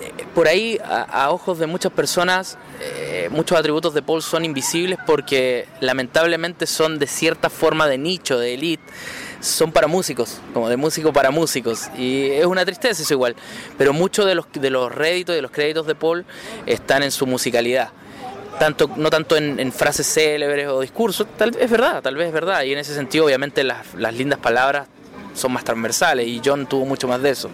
Eh, 0.00 0.24
por 0.34 0.48
ahí, 0.48 0.78
a, 0.84 1.30
ojos 1.30 1.58
de 1.58 1.66
muchas 1.66 1.92
personas, 1.92 2.58
eh, 2.80 3.28
muchos 3.30 3.56
atributos 3.56 3.94
de 3.94 4.02
Paul 4.02 4.22
son 4.22 4.44
invisibles 4.44 4.98
porque 5.06 5.68
lamentablemente 5.80 6.66
son 6.66 6.98
de 6.98 7.06
cierta 7.06 7.50
forma 7.50 7.86
de 7.86 7.98
nicho, 7.98 8.38
de 8.38 8.54
elite 8.54 8.82
son 9.42 9.72
para 9.72 9.88
músicos, 9.88 10.38
como 10.54 10.68
de 10.68 10.76
músico 10.76 11.12
para 11.12 11.30
músicos. 11.30 11.90
Y 11.98 12.30
es 12.30 12.46
una 12.46 12.64
tristeza 12.64 13.02
eso 13.02 13.12
igual. 13.12 13.36
Pero 13.76 13.92
muchos 13.92 14.24
de 14.24 14.34
los, 14.34 14.46
de 14.52 14.70
los 14.70 14.90
réditos 14.90 15.34
de 15.34 15.42
los 15.42 15.50
créditos 15.50 15.86
de 15.86 15.94
Paul 15.94 16.24
están 16.64 17.02
en 17.02 17.10
su 17.10 17.26
musicalidad. 17.26 17.90
Tanto, 18.58 18.88
no 18.96 19.10
tanto 19.10 19.36
en, 19.36 19.72
frases 19.72 20.06
célebres 20.06 20.68
o 20.68 20.80
discursos, 20.80 21.26
tal 21.36 21.56
es 21.58 21.70
verdad, 21.70 22.02
tal 22.02 22.14
vez 22.14 22.28
es 22.28 22.32
verdad. 22.32 22.62
Y 22.62 22.72
en 22.72 22.78
ese 22.78 22.94
sentido, 22.94 23.24
obviamente, 23.24 23.64
las, 23.64 23.94
las 23.94 24.14
lindas 24.14 24.38
palabras 24.38 24.86
son 25.34 25.52
más 25.52 25.64
transversales 25.64 26.26
y 26.28 26.40
John 26.44 26.66
tuvo 26.66 26.84
mucho 26.86 27.08
más 27.08 27.20
de 27.20 27.30
eso. 27.30 27.50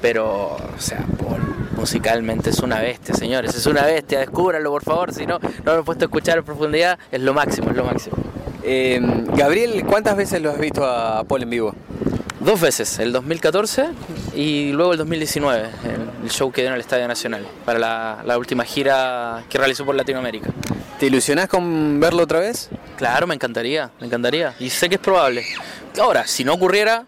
Pero, 0.00 0.56
o 0.56 0.80
sea, 0.80 1.04
Paul 1.18 1.48
musicalmente 1.76 2.50
es 2.50 2.58
una 2.60 2.80
bestia, 2.80 3.14
señores, 3.14 3.54
es 3.54 3.66
una 3.66 3.84
bestia, 3.84 4.18
descúbranlo 4.18 4.70
por 4.70 4.82
favor, 4.82 5.14
si 5.14 5.26
no, 5.26 5.38
no 5.64 5.74
lo 5.74 5.80
he 5.80 5.82
puesto 5.84 6.04
a 6.04 6.06
escuchar 6.06 6.38
en 6.38 6.44
profundidad, 6.44 6.98
es 7.10 7.20
lo 7.20 7.34
máximo, 7.34 7.70
es 7.70 7.76
lo 7.76 7.84
máximo. 7.84 8.16
Eh, 8.62 9.00
Gabriel, 9.34 9.84
¿cuántas 9.86 10.16
veces 10.16 10.42
lo 10.42 10.50
has 10.50 10.58
visto 10.58 10.84
a 10.84 11.24
Paul 11.24 11.44
en 11.44 11.50
vivo? 11.50 11.74
Dos 12.40 12.60
veces, 12.60 12.98
el 12.98 13.12
2014 13.12 13.88
y 14.34 14.72
luego 14.72 14.92
el 14.92 14.98
2019, 14.98 15.68
el 16.22 16.30
show 16.30 16.52
que 16.52 16.62
dio 16.62 16.68
en 16.68 16.74
el 16.74 16.80
Estadio 16.80 17.08
Nacional, 17.08 17.46
para 17.64 17.78
la, 18.24 18.38
última 18.38 18.64
gira 18.64 19.44
que 19.48 19.58
realizó 19.58 19.84
por 19.84 19.94
Latinoamérica. 19.94 20.50
¿Te 21.00 21.06
ilusionás 21.06 21.48
con 21.48 21.98
verlo 21.98 22.24
otra 22.24 22.40
vez? 22.40 22.70
Claro, 22.96 23.26
me 23.26 23.34
encantaría, 23.34 23.90
me 24.00 24.06
encantaría. 24.06 24.54
Y 24.60 24.70
sé 24.70 24.88
que 24.88 24.96
es 24.96 25.00
probable. 25.00 25.44
Ahora, 26.00 26.26
si 26.26 26.44
no 26.44 26.54
ocurriera, 26.54 27.06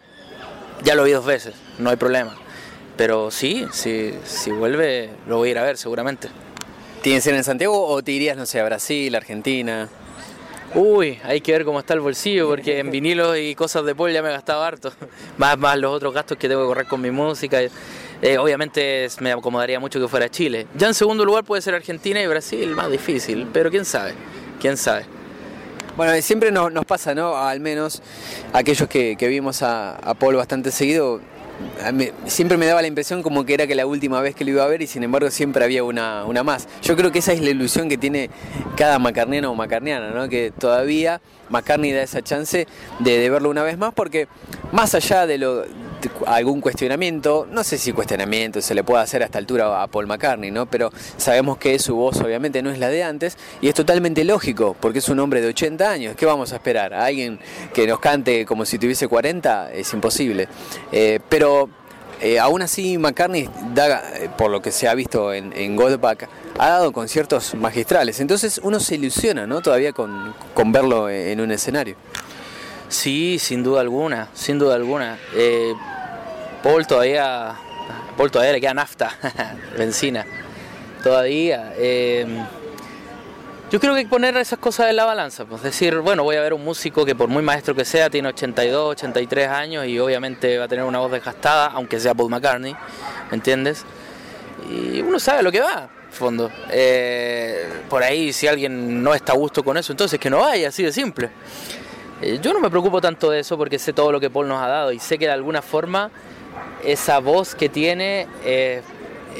ya 0.82 0.94
lo 0.94 1.04
vi 1.04 1.12
dos 1.12 1.26
veces, 1.26 1.54
no 1.78 1.90
hay 1.90 1.96
problema. 1.96 2.39
Pero 3.00 3.30
sí, 3.30 3.66
si, 3.72 4.12
si 4.26 4.50
vuelve, 4.50 5.08
lo 5.26 5.38
voy 5.38 5.48
a 5.48 5.52
ir 5.52 5.58
a 5.58 5.62
ver 5.62 5.78
seguramente. 5.78 6.28
¿Tienes 7.00 7.26
en 7.28 7.42
Santiago 7.42 7.86
o 7.86 8.02
te 8.02 8.12
irías, 8.12 8.36
no 8.36 8.44
sé, 8.44 8.60
a 8.60 8.64
Brasil, 8.66 9.14
Argentina? 9.14 9.88
Uy, 10.74 11.18
hay 11.24 11.40
que 11.40 11.52
ver 11.52 11.64
cómo 11.64 11.78
está 11.80 11.94
el 11.94 12.00
bolsillo, 12.00 12.46
porque 12.46 12.78
en 12.78 12.90
vinilos 12.90 13.38
y 13.38 13.54
cosas 13.54 13.86
de 13.86 13.94
Paul 13.94 14.12
ya 14.12 14.20
me 14.20 14.28
he 14.28 14.32
gastado 14.32 14.62
harto. 14.62 14.92
Más, 15.38 15.56
más 15.56 15.78
los 15.78 15.96
otros 15.96 16.12
gastos 16.12 16.36
que 16.36 16.46
tengo 16.46 16.60
que 16.60 16.66
correr 16.66 16.86
con 16.86 17.00
mi 17.00 17.10
música. 17.10 17.60
Eh, 18.20 18.36
obviamente 18.36 19.08
me 19.20 19.32
acomodaría 19.32 19.80
mucho 19.80 19.98
que 19.98 20.06
fuera 20.06 20.28
Chile. 20.28 20.66
Ya 20.76 20.86
en 20.86 20.92
segundo 20.92 21.24
lugar 21.24 21.44
puede 21.44 21.62
ser 21.62 21.74
Argentina 21.74 22.20
y 22.20 22.26
Brasil, 22.26 22.68
más 22.76 22.90
difícil, 22.90 23.48
pero 23.50 23.70
quién 23.70 23.86
sabe, 23.86 24.12
quién 24.60 24.76
sabe. 24.76 25.06
Bueno, 25.96 26.20
siempre 26.20 26.52
nos, 26.52 26.84
pasa, 26.84 27.14
¿no? 27.14 27.34
Al 27.34 27.60
menos 27.60 28.02
aquellos 28.52 28.90
que, 28.90 29.16
vimos 29.18 29.62
a, 29.62 29.96
a 29.96 30.12
Paul 30.12 30.36
bastante 30.36 30.70
seguido, 30.70 31.22
siempre 32.26 32.56
me 32.56 32.66
daba 32.66 32.82
la 32.82 32.88
impresión 32.88 33.22
como 33.22 33.44
que 33.44 33.54
era 33.54 33.66
que 33.66 33.74
la 33.74 33.86
última 33.86 34.20
vez 34.20 34.34
que 34.34 34.44
lo 34.44 34.50
iba 34.50 34.64
a 34.64 34.66
ver 34.66 34.82
y 34.82 34.86
sin 34.86 35.02
embargo 35.02 35.30
siempre 35.30 35.64
había 35.64 35.84
una, 35.84 36.24
una 36.24 36.42
más. 36.42 36.68
Yo 36.82 36.96
creo 36.96 37.12
que 37.12 37.20
esa 37.20 37.32
es 37.32 37.40
la 37.40 37.50
ilusión 37.50 37.88
que 37.88 37.98
tiene 37.98 38.30
cada 38.76 38.98
macarniano 38.98 39.50
o 39.50 39.54
macarniana, 39.54 40.10
¿no? 40.10 40.28
que 40.28 40.52
todavía 40.56 41.20
McCartney 41.48 41.92
da 41.92 42.02
esa 42.02 42.22
chance 42.22 42.66
de, 42.98 43.18
de 43.18 43.30
verlo 43.30 43.50
una 43.50 43.62
vez 43.62 43.76
más 43.78 43.92
porque 43.94 44.28
más 44.72 44.94
allá 44.94 45.26
de 45.26 45.38
lo 45.38 45.64
algún 46.26 46.60
cuestionamiento, 46.60 47.46
no 47.50 47.64
sé 47.64 47.78
si 47.78 47.92
cuestionamiento 47.92 48.60
se 48.60 48.74
le 48.74 48.84
puede 48.84 49.02
hacer 49.02 49.22
a 49.22 49.26
esta 49.26 49.38
altura 49.38 49.82
a 49.82 49.86
Paul 49.86 50.06
McCartney, 50.06 50.50
¿no? 50.50 50.66
Pero 50.66 50.90
sabemos 51.16 51.58
que 51.58 51.78
su 51.78 51.96
voz 51.96 52.20
obviamente 52.20 52.62
no 52.62 52.70
es 52.70 52.78
la 52.78 52.88
de 52.88 53.02
antes 53.02 53.36
y 53.60 53.68
es 53.68 53.74
totalmente 53.74 54.24
lógico 54.24 54.76
porque 54.80 55.00
es 55.00 55.08
un 55.08 55.18
hombre 55.18 55.40
de 55.40 55.48
80 55.48 55.90
años. 55.90 56.16
¿Qué 56.16 56.26
vamos 56.26 56.52
a 56.52 56.56
esperar? 56.56 56.94
¿A 56.94 57.04
alguien 57.04 57.38
que 57.74 57.86
nos 57.86 58.00
cante 58.00 58.44
como 58.46 58.64
si 58.64 58.78
tuviese 58.78 59.08
40? 59.08 59.72
Es 59.72 59.92
imposible. 59.92 60.48
Eh, 60.92 61.20
pero 61.28 61.68
eh, 62.20 62.38
aún 62.38 62.60
así 62.62 62.98
McCartney, 62.98 63.48
da, 63.74 64.02
por 64.36 64.50
lo 64.50 64.60
que 64.60 64.70
se 64.70 64.88
ha 64.88 64.94
visto 64.94 65.32
en, 65.32 65.52
en 65.54 65.74
Goldback, 65.76 66.28
ha 66.58 66.68
dado 66.68 66.92
conciertos 66.92 67.54
magistrales. 67.54 68.20
Entonces 68.20 68.60
uno 68.62 68.78
se 68.80 68.96
ilusiona, 68.96 69.46
¿no? 69.46 69.62
Todavía 69.62 69.92
con, 69.92 70.34
con 70.54 70.72
verlo 70.72 71.08
en 71.08 71.40
un 71.40 71.50
escenario. 71.50 71.96
Sí, 72.90 73.38
sin 73.38 73.62
duda 73.62 73.80
alguna, 73.80 74.28
sin 74.34 74.58
duda 74.58 74.74
alguna. 74.74 75.16
Eh, 75.34 75.72
Paul 76.62 76.86
todavía, 76.86 77.54
Paul 78.16 78.30
todavía 78.30 78.52
le 78.52 78.60
queda 78.60 78.74
nafta, 78.74 79.16
benzina, 79.78 80.26
todavía. 81.02 81.72
Eh, 81.76 82.26
yo 83.70 83.78
creo 83.78 83.94
que 83.94 84.04
poner 84.04 84.36
esas 84.36 84.58
cosas 84.58 84.90
en 84.90 84.96
la 84.96 85.04
balanza, 85.04 85.44
pues 85.44 85.62
decir, 85.62 85.96
bueno, 85.98 86.24
voy 86.24 86.36
a 86.36 86.40
ver 86.40 86.52
un 86.52 86.64
músico 86.64 87.04
que 87.04 87.14
por 87.14 87.28
muy 87.28 87.42
maestro 87.42 87.74
que 87.74 87.84
sea, 87.84 88.10
tiene 88.10 88.28
82, 88.28 88.92
83 88.92 89.48
años 89.48 89.86
y 89.86 89.98
obviamente 89.98 90.58
va 90.58 90.64
a 90.64 90.68
tener 90.68 90.84
una 90.84 90.98
voz 90.98 91.12
desgastada, 91.12 91.68
aunque 91.68 92.00
sea 92.00 92.12
Paul 92.12 92.30
McCartney, 92.30 92.74
¿me 93.30 93.36
entiendes? 93.36 93.84
Y 94.68 95.00
uno 95.00 95.18
sabe 95.20 95.42
lo 95.42 95.52
que 95.52 95.60
va, 95.60 95.88
fondo. 96.10 96.50
Eh, 96.70 97.66
por 97.88 98.02
ahí, 98.02 98.32
si 98.32 98.48
alguien 98.48 99.02
no 99.02 99.14
está 99.14 99.32
a 99.32 99.36
gusto 99.36 99.62
con 99.62 99.76
eso, 99.76 99.92
entonces 99.92 100.18
que 100.18 100.28
no 100.28 100.40
vaya, 100.40 100.68
así 100.68 100.82
de 100.82 100.92
simple. 100.92 101.30
Eh, 102.20 102.38
yo 102.42 102.52
no 102.52 102.60
me 102.60 102.68
preocupo 102.68 103.00
tanto 103.00 103.30
de 103.30 103.40
eso 103.40 103.56
porque 103.56 103.78
sé 103.78 103.92
todo 103.92 104.12
lo 104.12 104.20
que 104.20 104.28
Paul 104.28 104.48
nos 104.48 104.60
ha 104.60 104.66
dado 104.66 104.92
y 104.92 104.98
sé 104.98 105.16
que 105.16 105.26
de 105.26 105.32
alguna 105.32 105.62
forma 105.62 106.10
esa 106.84 107.18
voz 107.18 107.54
que 107.54 107.68
tiene 107.68 108.26
eh, 108.44 108.82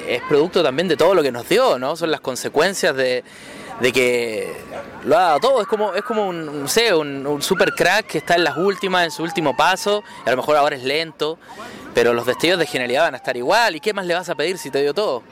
es 0.07 0.23
producto 0.29 0.63
también 0.63 0.89
de 0.89 0.97
todo 0.97 1.15
lo 1.15 1.23
que 1.23 1.33
nos 1.33 1.49
dio, 1.49 1.79
¿no? 1.79 1.97
Son 1.97 2.11
las 2.11 2.21
consecuencias 2.21 2.95
de, 2.97 3.25
de 3.81 3.93
que 3.93 4.53
lo 5.05 5.17
ha 5.17 5.23
dado 5.23 5.41
todo. 5.41 5.63
Es 5.63 5.67
como, 5.67 5.95
es 5.95 6.03
como 6.03 6.29
un, 6.29 6.63
no 6.63 6.69
sé, 6.69 6.95
un, 6.95 7.27
un 7.27 7.43
super 7.43 7.73
crack 7.73 8.07
que 8.07 8.19
está 8.19 8.35
en 8.35 8.45
las 8.45 8.57
últimas, 8.57 9.05
en 9.05 9.11
su 9.11 9.23
último 9.23 9.57
paso, 9.57 10.03
y 10.25 10.29
a 10.29 10.33
lo 10.33 10.37
mejor 10.37 10.57
ahora 10.57 10.77
es 10.77 10.85
lento, 10.85 11.39
pero 11.95 12.13
los 12.15 12.27
destellos 12.27 12.59
de 12.59 12.67
genialidad 12.67 13.03
van 13.03 13.15
a 13.15 13.19
estar 13.19 13.37
igual. 13.37 13.77
¿Y 13.77 13.81
qué 13.81 13.93
más 13.93 14.07
le 14.07 14.15
vas 14.15 14.29
a 14.29 14.35
pedir 14.35 14.59
si 14.59 14.71
te 14.71 14.81
dio 14.81 14.95
todo? 14.95 15.23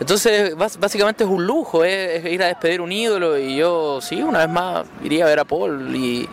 Entonces, 0.00 0.54
básicamente 0.56 1.24
es 1.24 1.30
un 1.30 1.46
lujo, 1.46 1.84
¿eh? 1.84 2.16
es 2.16 2.24
ir 2.32 2.42
a 2.42 2.46
despedir 2.46 2.80
un 2.80 2.92
ídolo. 2.92 3.38
Y 3.38 3.56
yo, 3.56 4.00
sí, 4.00 4.22
una 4.22 4.40
vez 4.40 4.48
más 4.48 4.86
iría 5.02 5.24
a 5.24 5.28
ver 5.28 5.40
a 5.40 5.44
Paul 5.44 5.94
y. 5.94 6.28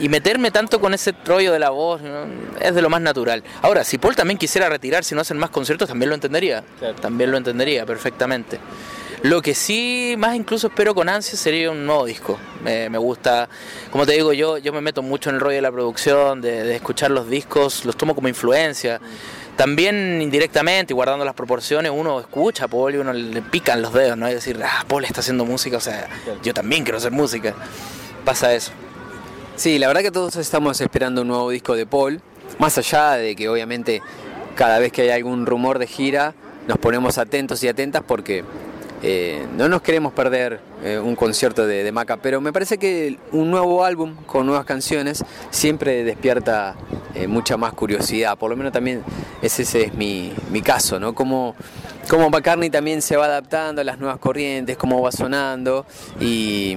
Y 0.00 0.08
meterme 0.08 0.50
tanto 0.50 0.80
con 0.80 0.94
ese 0.94 1.14
rollo 1.24 1.52
de 1.52 1.58
la 1.58 1.70
voz 1.70 2.00
¿no? 2.02 2.26
es 2.60 2.74
de 2.74 2.82
lo 2.82 2.90
más 2.90 3.00
natural. 3.00 3.42
Ahora, 3.62 3.84
si 3.84 3.98
Paul 3.98 4.14
también 4.14 4.38
quisiera 4.38 4.68
retirar, 4.68 5.04
si 5.04 5.14
no 5.14 5.20
hacen 5.20 5.38
más 5.38 5.50
conciertos, 5.50 5.88
también 5.88 6.08
lo 6.08 6.14
entendería. 6.14 6.62
También 7.00 7.30
lo 7.30 7.36
entendería 7.36 7.84
perfectamente. 7.84 8.60
Lo 9.22 9.42
que 9.42 9.54
sí 9.54 10.14
más 10.16 10.36
incluso 10.36 10.68
espero 10.68 10.94
con 10.94 11.08
ansia 11.08 11.36
sería 11.36 11.72
un 11.72 11.84
nuevo 11.84 12.04
disco. 12.06 12.38
Me, 12.62 12.88
me 12.88 12.98
gusta, 12.98 13.48
como 13.90 14.06
te 14.06 14.12
digo, 14.12 14.32
yo, 14.32 14.58
yo 14.58 14.72
me 14.72 14.80
meto 14.80 15.02
mucho 15.02 15.30
en 15.30 15.36
el 15.36 15.40
rollo 15.40 15.56
de 15.56 15.62
la 15.62 15.72
producción, 15.72 16.40
de, 16.40 16.62
de 16.62 16.76
escuchar 16.76 17.10
los 17.10 17.28
discos, 17.28 17.84
los 17.84 17.96
tomo 17.96 18.14
como 18.14 18.28
influencia. 18.28 19.00
También 19.56 20.22
indirectamente 20.22 20.92
y 20.92 20.94
guardando 20.94 21.24
las 21.24 21.34
proporciones, 21.34 21.90
uno 21.92 22.20
escucha 22.20 22.66
a 22.66 22.68
Paul 22.68 22.94
y 22.94 22.98
uno 22.98 23.12
le 23.12 23.42
pican 23.42 23.82
los 23.82 23.92
dedos, 23.92 24.16
¿no? 24.16 24.28
Es 24.28 24.34
decir, 24.34 24.60
ah, 24.64 24.84
Paul 24.86 25.04
está 25.04 25.18
haciendo 25.18 25.44
música, 25.44 25.78
o 25.78 25.80
sea, 25.80 26.08
yo 26.44 26.54
también 26.54 26.84
quiero 26.84 26.98
hacer 26.98 27.10
música. 27.10 27.54
Pasa 28.24 28.54
eso. 28.54 28.70
Sí, 29.58 29.80
la 29.80 29.88
verdad 29.88 30.02
que 30.02 30.12
todos 30.12 30.36
estamos 30.36 30.80
esperando 30.80 31.22
un 31.22 31.28
nuevo 31.28 31.50
disco 31.50 31.74
de 31.74 31.84
Paul, 31.84 32.20
más 32.60 32.78
allá 32.78 33.14
de 33.14 33.34
que 33.34 33.48
obviamente 33.48 34.00
cada 34.54 34.78
vez 34.78 34.92
que 34.92 35.02
hay 35.02 35.10
algún 35.10 35.46
rumor 35.46 35.80
de 35.80 35.88
gira 35.88 36.32
nos 36.68 36.78
ponemos 36.78 37.18
atentos 37.18 37.64
y 37.64 37.66
atentas 37.66 38.04
porque 38.06 38.44
eh, 39.02 39.48
no 39.56 39.68
nos 39.68 39.82
queremos 39.82 40.12
perder 40.12 40.60
eh, 40.84 41.00
un 41.00 41.16
concierto 41.16 41.66
de, 41.66 41.82
de 41.82 41.90
Maca, 41.90 42.18
pero 42.18 42.40
me 42.40 42.52
parece 42.52 42.78
que 42.78 43.18
un 43.32 43.50
nuevo 43.50 43.84
álbum 43.84 44.14
con 44.26 44.46
nuevas 44.46 44.64
canciones 44.64 45.24
siempre 45.50 46.04
despierta 46.04 46.76
eh, 47.16 47.26
mucha 47.26 47.56
más 47.56 47.72
curiosidad, 47.72 48.38
por 48.38 48.50
lo 48.50 48.56
menos 48.56 48.72
también 48.72 49.02
ese, 49.42 49.62
es 49.62 49.92
mi, 49.94 50.32
mi 50.52 50.62
caso, 50.62 51.00
¿no? 51.00 51.16
Como, 51.16 51.56
como 52.08 52.30
McCartney 52.30 52.70
también 52.70 53.02
se 53.02 53.16
va 53.16 53.24
adaptando 53.24 53.80
a 53.80 53.84
las 53.84 53.98
nuevas 53.98 54.18
corrientes, 54.18 54.76
cómo 54.76 55.02
va 55.02 55.10
sonando. 55.10 55.84
Y 56.20 56.76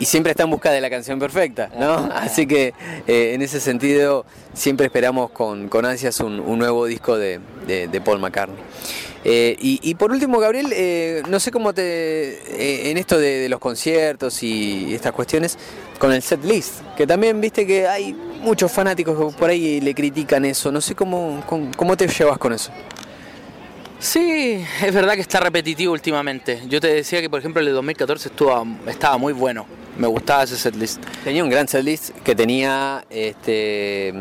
y 0.00 0.04
siempre 0.06 0.30
está 0.32 0.42
en 0.42 0.50
busca 0.50 0.72
de 0.72 0.80
la 0.80 0.90
canción 0.90 1.18
perfecta, 1.20 1.70
¿no? 1.78 2.10
Así 2.14 2.46
que 2.46 2.74
eh, 3.06 3.32
en 3.34 3.42
ese 3.42 3.60
sentido 3.60 4.24
siempre 4.54 4.86
esperamos 4.86 5.30
con, 5.30 5.68
con 5.68 5.84
ansias 5.86 6.18
un, 6.20 6.40
un 6.40 6.58
nuevo 6.58 6.86
disco 6.86 7.16
de, 7.16 7.38
de- 7.68 7.86
de 7.86 8.00
Paul 8.00 8.18
McCartney. 8.18 8.58
Eh, 9.22 9.54
y, 9.60 9.78
y 9.82 9.94
por 9.96 10.10
último, 10.12 10.38
Gabriel, 10.40 10.72
eh, 10.74 11.22
no 11.28 11.38
sé 11.38 11.50
cómo 11.50 11.74
te. 11.74 11.82
eh, 11.82 12.90
en 12.90 12.96
esto 12.96 13.18
de, 13.18 13.40
de 13.40 13.48
los 13.50 13.60
conciertos 13.60 14.42
y 14.42 14.94
estas 14.94 15.12
cuestiones, 15.12 15.58
con 15.98 16.10
el 16.10 16.22
set 16.22 16.42
list, 16.42 16.80
que 16.96 17.06
también 17.06 17.38
viste 17.38 17.66
que 17.66 17.86
hay 17.86 18.14
muchos 18.14 18.72
fanáticos 18.72 19.32
que 19.32 19.38
por 19.38 19.50
ahí 19.50 19.82
le 19.82 19.94
critican 19.94 20.46
eso. 20.46 20.72
No 20.72 20.80
sé 20.80 20.94
cómo, 20.94 21.44
cómo, 21.46 21.70
cómo 21.76 21.96
te 21.98 22.08
llevas 22.08 22.38
con 22.38 22.54
eso. 22.54 22.70
Sí, 23.98 24.64
es 24.82 24.94
verdad 24.94 25.12
que 25.14 25.20
está 25.20 25.40
repetitivo 25.40 25.92
últimamente. 25.92 26.62
Yo 26.68 26.80
te 26.80 26.86
decía 26.88 27.20
que, 27.20 27.28
por 27.28 27.38
ejemplo, 27.40 27.60
el 27.60 27.66
de 27.66 27.72
2014 27.72 28.28
estuvo, 28.30 28.66
estaba 28.86 29.18
muy 29.18 29.34
bueno. 29.34 29.66
Me 30.00 30.06
gustaba 30.06 30.44
ese 30.44 30.56
setlist. 30.56 31.04
Tenía 31.22 31.44
un 31.44 31.50
gran 31.50 31.68
setlist 31.68 32.16
que 32.24 32.34
tenía 32.34 33.04
este, 33.10 34.14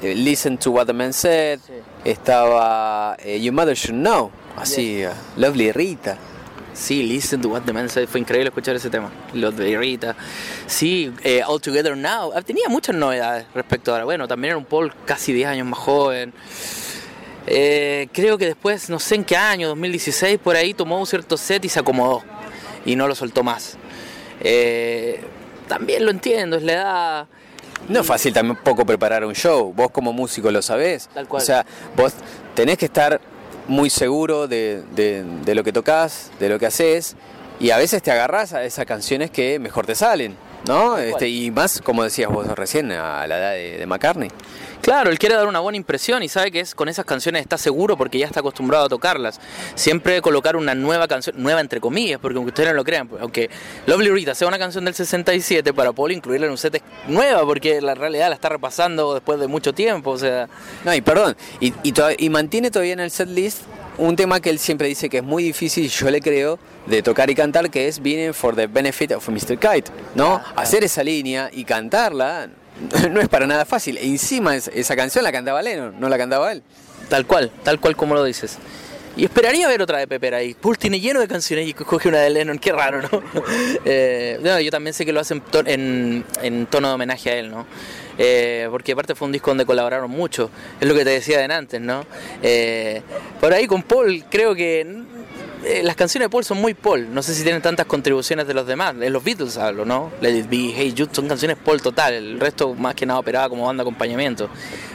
Listen 0.00 0.56
to 0.58 0.70
What 0.70 0.86
the 0.86 0.92
Man 0.92 1.12
Said, 1.12 1.58
estaba 2.04 3.16
eh, 3.18 3.40
Your 3.40 3.52
Mother 3.52 3.74
Should 3.74 4.00
Know, 4.00 4.30
así, 4.56 5.02
eh, 5.02 5.10
Lovely 5.36 5.72
Rita. 5.72 6.16
Sí, 6.72 7.02
Listen 7.02 7.40
to 7.40 7.48
What 7.48 7.62
the 7.62 7.72
Man 7.72 7.88
Said. 7.88 8.06
Fue 8.06 8.20
increíble 8.20 8.50
escuchar 8.50 8.76
ese 8.76 8.90
tema. 8.90 9.10
De 9.32 9.76
Rita. 9.76 10.14
Sí, 10.68 11.12
eh, 11.24 11.42
All 11.44 11.60
Together 11.60 11.96
Now. 11.96 12.30
Ah, 12.32 12.40
Tenía 12.42 12.68
muchas 12.68 12.94
novedades 12.94 13.46
respecto 13.56 13.90
a 13.90 13.94
ahora. 13.94 14.04
Bueno, 14.04 14.28
también 14.28 14.50
era 14.50 14.58
un 14.58 14.64
Paul 14.64 14.94
casi 15.04 15.32
10 15.32 15.48
años 15.48 15.66
más 15.66 15.80
joven. 15.80 16.32
Eh, 17.48 18.06
creo 18.12 18.38
que 18.38 18.46
después, 18.46 18.88
no 18.88 19.00
sé 19.00 19.16
en 19.16 19.24
qué 19.24 19.36
año, 19.36 19.66
2016, 19.66 20.38
por 20.38 20.54
ahí 20.54 20.74
tomó 20.74 21.00
un 21.00 21.06
cierto 21.06 21.36
set 21.36 21.64
y 21.64 21.68
se 21.68 21.80
acomodó. 21.80 22.22
Y 22.86 22.94
no 22.94 23.08
lo 23.08 23.16
soltó 23.16 23.42
más. 23.42 23.78
Eh, 24.40 25.20
también 25.68 26.04
lo 26.04 26.10
entiendo, 26.10 26.56
es 26.56 26.62
la 26.62 26.72
edad. 26.72 27.26
No 27.88 28.00
es 28.00 28.06
fácil 28.06 28.32
tampoco 28.32 28.84
preparar 28.86 29.24
un 29.24 29.34
show, 29.34 29.72
vos 29.74 29.90
como 29.90 30.12
músico 30.12 30.50
lo 30.50 30.62
sabés. 30.62 31.08
Tal 31.12 31.28
cual. 31.28 31.42
O 31.42 31.44
sea, 31.44 31.66
vos 31.96 32.14
tenés 32.54 32.78
que 32.78 32.86
estar 32.86 33.20
muy 33.68 33.90
seguro 33.90 34.46
de, 34.48 34.82
de- 34.94 35.24
de 35.44 35.54
lo 35.54 35.62
que 35.64 35.72
tocas, 35.72 36.30
de 36.38 36.48
lo 36.48 36.58
que 36.58 36.66
haces, 36.66 37.16
y 37.60 37.70
a 37.70 37.76
veces 37.78 38.02
te 38.02 38.10
agarrás 38.10 38.52
a 38.52 38.64
esas 38.64 38.84
canciones 38.86 39.30
que 39.30 39.58
mejor 39.58 39.86
te 39.86 39.94
salen, 39.94 40.36
¿no? 40.66 40.98
Este, 40.98 41.28
y 41.28 41.50
más, 41.50 41.80
como 41.80 42.04
decías 42.04 42.30
vos 42.30 42.46
recién, 42.48 42.92
a 42.92 43.26
la 43.26 43.38
edad 43.38 43.52
de, 43.52 43.78
de 43.78 43.86
McCartney. 43.86 44.30
Claro, 44.84 45.08
él 45.08 45.18
quiere 45.18 45.34
dar 45.34 45.46
una 45.46 45.60
buena 45.60 45.78
impresión 45.78 46.22
y 46.22 46.28
sabe 46.28 46.50
que 46.50 46.60
es 46.60 46.74
con 46.74 46.90
esas 46.90 47.06
canciones 47.06 47.40
está 47.40 47.56
seguro 47.56 47.96
porque 47.96 48.18
ya 48.18 48.26
está 48.26 48.40
acostumbrado 48.40 48.84
a 48.84 48.88
tocarlas. 48.90 49.40
Siempre 49.74 50.20
colocar 50.20 50.56
una 50.56 50.74
nueva 50.74 51.08
canción, 51.08 51.36
nueva 51.42 51.62
entre 51.62 51.80
comillas, 51.80 52.20
porque 52.20 52.36
aunque 52.36 52.50
ustedes 52.50 52.68
no 52.68 52.74
lo 52.74 52.84
crean, 52.84 53.08
pues, 53.08 53.22
aunque 53.22 53.48
Lovely 53.86 54.10
Rita 54.10 54.34
sea 54.34 54.46
una 54.46 54.58
canción 54.58 54.84
del 54.84 54.92
67, 54.92 55.72
para 55.72 55.94
Paul 55.94 56.12
incluirla 56.12 56.48
en 56.48 56.52
un 56.52 56.58
set 56.58 56.74
es 56.74 56.82
nueva 57.08 57.46
porque 57.46 57.80
la 57.80 57.94
realidad 57.94 58.28
la 58.28 58.34
está 58.34 58.50
repasando 58.50 59.14
después 59.14 59.40
de 59.40 59.46
mucho 59.46 59.72
tiempo, 59.72 60.10
o 60.10 60.18
sea, 60.18 60.50
No, 60.84 60.94
y 60.94 61.00
perdón, 61.00 61.34
y, 61.60 61.72
y, 61.82 61.94
y 62.18 62.28
mantiene 62.28 62.70
todavía 62.70 62.92
en 62.92 63.00
el 63.00 63.10
set 63.10 63.30
list 63.30 63.62
un 63.96 64.16
tema 64.16 64.40
que 64.40 64.50
él 64.50 64.58
siempre 64.58 64.86
dice 64.88 65.08
que 65.08 65.18
es 65.18 65.24
muy 65.24 65.44
difícil, 65.44 65.88
yo 65.88 66.10
le 66.10 66.20
creo, 66.20 66.58
de 66.86 67.02
tocar 67.02 67.30
y 67.30 67.34
cantar, 67.34 67.70
que 67.70 67.88
es 67.88 68.00
Being 68.02 68.34
for 68.34 68.54
the 68.54 68.66
Benefit 68.66 69.12
of 69.12 69.28
Mr. 69.28 69.58
Kite, 69.58 69.90
¿no? 70.14 70.40
Hacer 70.56 70.84
esa 70.84 71.02
línea 71.02 71.48
y 71.52 71.64
cantarla 71.64 72.48
no 73.10 73.20
es 73.20 73.28
para 73.28 73.46
nada 73.46 73.64
fácil. 73.64 73.96
E 73.98 74.04
encima 74.06 74.56
es- 74.56 74.68
esa 74.74 74.96
canción 74.96 75.24
la 75.24 75.32
cantaba 75.32 75.62
Lennon, 75.62 75.98
no 75.98 76.08
la 76.08 76.18
cantaba 76.18 76.52
él. 76.52 76.62
tal 77.08 77.26
cual, 77.26 77.50
tal 77.62 77.80
cual 77.80 77.96
como 77.96 78.14
lo 78.14 78.24
dices. 78.24 78.58
Y 79.16 79.24
esperaría 79.24 79.68
ver 79.68 79.80
otra 79.80 79.98
de 79.98 80.08
Pepper 80.08 80.34
ahí. 80.34 80.54
Paul 80.54 80.76
tiene 80.76 80.98
lleno 80.98 81.20
de 81.20 81.28
canciones 81.28 81.68
y 81.68 81.72
coge 81.72 82.08
una 82.08 82.18
de 82.18 82.30
Lennon, 82.30 82.58
qué 82.58 82.72
raro, 82.72 83.00
¿no? 83.00 83.08
Eh, 83.84 84.38
no, 84.42 84.58
yo 84.58 84.70
también 84.72 84.92
sé 84.92 85.06
que 85.06 85.12
lo 85.12 85.20
hacen 85.20 85.40
en 85.66 86.66
tono 86.66 86.88
de 86.88 86.94
homenaje 86.94 87.30
a 87.30 87.36
él, 87.38 87.50
¿no? 87.50 87.64
Eh, 88.18 88.66
porque 88.70 88.92
aparte 88.92 89.14
fue 89.14 89.26
un 89.26 89.32
disco 89.32 89.50
donde 89.50 89.64
colaboraron 89.66 90.10
mucho, 90.10 90.50
es 90.80 90.88
lo 90.88 90.94
que 90.94 91.04
te 91.04 91.10
decía 91.10 91.38
de 91.38 91.52
antes, 91.52 91.80
¿no? 91.80 92.04
Eh, 92.42 93.02
por 93.40 93.52
ahí 93.52 93.66
con 93.66 93.82
Paul 93.82 94.24
creo 94.30 94.54
que 94.54 94.84
eh, 95.64 95.82
las 95.82 95.96
canciones 95.96 96.26
de 96.26 96.30
Paul 96.30 96.44
son 96.44 96.60
muy 96.60 96.74
Paul, 96.74 97.12
no 97.12 97.22
sé 97.22 97.34
si 97.34 97.42
tienen 97.42 97.62
tantas 97.62 97.86
contribuciones 97.86 98.46
de 98.46 98.54
los 98.54 98.66
demás, 98.66 98.94
en 99.00 99.12
los 99.12 99.24
Beatles 99.24 99.56
hablo, 99.56 99.84
¿no? 99.84 100.12
Let 100.20 100.36
It 100.36 100.48
Be, 100.48 100.72
Hey 100.74 100.94
Jude, 100.96 101.10
son 101.12 101.28
canciones 101.28 101.56
Paul 101.56 101.80
total, 101.80 102.14
el 102.14 102.40
resto 102.40 102.74
más 102.74 102.94
que 102.94 103.06
nada 103.06 103.20
operaba 103.20 103.48
como 103.48 103.66
banda 103.66 103.82
de 103.82 103.88
acompañamiento. 103.88 104.48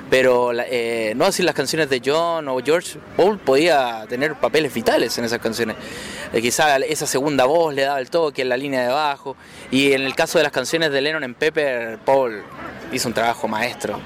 Pero 0.09 0.51
eh, 0.53 1.13
no 1.15 1.25
así 1.25 1.43
las 1.43 1.53
canciones 1.53 1.89
de 1.89 2.01
John 2.03 2.47
o 2.47 2.59
George, 2.63 2.97
Paul 3.15 3.37
podía 3.37 4.05
tener 4.09 4.35
papeles 4.35 4.73
vitales 4.73 5.15
en 5.19 5.25
esas 5.25 5.39
canciones. 5.39 5.75
Eh, 6.33 6.41
quizá 6.41 6.77
esa 6.77 7.05
segunda 7.05 7.45
voz 7.45 7.73
le 7.73 7.83
daba 7.83 7.99
el 7.99 8.09
toque 8.09 8.41
en 8.41 8.49
la 8.49 8.57
línea 8.57 8.81
de 8.81 8.89
bajo. 8.89 9.35
Y 9.69 9.93
en 9.93 10.01
el 10.01 10.15
caso 10.15 10.39
de 10.39 10.43
las 10.43 10.51
canciones 10.51 10.91
de 10.91 11.01
Lennon 11.01 11.23
en 11.23 11.35
Pepper, 11.35 11.99
Paul 11.99 12.41
hizo 12.91 13.07
un 13.07 13.13
trabajo 13.13 13.47
maestro. 13.47 13.99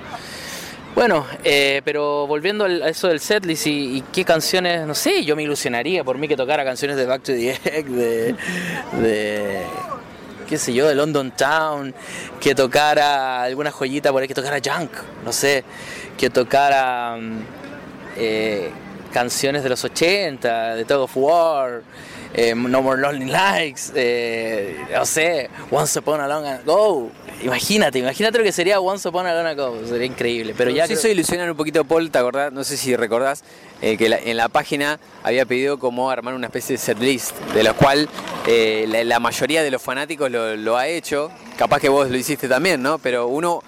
Bueno, 0.95 1.25
eh, 1.43 1.81
pero 1.83 2.27
volviendo 2.27 2.65
a 2.65 2.87
eso 2.87 3.07
del 3.07 3.19
setlist 3.19 3.65
y, 3.65 3.97
y 3.97 4.01
qué 4.13 4.23
canciones, 4.23 4.85
no 4.85 4.93
sé, 4.93 5.25
yo 5.25 5.35
me 5.35 5.41
ilusionaría 5.41 6.03
por 6.03 6.19
mí 6.19 6.27
que 6.27 6.37
tocara 6.37 6.63
canciones 6.63 6.97
de 6.97 7.07
Back 7.07 7.23
to 7.23 7.31
the 7.33 7.49
Egg, 7.65 7.87
de, 7.87 8.35
de 9.01 9.63
qué 10.47 10.57
sé 10.59 10.71
yo, 10.71 10.87
de 10.87 10.93
London 10.93 11.31
Town, 11.31 11.95
que 12.39 12.53
tocara 12.53 13.41
alguna 13.41 13.71
joyita 13.71 14.11
por 14.11 14.21
ahí, 14.21 14.27
que 14.27 14.35
tocara 14.35 14.59
Junk, 14.63 14.91
no 15.25 15.33
sé, 15.33 15.63
que 16.15 16.29
tocara 16.29 17.17
mm, 17.19 17.39
eh, 18.17 18.69
canciones 19.11 19.63
de 19.63 19.69
los 19.69 19.83
80, 19.83 20.75
de 20.75 20.85
Tug 20.85 21.01
of 21.01 21.17
War, 21.17 21.81
eh, 22.33 22.53
No 22.55 22.81
More 22.81 22.99
Lonely 23.01 23.25
Likes, 23.25 23.91
eh, 23.95 24.77
no 24.91 25.05
sé, 25.05 25.49
Once 25.71 25.99
Upon 25.99 26.19
a 26.19 26.27
Long 26.27 26.45
Ago. 26.45 27.11
Imagínate, 27.43 27.99
imagínate 27.99 28.37
lo 28.37 28.43
que 28.43 28.51
sería 28.51 28.79
Once 28.79 29.07
Upon 29.07 29.25
a 29.27 29.33
Long 29.33 29.47
Ago, 29.47 29.79
sería 29.87 30.05
increíble. 30.05 30.53
Pero 30.57 30.71
ya 30.71 30.83
se 30.87 30.93
creo- 30.93 30.99
hizo 30.99 31.07
ilusionar 31.09 31.49
un 31.51 31.57
poquito 31.57 31.83
Paul, 31.83 32.09
¿te 32.09 32.17
acordás? 32.17 32.51
No 32.53 32.63
sé 32.63 32.77
si 32.77 32.95
recordás 32.95 33.43
eh, 33.81 33.97
que 33.97 34.07
la- 34.09 34.17
en 34.19 34.37
la 34.37 34.47
página 34.49 34.99
había 35.23 35.45
pedido 35.45 35.77
como 35.77 36.09
armar 36.09 36.33
una 36.33 36.47
especie 36.47 36.75
de 36.75 36.81
set 36.81 36.99
list, 36.99 37.35
de 37.53 37.63
la 37.63 37.73
cual 37.73 38.07
la, 38.47 39.03
la 39.03 39.19
mayoría 39.19 39.61
de 39.63 39.71
los 39.71 39.81
fanáticos 39.81 40.31
lo, 40.31 40.55
lo 40.55 40.77
ha 40.77 40.87
hecho. 40.87 41.29
Capaz 41.57 41.79
que 41.79 41.89
vos 41.89 42.09
lo 42.09 42.17
hiciste 42.17 42.47
también, 42.47 42.81
¿no? 42.81 42.97
Pero 42.97 43.27
uno, 43.27 43.61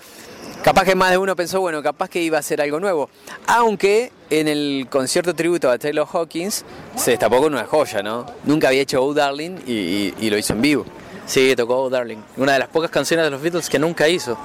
capaz 0.66 0.84
que 0.84 0.96
más 0.96 1.12
de 1.12 1.20
uno 1.20 1.36
pensó, 1.36 1.62
bueno, 1.62 1.84
capaz 1.84 2.10
que 2.10 2.20
iba 2.24 2.40
a 2.40 2.42
ser 2.42 2.60
algo 2.60 2.80
nuevo. 2.80 3.08
Aunque 3.46 4.12
en 4.32 4.48
el 4.48 4.88
concierto 4.90 5.36
tributo 5.36 5.70
a 5.70 5.78
Taylor 5.78 6.08
Hawkins 6.12 6.66
se 6.96 7.12
destapó 7.12 7.40
con 7.40 7.54
una 7.54 7.66
joya, 7.66 8.02
¿no? 8.02 8.26
Nunca 8.46 8.70
había 8.70 8.82
hecho 8.82 9.04
Oh 9.04 9.14
Darling 9.14 9.60
y, 9.68 10.28
lo 10.28 10.36
hizo 10.40 10.54
en 10.54 10.64
vivo. 10.64 10.86
Sí, 11.28 11.54
tocó 11.56 11.84
Oh 11.84 11.90
Darling. 11.92 12.18
Una 12.38 12.54
de 12.54 12.60
las 12.60 12.68
pocas 12.70 12.90
canciones 12.90 13.26
de 13.26 13.30
los 13.30 13.44
Beatles 13.44 13.70
que 13.70 13.78
nunca 13.78 14.10
hizo. 14.10 14.40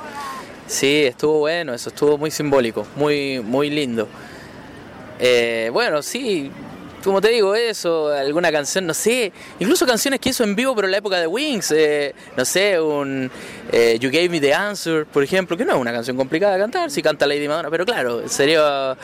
Sí, 0.66 1.04
estuvo 1.06 1.38
bueno, 1.38 1.72
eso 1.72 1.88
estuvo 1.88 2.18
muy 2.18 2.30
simbólico, 2.30 2.86
muy, 2.96 3.40
muy 3.40 3.70
lindo. 3.70 4.06
Eh, 5.18 5.70
bueno, 5.72 6.02
sí, 6.02 6.50
como 7.04 7.20
te 7.20 7.28
digo, 7.28 7.54
eso, 7.54 8.08
alguna 8.08 8.50
canción, 8.52 8.86
no 8.86 8.94
sé, 8.94 9.32
incluso 9.58 9.86
canciones 9.86 10.20
que 10.20 10.30
hizo 10.30 10.44
en 10.44 10.54
vivo, 10.54 10.74
pero 10.74 10.86
en 10.88 10.92
la 10.92 10.98
época 10.98 11.18
de 11.20 11.26
Wings, 11.26 11.70
eh, 11.72 12.14
no 12.36 12.44
sé, 12.44 12.80
un 12.80 13.30
eh, 13.72 13.96
You 14.00 14.10
Gave 14.10 14.28
Me 14.28 14.40
the 14.40 14.52
Answer, 14.54 15.06
por 15.06 15.22
ejemplo, 15.22 15.56
que 15.56 15.64
no 15.64 15.74
es 15.74 15.78
una 15.80 15.92
canción 15.92 16.16
complicada 16.16 16.54
de 16.54 16.60
cantar, 16.60 16.90
si 16.90 17.02
canta 17.02 17.26
Lady 17.26 17.48
Madonna, 17.48 17.70
pero 17.70 17.84
claro, 17.86 18.28
sería 18.28 18.96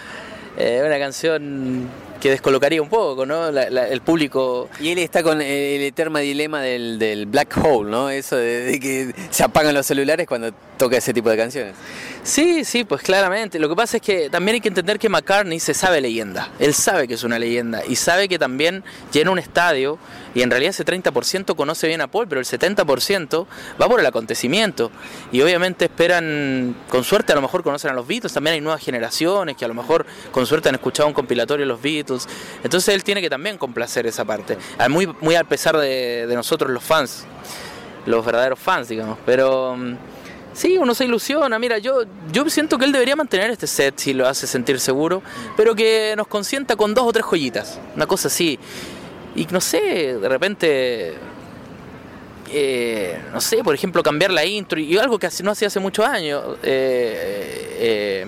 eh, 0.59 0.82
una 0.86 0.99
canción 0.99 1.88
que 2.20 2.30
descolocaría 2.30 2.80
un 2.80 2.88
poco, 2.88 3.26
¿no? 3.26 3.51
La- 3.53 3.68
la- 3.68 3.88
el 3.88 4.01
público. 4.01 4.70
Y 4.80 4.90
él 4.90 4.99
está 5.01 5.22
con 5.22 5.42
el 5.42 5.82
eterno 5.82 6.18
dilema 6.18 6.62
del, 6.62 6.99
del 6.99 7.26
black 7.26 7.59
hole, 7.62 7.90
¿no? 7.90 8.09
Eso 8.09 8.36
de, 8.36 8.62
de 8.64 8.80
que 8.80 9.14
se 9.30 9.44
apagan 9.44 9.74
los 9.74 9.84
celulares 9.84 10.26
cuando 10.26 10.51
toca 10.77 10.97
ese 10.97 11.12
tipo 11.12 11.31
de 11.31 11.37
canciones. 11.37 11.74
Sí, 12.22 12.64
sí, 12.64 12.85
pues 12.85 13.03
claramente. 13.03 13.59
Lo 13.59 13.68
que 13.68 13.77
pasa 13.77 13.99
es 13.99 14.03
que 14.03 14.29
también 14.29 14.57
hay 14.57 14.61
que 14.61 14.68
entender 14.68 14.99
que 14.99 15.09
McCartney 15.09 15.61
se 15.61 15.74
sabe 15.74 16.01
leyenda. 16.01 16.51
Él 16.59 16.74
sabe 16.74 17.07
que 17.07 17.14
es 17.14 17.24
una 17.24 17.39
leyenda 17.39 17.83
y 17.87 17.97
sabe 17.97 18.29
que 18.29 18.39
también 18.39 18.85
llena 19.12 19.31
un 19.31 19.39
estadio 19.39 19.99
y 20.35 20.43
en 20.43 20.51
realidad 20.51 20.70
ese 20.70 20.85
30% 20.85 21.55
conoce 21.55 21.87
bien 21.87 22.01
a 22.01 22.09
Paul, 22.09 22.27
pero 22.29 22.41
el 22.41 22.47
70% 22.47 23.47
va 23.81 23.89
por 23.89 24.01
el 24.01 24.07
acontecimiento. 24.07 24.91
Y 25.33 25.41
obviamente 25.41 25.87
esperan, 25.87 26.77
con 26.89 27.05
suerte 27.05 27.33
a 27.33 27.37
lo 27.37 27.43
mejor 27.43 27.62
conocen 27.62 27.91
a 27.91 27.95
los 27.95 28.07
Beatles, 28.07 28.33
también 28.33 28.55
hay 28.55 28.61
nuevas 28.61 28.83
generaciones 28.83 29.57
que 29.57 29.64
a 29.64 29.68
lo 29.68 29.74
mejor 29.74 30.05
con 30.33 30.47
suerte 30.47 30.68
han 30.68 30.74
escuchado 30.74 31.09
un 31.09 31.14
compilatorio 31.14 31.64
de 31.64 31.68
los 31.68 31.81
Beatles. 31.81 32.29
Entonces 32.62 32.95
él 32.95 33.05
tiene 33.05 33.22
que 33.22 33.31
también 33.31 33.57
complacer 33.57 34.07
esa 34.07 34.24
parte. 34.24 34.59
Muy, 34.91 35.07
muy 35.20 35.37
al 35.37 35.47
pesar 35.47 35.77
de, 35.77 36.27
de 36.27 36.35
nosotros 36.35 36.70
los 36.70 36.83
fans, 36.83 37.24
los 38.05 38.27
verdaderos 38.27 38.59
fans, 38.59 38.89
digamos. 38.89 39.18
Pero... 39.24 39.77
Sí, 40.57 40.78
uno 40.78 40.94
se 40.94 41.04
ilusiona. 41.04 41.59
Mira, 41.59 41.76
yo, 41.76 42.04
yo 42.32 42.48
siento 42.48 42.78
que 42.78 42.86
él 42.86 42.92
debería 42.92 43.14
mantener 43.14 43.50
este 43.50 43.66
set 43.66 43.98
si 43.98 44.14
lo 44.14 44.26
hace 44.26 44.46
sentir 44.46 44.80
seguro, 44.80 45.22
pero 45.54 45.74
que 45.74 46.14
nos 46.16 46.26
consienta 46.28 46.76
con 46.76 46.94
dos 46.94 47.04
o 47.07 47.12
tres 47.12 47.26
joyitas, 47.26 47.78
una 47.94 48.07
cosa 48.07 48.28
así. 48.28 48.59
Y 49.34 49.44
no 49.50 49.61
sé, 49.61 50.16
de 50.16 50.28
repente, 50.30 51.12
eh, 52.50 53.20
no 53.34 53.40
sé, 53.42 53.62
por 53.62 53.74
ejemplo, 53.74 54.02
cambiar 54.02 54.30
la 54.30 54.46
intro 54.46 54.80
y 54.80 54.96
algo 54.96 55.18
que 55.18 55.28
no 55.42 55.50
hacía 55.50 55.68
hace 55.68 55.78
muchos 55.78 56.07
años. 56.07 56.42
Eh, 56.62 57.76
eh, 57.78 58.26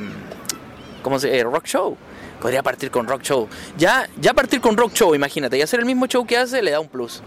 ¿Cómo 1.02 1.18
se 1.18 1.34
eh, 1.34 1.44
Rock 1.44 1.64
Show. 1.64 1.96
Podría 2.40 2.62
partir 2.62 2.90
con 2.90 3.06
Rock 3.06 3.22
Show. 3.22 3.48
Ya, 3.76 4.08
ya 4.20 4.32
partir 4.34 4.60
con 4.60 4.76
Rock 4.76 4.92
Show, 4.92 5.14
imagínate, 5.14 5.58
y 5.58 5.62
hacer 5.62 5.80
el 5.80 5.86
mismo 5.86 6.06
show 6.06 6.26
que 6.26 6.36
hace 6.36 6.62
le 6.62 6.70
da 6.70 6.80
un 6.80 6.88
plus 6.88 7.22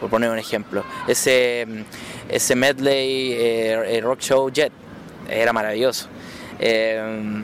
por 0.00 0.10
poner 0.10 0.30
un 0.30 0.38
ejemplo. 0.38 0.84
Ese, 1.08 1.66
ese 2.28 2.54
medley 2.54 3.32
eh, 3.32 3.96
eh, 3.96 4.00
rock 4.00 4.20
show 4.20 4.50
Jet 4.50 4.72
era 5.28 5.52
maravilloso. 5.52 6.08
Eh, 6.58 7.42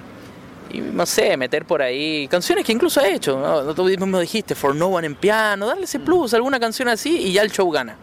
y 0.73 0.81
no 0.81 1.05
sé, 1.05 1.37
meter 1.37 1.67
por 1.67 1.83
ahí 1.83 2.27
canciones 2.29 2.65
que 2.65 2.73
incluso 2.73 3.01
ha 3.01 3.07
hecho, 3.07 3.39
¿no? 3.39 3.75
tú 3.75 3.85
mismo 3.85 4.19
dijiste, 4.19 4.55
For 4.55 4.75
No 4.75 4.87
One 4.87 5.07
en 5.07 5.15
piano, 5.15 5.67
darle 5.67 5.85
ese 5.85 6.01
plus, 6.01 6.33
alguna 6.33 6.59
canción 6.59 6.89
así 6.89 7.19
y 7.19 7.33
ya 7.33 7.43
el 7.43 7.51
show 7.51 7.71
gana. 7.71 7.97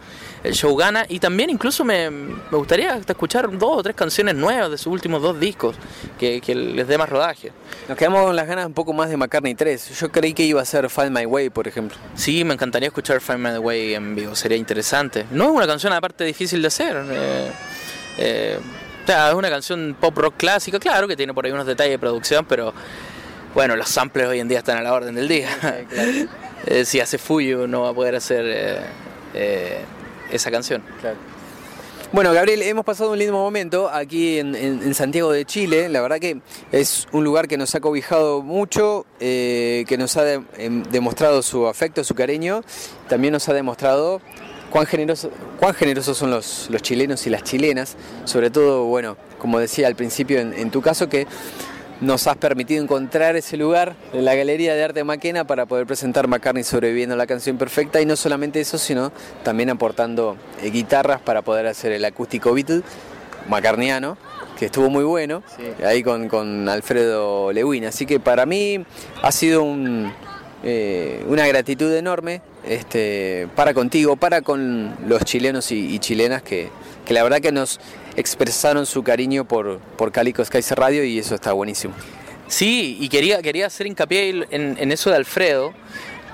El 0.43 0.53
show 0.53 0.75
gana 0.75 1.05
y 1.09 1.19
también 1.19 1.49
incluso 1.49 1.83
me, 1.83 2.09
me 2.09 2.57
gustaría 2.57 2.93
hasta 2.93 3.13
escuchar 3.13 3.49
dos 3.57 3.77
o 3.77 3.83
tres 3.83 3.95
canciones 3.95 4.35
nuevas 4.35 4.71
de 4.71 4.77
sus 4.77 4.87
últimos 4.87 5.21
dos 5.21 5.39
discos 5.39 5.75
que, 6.17 6.41
que 6.41 6.55
les 6.55 6.87
dé 6.87 6.97
más 6.97 7.09
rodaje. 7.09 7.51
Nos 7.87 7.97
quedamos 7.97 8.25
con 8.25 8.35
las 8.35 8.47
ganas 8.47 8.65
un 8.65 8.73
poco 8.73 8.93
más 8.93 9.09
de 9.09 9.17
McCartney 9.17 9.55
3. 9.55 9.99
Yo 9.99 10.11
creí 10.11 10.33
que 10.33 10.43
iba 10.43 10.61
a 10.61 10.65
ser 10.65 10.89
Find 10.89 11.11
My 11.11 11.25
Way, 11.25 11.49
por 11.49 11.67
ejemplo. 11.67 11.97
Sí, 12.15 12.43
me 12.43 12.53
encantaría 12.53 12.87
escuchar 12.87 13.19
Find 13.21 13.39
My 13.39 13.57
Way 13.57 13.95
en 13.95 14.15
vivo, 14.15 14.35
sería 14.35 14.57
interesante. 14.57 15.25
No 15.31 15.45
es 15.45 15.51
una 15.51 15.67
canción 15.67 15.91
aparte 15.93 16.23
difícil 16.23 16.61
de 16.61 16.67
hacer. 16.67 16.97
eh, 17.11 17.51
eh, 18.17 18.59
o 19.03 19.07
sea, 19.11 19.29
es 19.29 19.33
una 19.33 19.49
canción 19.49 19.95
pop 19.99 20.15
rock 20.17 20.35
clásica, 20.37 20.79
claro 20.79 21.07
que 21.07 21.15
tiene 21.15 21.33
por 21.33 21.43
ahí 21.43 21.51
unos 21.51 21.65
detalles 21.65 21.93
de 21.93 21.99
producción, 21.99 22.45
pero 22.47 22.73
bueno, 23.55 23.75
los 23.75 23.89
samples 23.89 24.27
hoy 24.27 24.39
en 24.39 24.47
día 24.47 24.59
están 24.59 24.77
a 24.77 24.81
la 24.83 24.93
orden 24.93 25.15
del 25.15 25.27
día. 25.27 25.49
Eh, 26.65 26.83
si 26.83 26.99
hace 26.99 27.17
Fuyu 27.17 27.67
no 27.67 27.83
va 27.83 27.89
a 27.89 27.93
poder 27.93 28.15
hacer 28.15 28.43
eh, 28.45 28.79
eh, 29.33 29.79
esa 30.31 30.51
canción. 30.51 30.83
Bueno, 32.11 32.33
Gabriel, 32.33 32.63
hemos 32.63 32.85
pasado 32.85 33.11
un 33.11 33.19
lindo 33.19 33.33
momento 33.33 33.87
aquí 33.87 34.39
en, 34.39 34.95
Santiago 34.95 35.31
de 35.31 35.45
Chile. 35.45 35.89
La 35.89 36.01
verdad 36.01 36.17
que 36.17 36.41
es 36.71 37.07
un 37.11 37.23
lugar 37.23 37.47
que 37.47 37.55
nos 37.55 37.75
ha 37.75 37.81
cobijado 37.81 38.41
mucho, 38.41 39.05
eh, 39.19 39.85
que 39.87 39.95
nos 39.95 40.17
ha 40.17 40.33
em, 40.33 40.81
demostrado 40.91 41.43
su 41.43 41.67
afecto, 41.67 42.03
su 42.03 42.15
cariño. 42.15 42.63
También 43.07 43.31
nos 43.31 43.47
ha 43.47 43.53
demostrado 43.53 44.21
cuán, 44.71 44.87
generoso, 44.87 45.29
cuán 45.59 45.75
generosos 45.75 46.17
son 46.17 46.31
los, 46.31 46.67
los 46.71 46.81
chilenos 46.81 47.27
y 47.27 47.29
las 47.29 47.43
chilenas. 47.43 47.95
Sobre 48.25 48.49
todo, 48.49 48.85
bueno, 48.85 49.15
como 49.37 49.59
decía 49.59 49.85
al 49.85 49.95
principio 49.95 50.39
en, 50.39 50.53
en 50.53 50.71
tu 50.71 50.81
caso, 50.81 51.09
que 51.09 51.27
nos 52.01 52.27
has 52.27 52.37
permitido 52.37 52.81
encontrar 52.81 53.35
ese 53.35 53.57
lugar 53.57 53.95
en 54.13 54.23
la 54.23 54.35
Galería 54.35 54.73
de 54.75 54.83
Arte 54.83 55.03
Maquena 55.03 55.45
para 55.45 55.65
poder 55.65 55.85
presentar 55.85 56.27
McCartney 56.27 56.63
sobreviviendo 56.63 57.15
la 57.15 57.27
canción 57.27 57.57
perfecta 57.57 58.01
y 58.01 58.05
no 58.05 58.15
solamente 58.15 58.61
eso, 58.61 58.77
sino 58.77 59.11
también 59.43 59.69
aportando 59.69 60.37
eh, 60.61 60.69
guitarras 60.69 61.19
para 61.21 61.41
poder 61.41 61.67
hacer 61.67 61.91
el 61.91 62.05
acústico 62.05 62.53
Beatle 62.53 62.83
macarniano, 63.47 64.17
que 64.57 64.65
estuvo 64.65 64.89
muy 64.89 65.03
bueno, 65.03 65.43
ahí 65.83 66.03
con, 66.03 66.27
con 66.27 66.69
Alfredo 66.69 67.51
Lewin. 67.51 67.85
Así 67.85 68.05
que 68.05 68.19
para 68.19 68.45
mí 68.45 68.83
ha 69.21 69.31
sido 69.31 69.63
un, 69.63 70.13
eh, 70.63 71.23
una 71.27 71.47
gratitud 71.47 71.91
enorme 71.93 72.41
este, 72.65 73.47
para 73.55 73.73
contigo, 73.73 74.17
para 74.17 74.41
con 74.41 74.95
los 75.07 75.23
chilenos 75.23 75.71
y, 75.71 75.95
y 75.95 75.99
chilenas 75.99 76.43
que, 76.43 76.69
que 77.05 77.13
la 77.13 77.23
verdad 77.23 77.39
que 77.39 77.51
nos 77.51 77.79
expresaron 78.15 78.85
su 78.85 79.03
cariño 79.03 79.45
por, 79.45 79.79
por 79.97 80.11
Calico 80.11 80.43
Skycer 80.43 80.79
Radio 80.79 81.03
y 81.03 81.19
eso 81.19 81.35
está 81.35 81.53
buenísimo. 81.53 81.93
Sí, 82.47 82.97
y 82.99 83.09
quería, 83.09 83.41
quería 83.41 83.67
hacer 83.67 83.87
hincapié 83.87 84.29
en, 84.49 84.77
en 84.79 84.91
eso 84.91 85.09
de 85.09 85.15
Alfredo. 85.15 85.73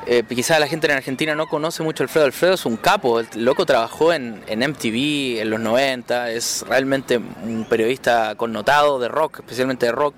Eh, 0.08 0.24
quizás 0.30 0.60
la 0.60 0.68
gente 0.68 0.86
en 0.86 0.94
Argentina 0.94 1.34
no 1.34 1.48
conoce 1.48 1.82
mucho 1.82 2.04
a 2.04 2.06
Alfredo. 2.06 2.26
Alfredo 2.26 2.54
es 2.54 2.66
un 2.66 2.78
capo, 2.78 3.20
el 3.20 3.28
loco 3.36 3.66
trabajó 3.66 4.14
en, 4.14 4.44
en 4.48 4.60
MTV 4.60 5.42
en 5.42 5.50
los 5.50 5.60
90, 5.60 6.30
es 6.32 6.64
realmente 6.68 7.18
un 7.18 7.66
periodista 7.68 8.36
connotado 8.36 9.00
de 9.00 9.08
rock, 9.08 9.40
especialmente 9.40 9.88
de 9.88 9.92
rock, 9.92 10.14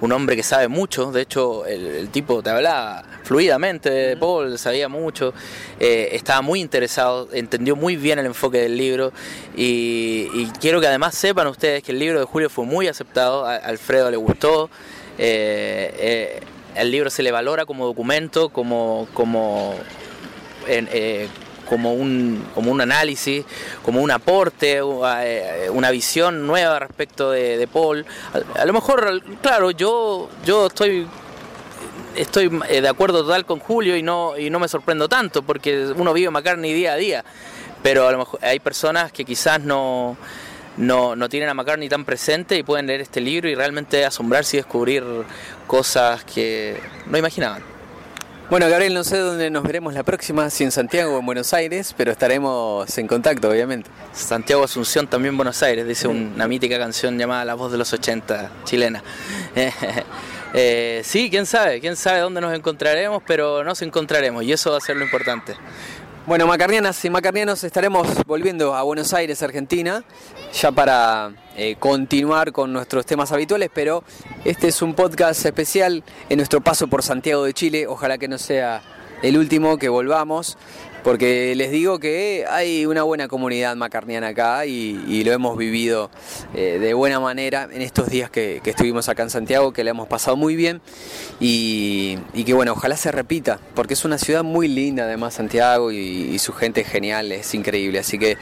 un 0.00 0.12
hombre 0.12 0.36
que 0.36 0.44
sabe 0.44 0.68
mucho, 0.68 1.10
de 1.10 1.22
hecho 1.22 1.66
el, 1.66 1.84
el 1.84 2.08
tipo 2.10 2.42
te 2.44 2.50
hablaba 2.50 3.02
fluidamente 3.24 3.90
de 3.90 4.16
Paul, 4.16 4.56
sabía 4.56 4.88
mucho, 4.88 5.34
eh, 5.80 6.10
estaba 6.12 6.40
muy 6.40 6.60
interesado, 6.60 7.28
entendió 7.32 7.74
muy 7.74 7.96
bien 7.96 8.20
el 8.20 8.26
enfoque 8.26 8.58
del 8.58 8.76
libro 8.76 9.12
y, 9.56 10.28
y 10.32 10.52
quiero 10.60 10.80
que 10.80 10.86
además 10.86 11.14
sepan 11.16 11.48
ustedes 11.48 11.82
que 11.82 11.90
el 11.90 11.98
libro 11.98 12.20
de 12.20 12.24
Julio 12.24 12.48
fue 12.48 12.66
muy 12.66 12.86
aceptado, 12.86 13.44
a 13.46 13.56
Alfredo 13.56 14.12
le 14.12 14.16
gustó. 14.16 14.70
eh, 15.18 15.94
eh, 15.98 16.40
el 16.74 16.90
libro 16.90 17.10
se 17.10 17.22
le 17.22 17.32
valora 17.32 17.66
como 17.66 17.86
documento, 17.86 18.48
como, 18.48 19.08
como, 19.14 19.74
eh, 20.66 21.28
como, 21.68 21.94
un, 21.94 22.44
como 22.54 22.70
un 22.70 22.80
análisis, 22.80 23.44
como 23.82 24.00
un 24.00 24.10
aporte, 24.10 24.80
eh, 24.80 25.68
una 25.70 25.90
visión 25.90 26.46
nueva 26.46 26.78
respecto 26.78 27.30
de, 27.30 27.68
Paul. 27.72 28.04
A, 28.56 28.62
a 28.62 28.64
lo 28.66 28.72
mejor, 28.72 29.22
claro, 29.40 29.70
yo, 29.70 30.28
yo 30.44 30.66
estoy 30.66 31.06
estoy 32.16 32.50
eh, 32.68 32.80
de 32.80 32.88
acuerdo 32.88 33.24
total 33.24 33.44
con 33.44 33.58
Julio 33.58 33.96
y 33.96 34.02
no, 34.02 34.38
y 34.38 34.50
no 34.50 34.58
me 34.58 34.68
sorprendo 34.68 35.08
tanto 35.08 35.42
porque 35.42 35.92
uno 35.96 36.12
vive 36.12 36.30
McCartney 36.30 36.72
día 36.72 36.92
a 36.92 36.96
día, 36.96 37.24
pero 37.82 38.06
a 38.08 38.12
lo 38.12 38.18
mejor 38.18 38.40
hay 38.42 38.60
personas 38.60 39.12
que 39.12 39.24
quizás 39.24 39.60
no, 39.60 40.16
no, 40.76 41.16
no 41.16 41.28
tienen 41.28 41.48
a 41.48 41.54
McCartney 41.54 41.88
tan 41.88 42.04
presente 42.04 42.56
y 42.56 42.62
pueden 42.62 42.86
leer 42.86 43.00
este 43.00 43.20
libro 43.20 43.48
y 43.48 43.54
realmente 43.54 44.04
asombrarse 44.04 44.56
y 44.56 44.60
descubrir 44.60 45.04
cosas 45.66 46.24
que 46.24 46.80
no 47.06 47.18
imaginaban. 47.18 47.74
Bueno, 48.50 48.68
Gabriel, 48.68 48.92
no 48.92 49.04
sé 49.04 49.16
dónde 49.16 49.48
nos 49.48 49.62
veremos 49.62 49.94
la 49.94 50.02
próxima, 50.02 50.50
si 50.50 50.64
en 50.64 50.70
Santiago 50.70 51.16
o 51.16 51.18
en 51.18 51.24
Buenos 51.24 51.54
Aires, 51.54 51.94
pero 51.96 52.12
estaremos 52.12 52.98
en 52.98 53.06
contacto, 53.06 53.48
obviamente. 53.48 53.88
Santiago 54.12 54.62
Asunción, 54.62 55.06
también 55.06 55.34
Buenos 55.34 55.62
Aires, 55.62 55.88
dice 55.88 56.08
una 56.08 56.46
mítica 56.46 56.78
canción 56.78 57.18
llamada 57.18 57.46
La 57.46 57.54
voz 57.54 57.72
de 57.72 57.78
los 57.78 57.92
80, 57.92 58.50
chilena. 58.64 59.02
Eh, 60.56 61.00
sí, 61.02 61.30
quién 61.30 61.46
sabe, 61.46 61.80
quién 61.80 61.96
sabe 61.96 62.20
dónde 62.20 62.40
nos 62.40 62.54
encontraremos, 62.54 63.24
pero 63.26 63.64
nos 63.64 63.82
encontraremos 63.82 64.44
y 64.44 64.52
eso 64.52 64.70
va 64.70 64.76
a 64.76 64.80
ser 64.80 64.96
lo 64.96 65.04
importante. 65.04 65.56
Bueno, 66.26 66.46
macarnianas 66.46 67.04
y 67.04 67.10
macarnianos, 67.10 67.64
estaremos 67.64 68.08
volviendo 68.26 68.74
a 68.74 68.82
Buenos 68.82 69.12
Aires, 69.12 69.42
Argentina, 69.42 70.04
ya 70.54 70.72
para 70.72 71.32
eh, 71.54 71.76
continuar 71.78 72.50
con 72.50 72.72
nuestros 72.72 73.04
temas 73.04 73.30
habituales, 73.30 73.68
pero 73.74 74.02
este 74.42 74.68
es 74.68 74.80
un 74.80 74.94
podcast 74.94 75.44
especial 75.44 76.02
en 76.30 76.38
nuestro 76.38 76.62
paso 76.62 76.88
por 76.88 77.02
Santiago 77.02 77.44
de 77.44 77.52
Chile. 77.52 77.86
Ojalá 77.86 78.16
que 78.16 78.26
no 78.26 78.38
sea 78.38 78.80
el 79.20 79.36
último, 79.36 79.76
que 79.76 79.90
volvamos, 79.90 80.56
porque 81.04 81.54
les 81.54 81.70
digo 81.70 81.98
que 81.98 82.46
hay 82.50 82.86
una 82.86 83.02
buena 83.02 83.28
comunidad 83.28 83.76
macarniana 83.76 84.28
acá 84.28 84.64
y, 84.64 85.04
y 85.06 85.22
lo 85.22 85.32
hemos 85.32 85.56
vivido 85.56 86.10
eh, 86.54 86.78
de 86.80 86.94
buena 86.94 87.20
manera 87.20 87.68
en 87.70 87.82
estos 87.82 88.08
días 88.08 88.30
que, 88.30 88.62
estuvimos 88.64 89.10
acá 89.10 89.22
en 89.22 89.30
Santiago, 89.30 89.72
que 89.72 89.84
le 89.84 89.90
hemos 89.90 90.08
pasado 90.08 90.36
muy 90.36 90.56
bien 90.56 90.80
y, 91.40 92.16
que 92.44 92.54
bueno, 92.54 92.72
ojalá 92.72 92.96
se 92.96 93.12
repita, 93.12 93.60
porque 93.74 93.94
es 93.94 94.04
una 94.06 94.16
ciudad 94.16 94.42
muy 94.42 94.66
linda 94.66 95.04
además 95.04 95.34
Santiago 95.34 95.92
y, 95.92 96.38
su 96.38 96.52
gente 96.52 96.80
es 96.80 96.88
genial, 96.88 97.30
es 97.32 97.54
increíble, 97.54 97.98
así 97.98 98.18
que 98.18 98.36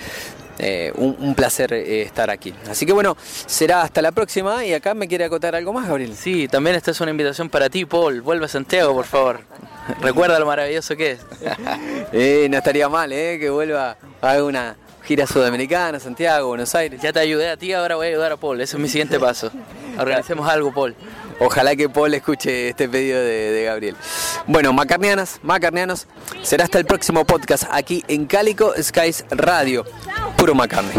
eh, 0.58 0.92
un, 0.96 1.16
un 1.18 1.34
placer 1.34 1.72
eh, 1.72 2.02
estar 2.02 2.30
aquí. 2.30 2.54
Así 2.70 2.86
que 2.86 2.92
bueno, 2.92 3.16
será 3.46 3.82
hasta 3.82 4.00
la 4.02 4.12
próxima 4.12 4.64
y 4.64 4.72
acá 4.72 4.94
me 4.94 5.08
quiere 5.08 5.24
acotar 5.24 5.56
algo 5.56 5.72
más, 5.72 5.88
Gabriel. 5.88 6.14
Sí, 6.16 6.46
también 6.46 6.76
esta 6.76 6.92
es 6.92 7.00
una 7.00 7.10
invitación 7.10 7.48
para 7.48 7.68
ti, 7.68 7.84
Paul. 7.84 8.22
Vuelve 8.22 8.46
a 8.46 8.48
Santiago, 8.48 8.94
por 8.94 9.06
favor. 9.06 9.40
Recuerda 10.00 10.38
lo 10.38 10.46
maravilloso 10.46 10.96
que 10.96 11.12
es. 11.12 11.20
Eh, 12.14 12.46
no 12.50 12.58
estaría 12.58 12.90
mal, 12.90 13.10
eh, 13.10 13.38
que 13.40 13.48
vuelva 13.48 13.96
a 14.20 14.42
una 14.42 14.76
gira 15.02 15.26
sudamericana, 15.26 15.98
Santiago, 15.98 16.48
Buenos 16.48 16.74
Aires. 16.74 17.00
Ya 17.00 17.10
te 17.10 17.20
ayudé 17.20 17.48
a 17.48 17.56
ti, 17.56 17.72
ahora 17.72 17.96
voy 17.96 18.08
a 18.08 18.10
ayudar 18.10 18.32
a 18.32 18.36
Paul. 18.36 18.60
Ese 18.60 18.76
es 18.76 18.82
mi 18.82 18.88
siguiente 18.88 19.18
paso. 19.18 19.50
Organicemos 19.98 20.46
algo, 20.46 20.74
Paul. 20.74 20.94
Ojalá 21.40 21.74
que 21.74 21.88
Paul 21.88 22.12
escuche 22.12 22.68
este 22.68 22.86
pedido 22.90 23.18
de, 23.18 23.50
de 23.50 23.64
Gabriel. 23.64 23.96
Bueno, 24.46 24.74
macarnianas, 24.74 25.40
macarnianos, 25.42 26.06
será 26.42 26.64
hasta 26.64 26.78
el 26.78 26.84
próximo 26.84 27.24
podcast 27.24 27.64
aquí 27.70 28.04
en 28.08 28.26
Cálico 28.26 28.74
Skies 28.78 29.24
Radio. 29.30 29.86
Puro 30.36 30.54
macarne. 30.54 30.92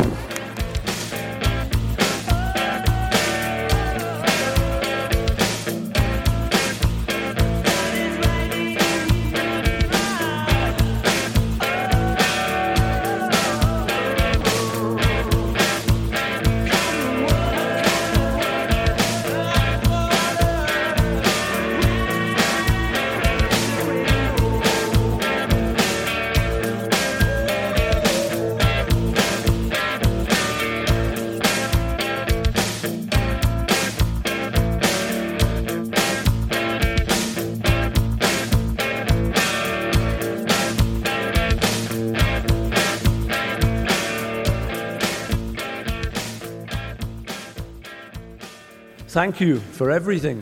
Thank 49.13 49.39
you 49.39 49.59
for 49.59 49.91
everything. 49.91 50.41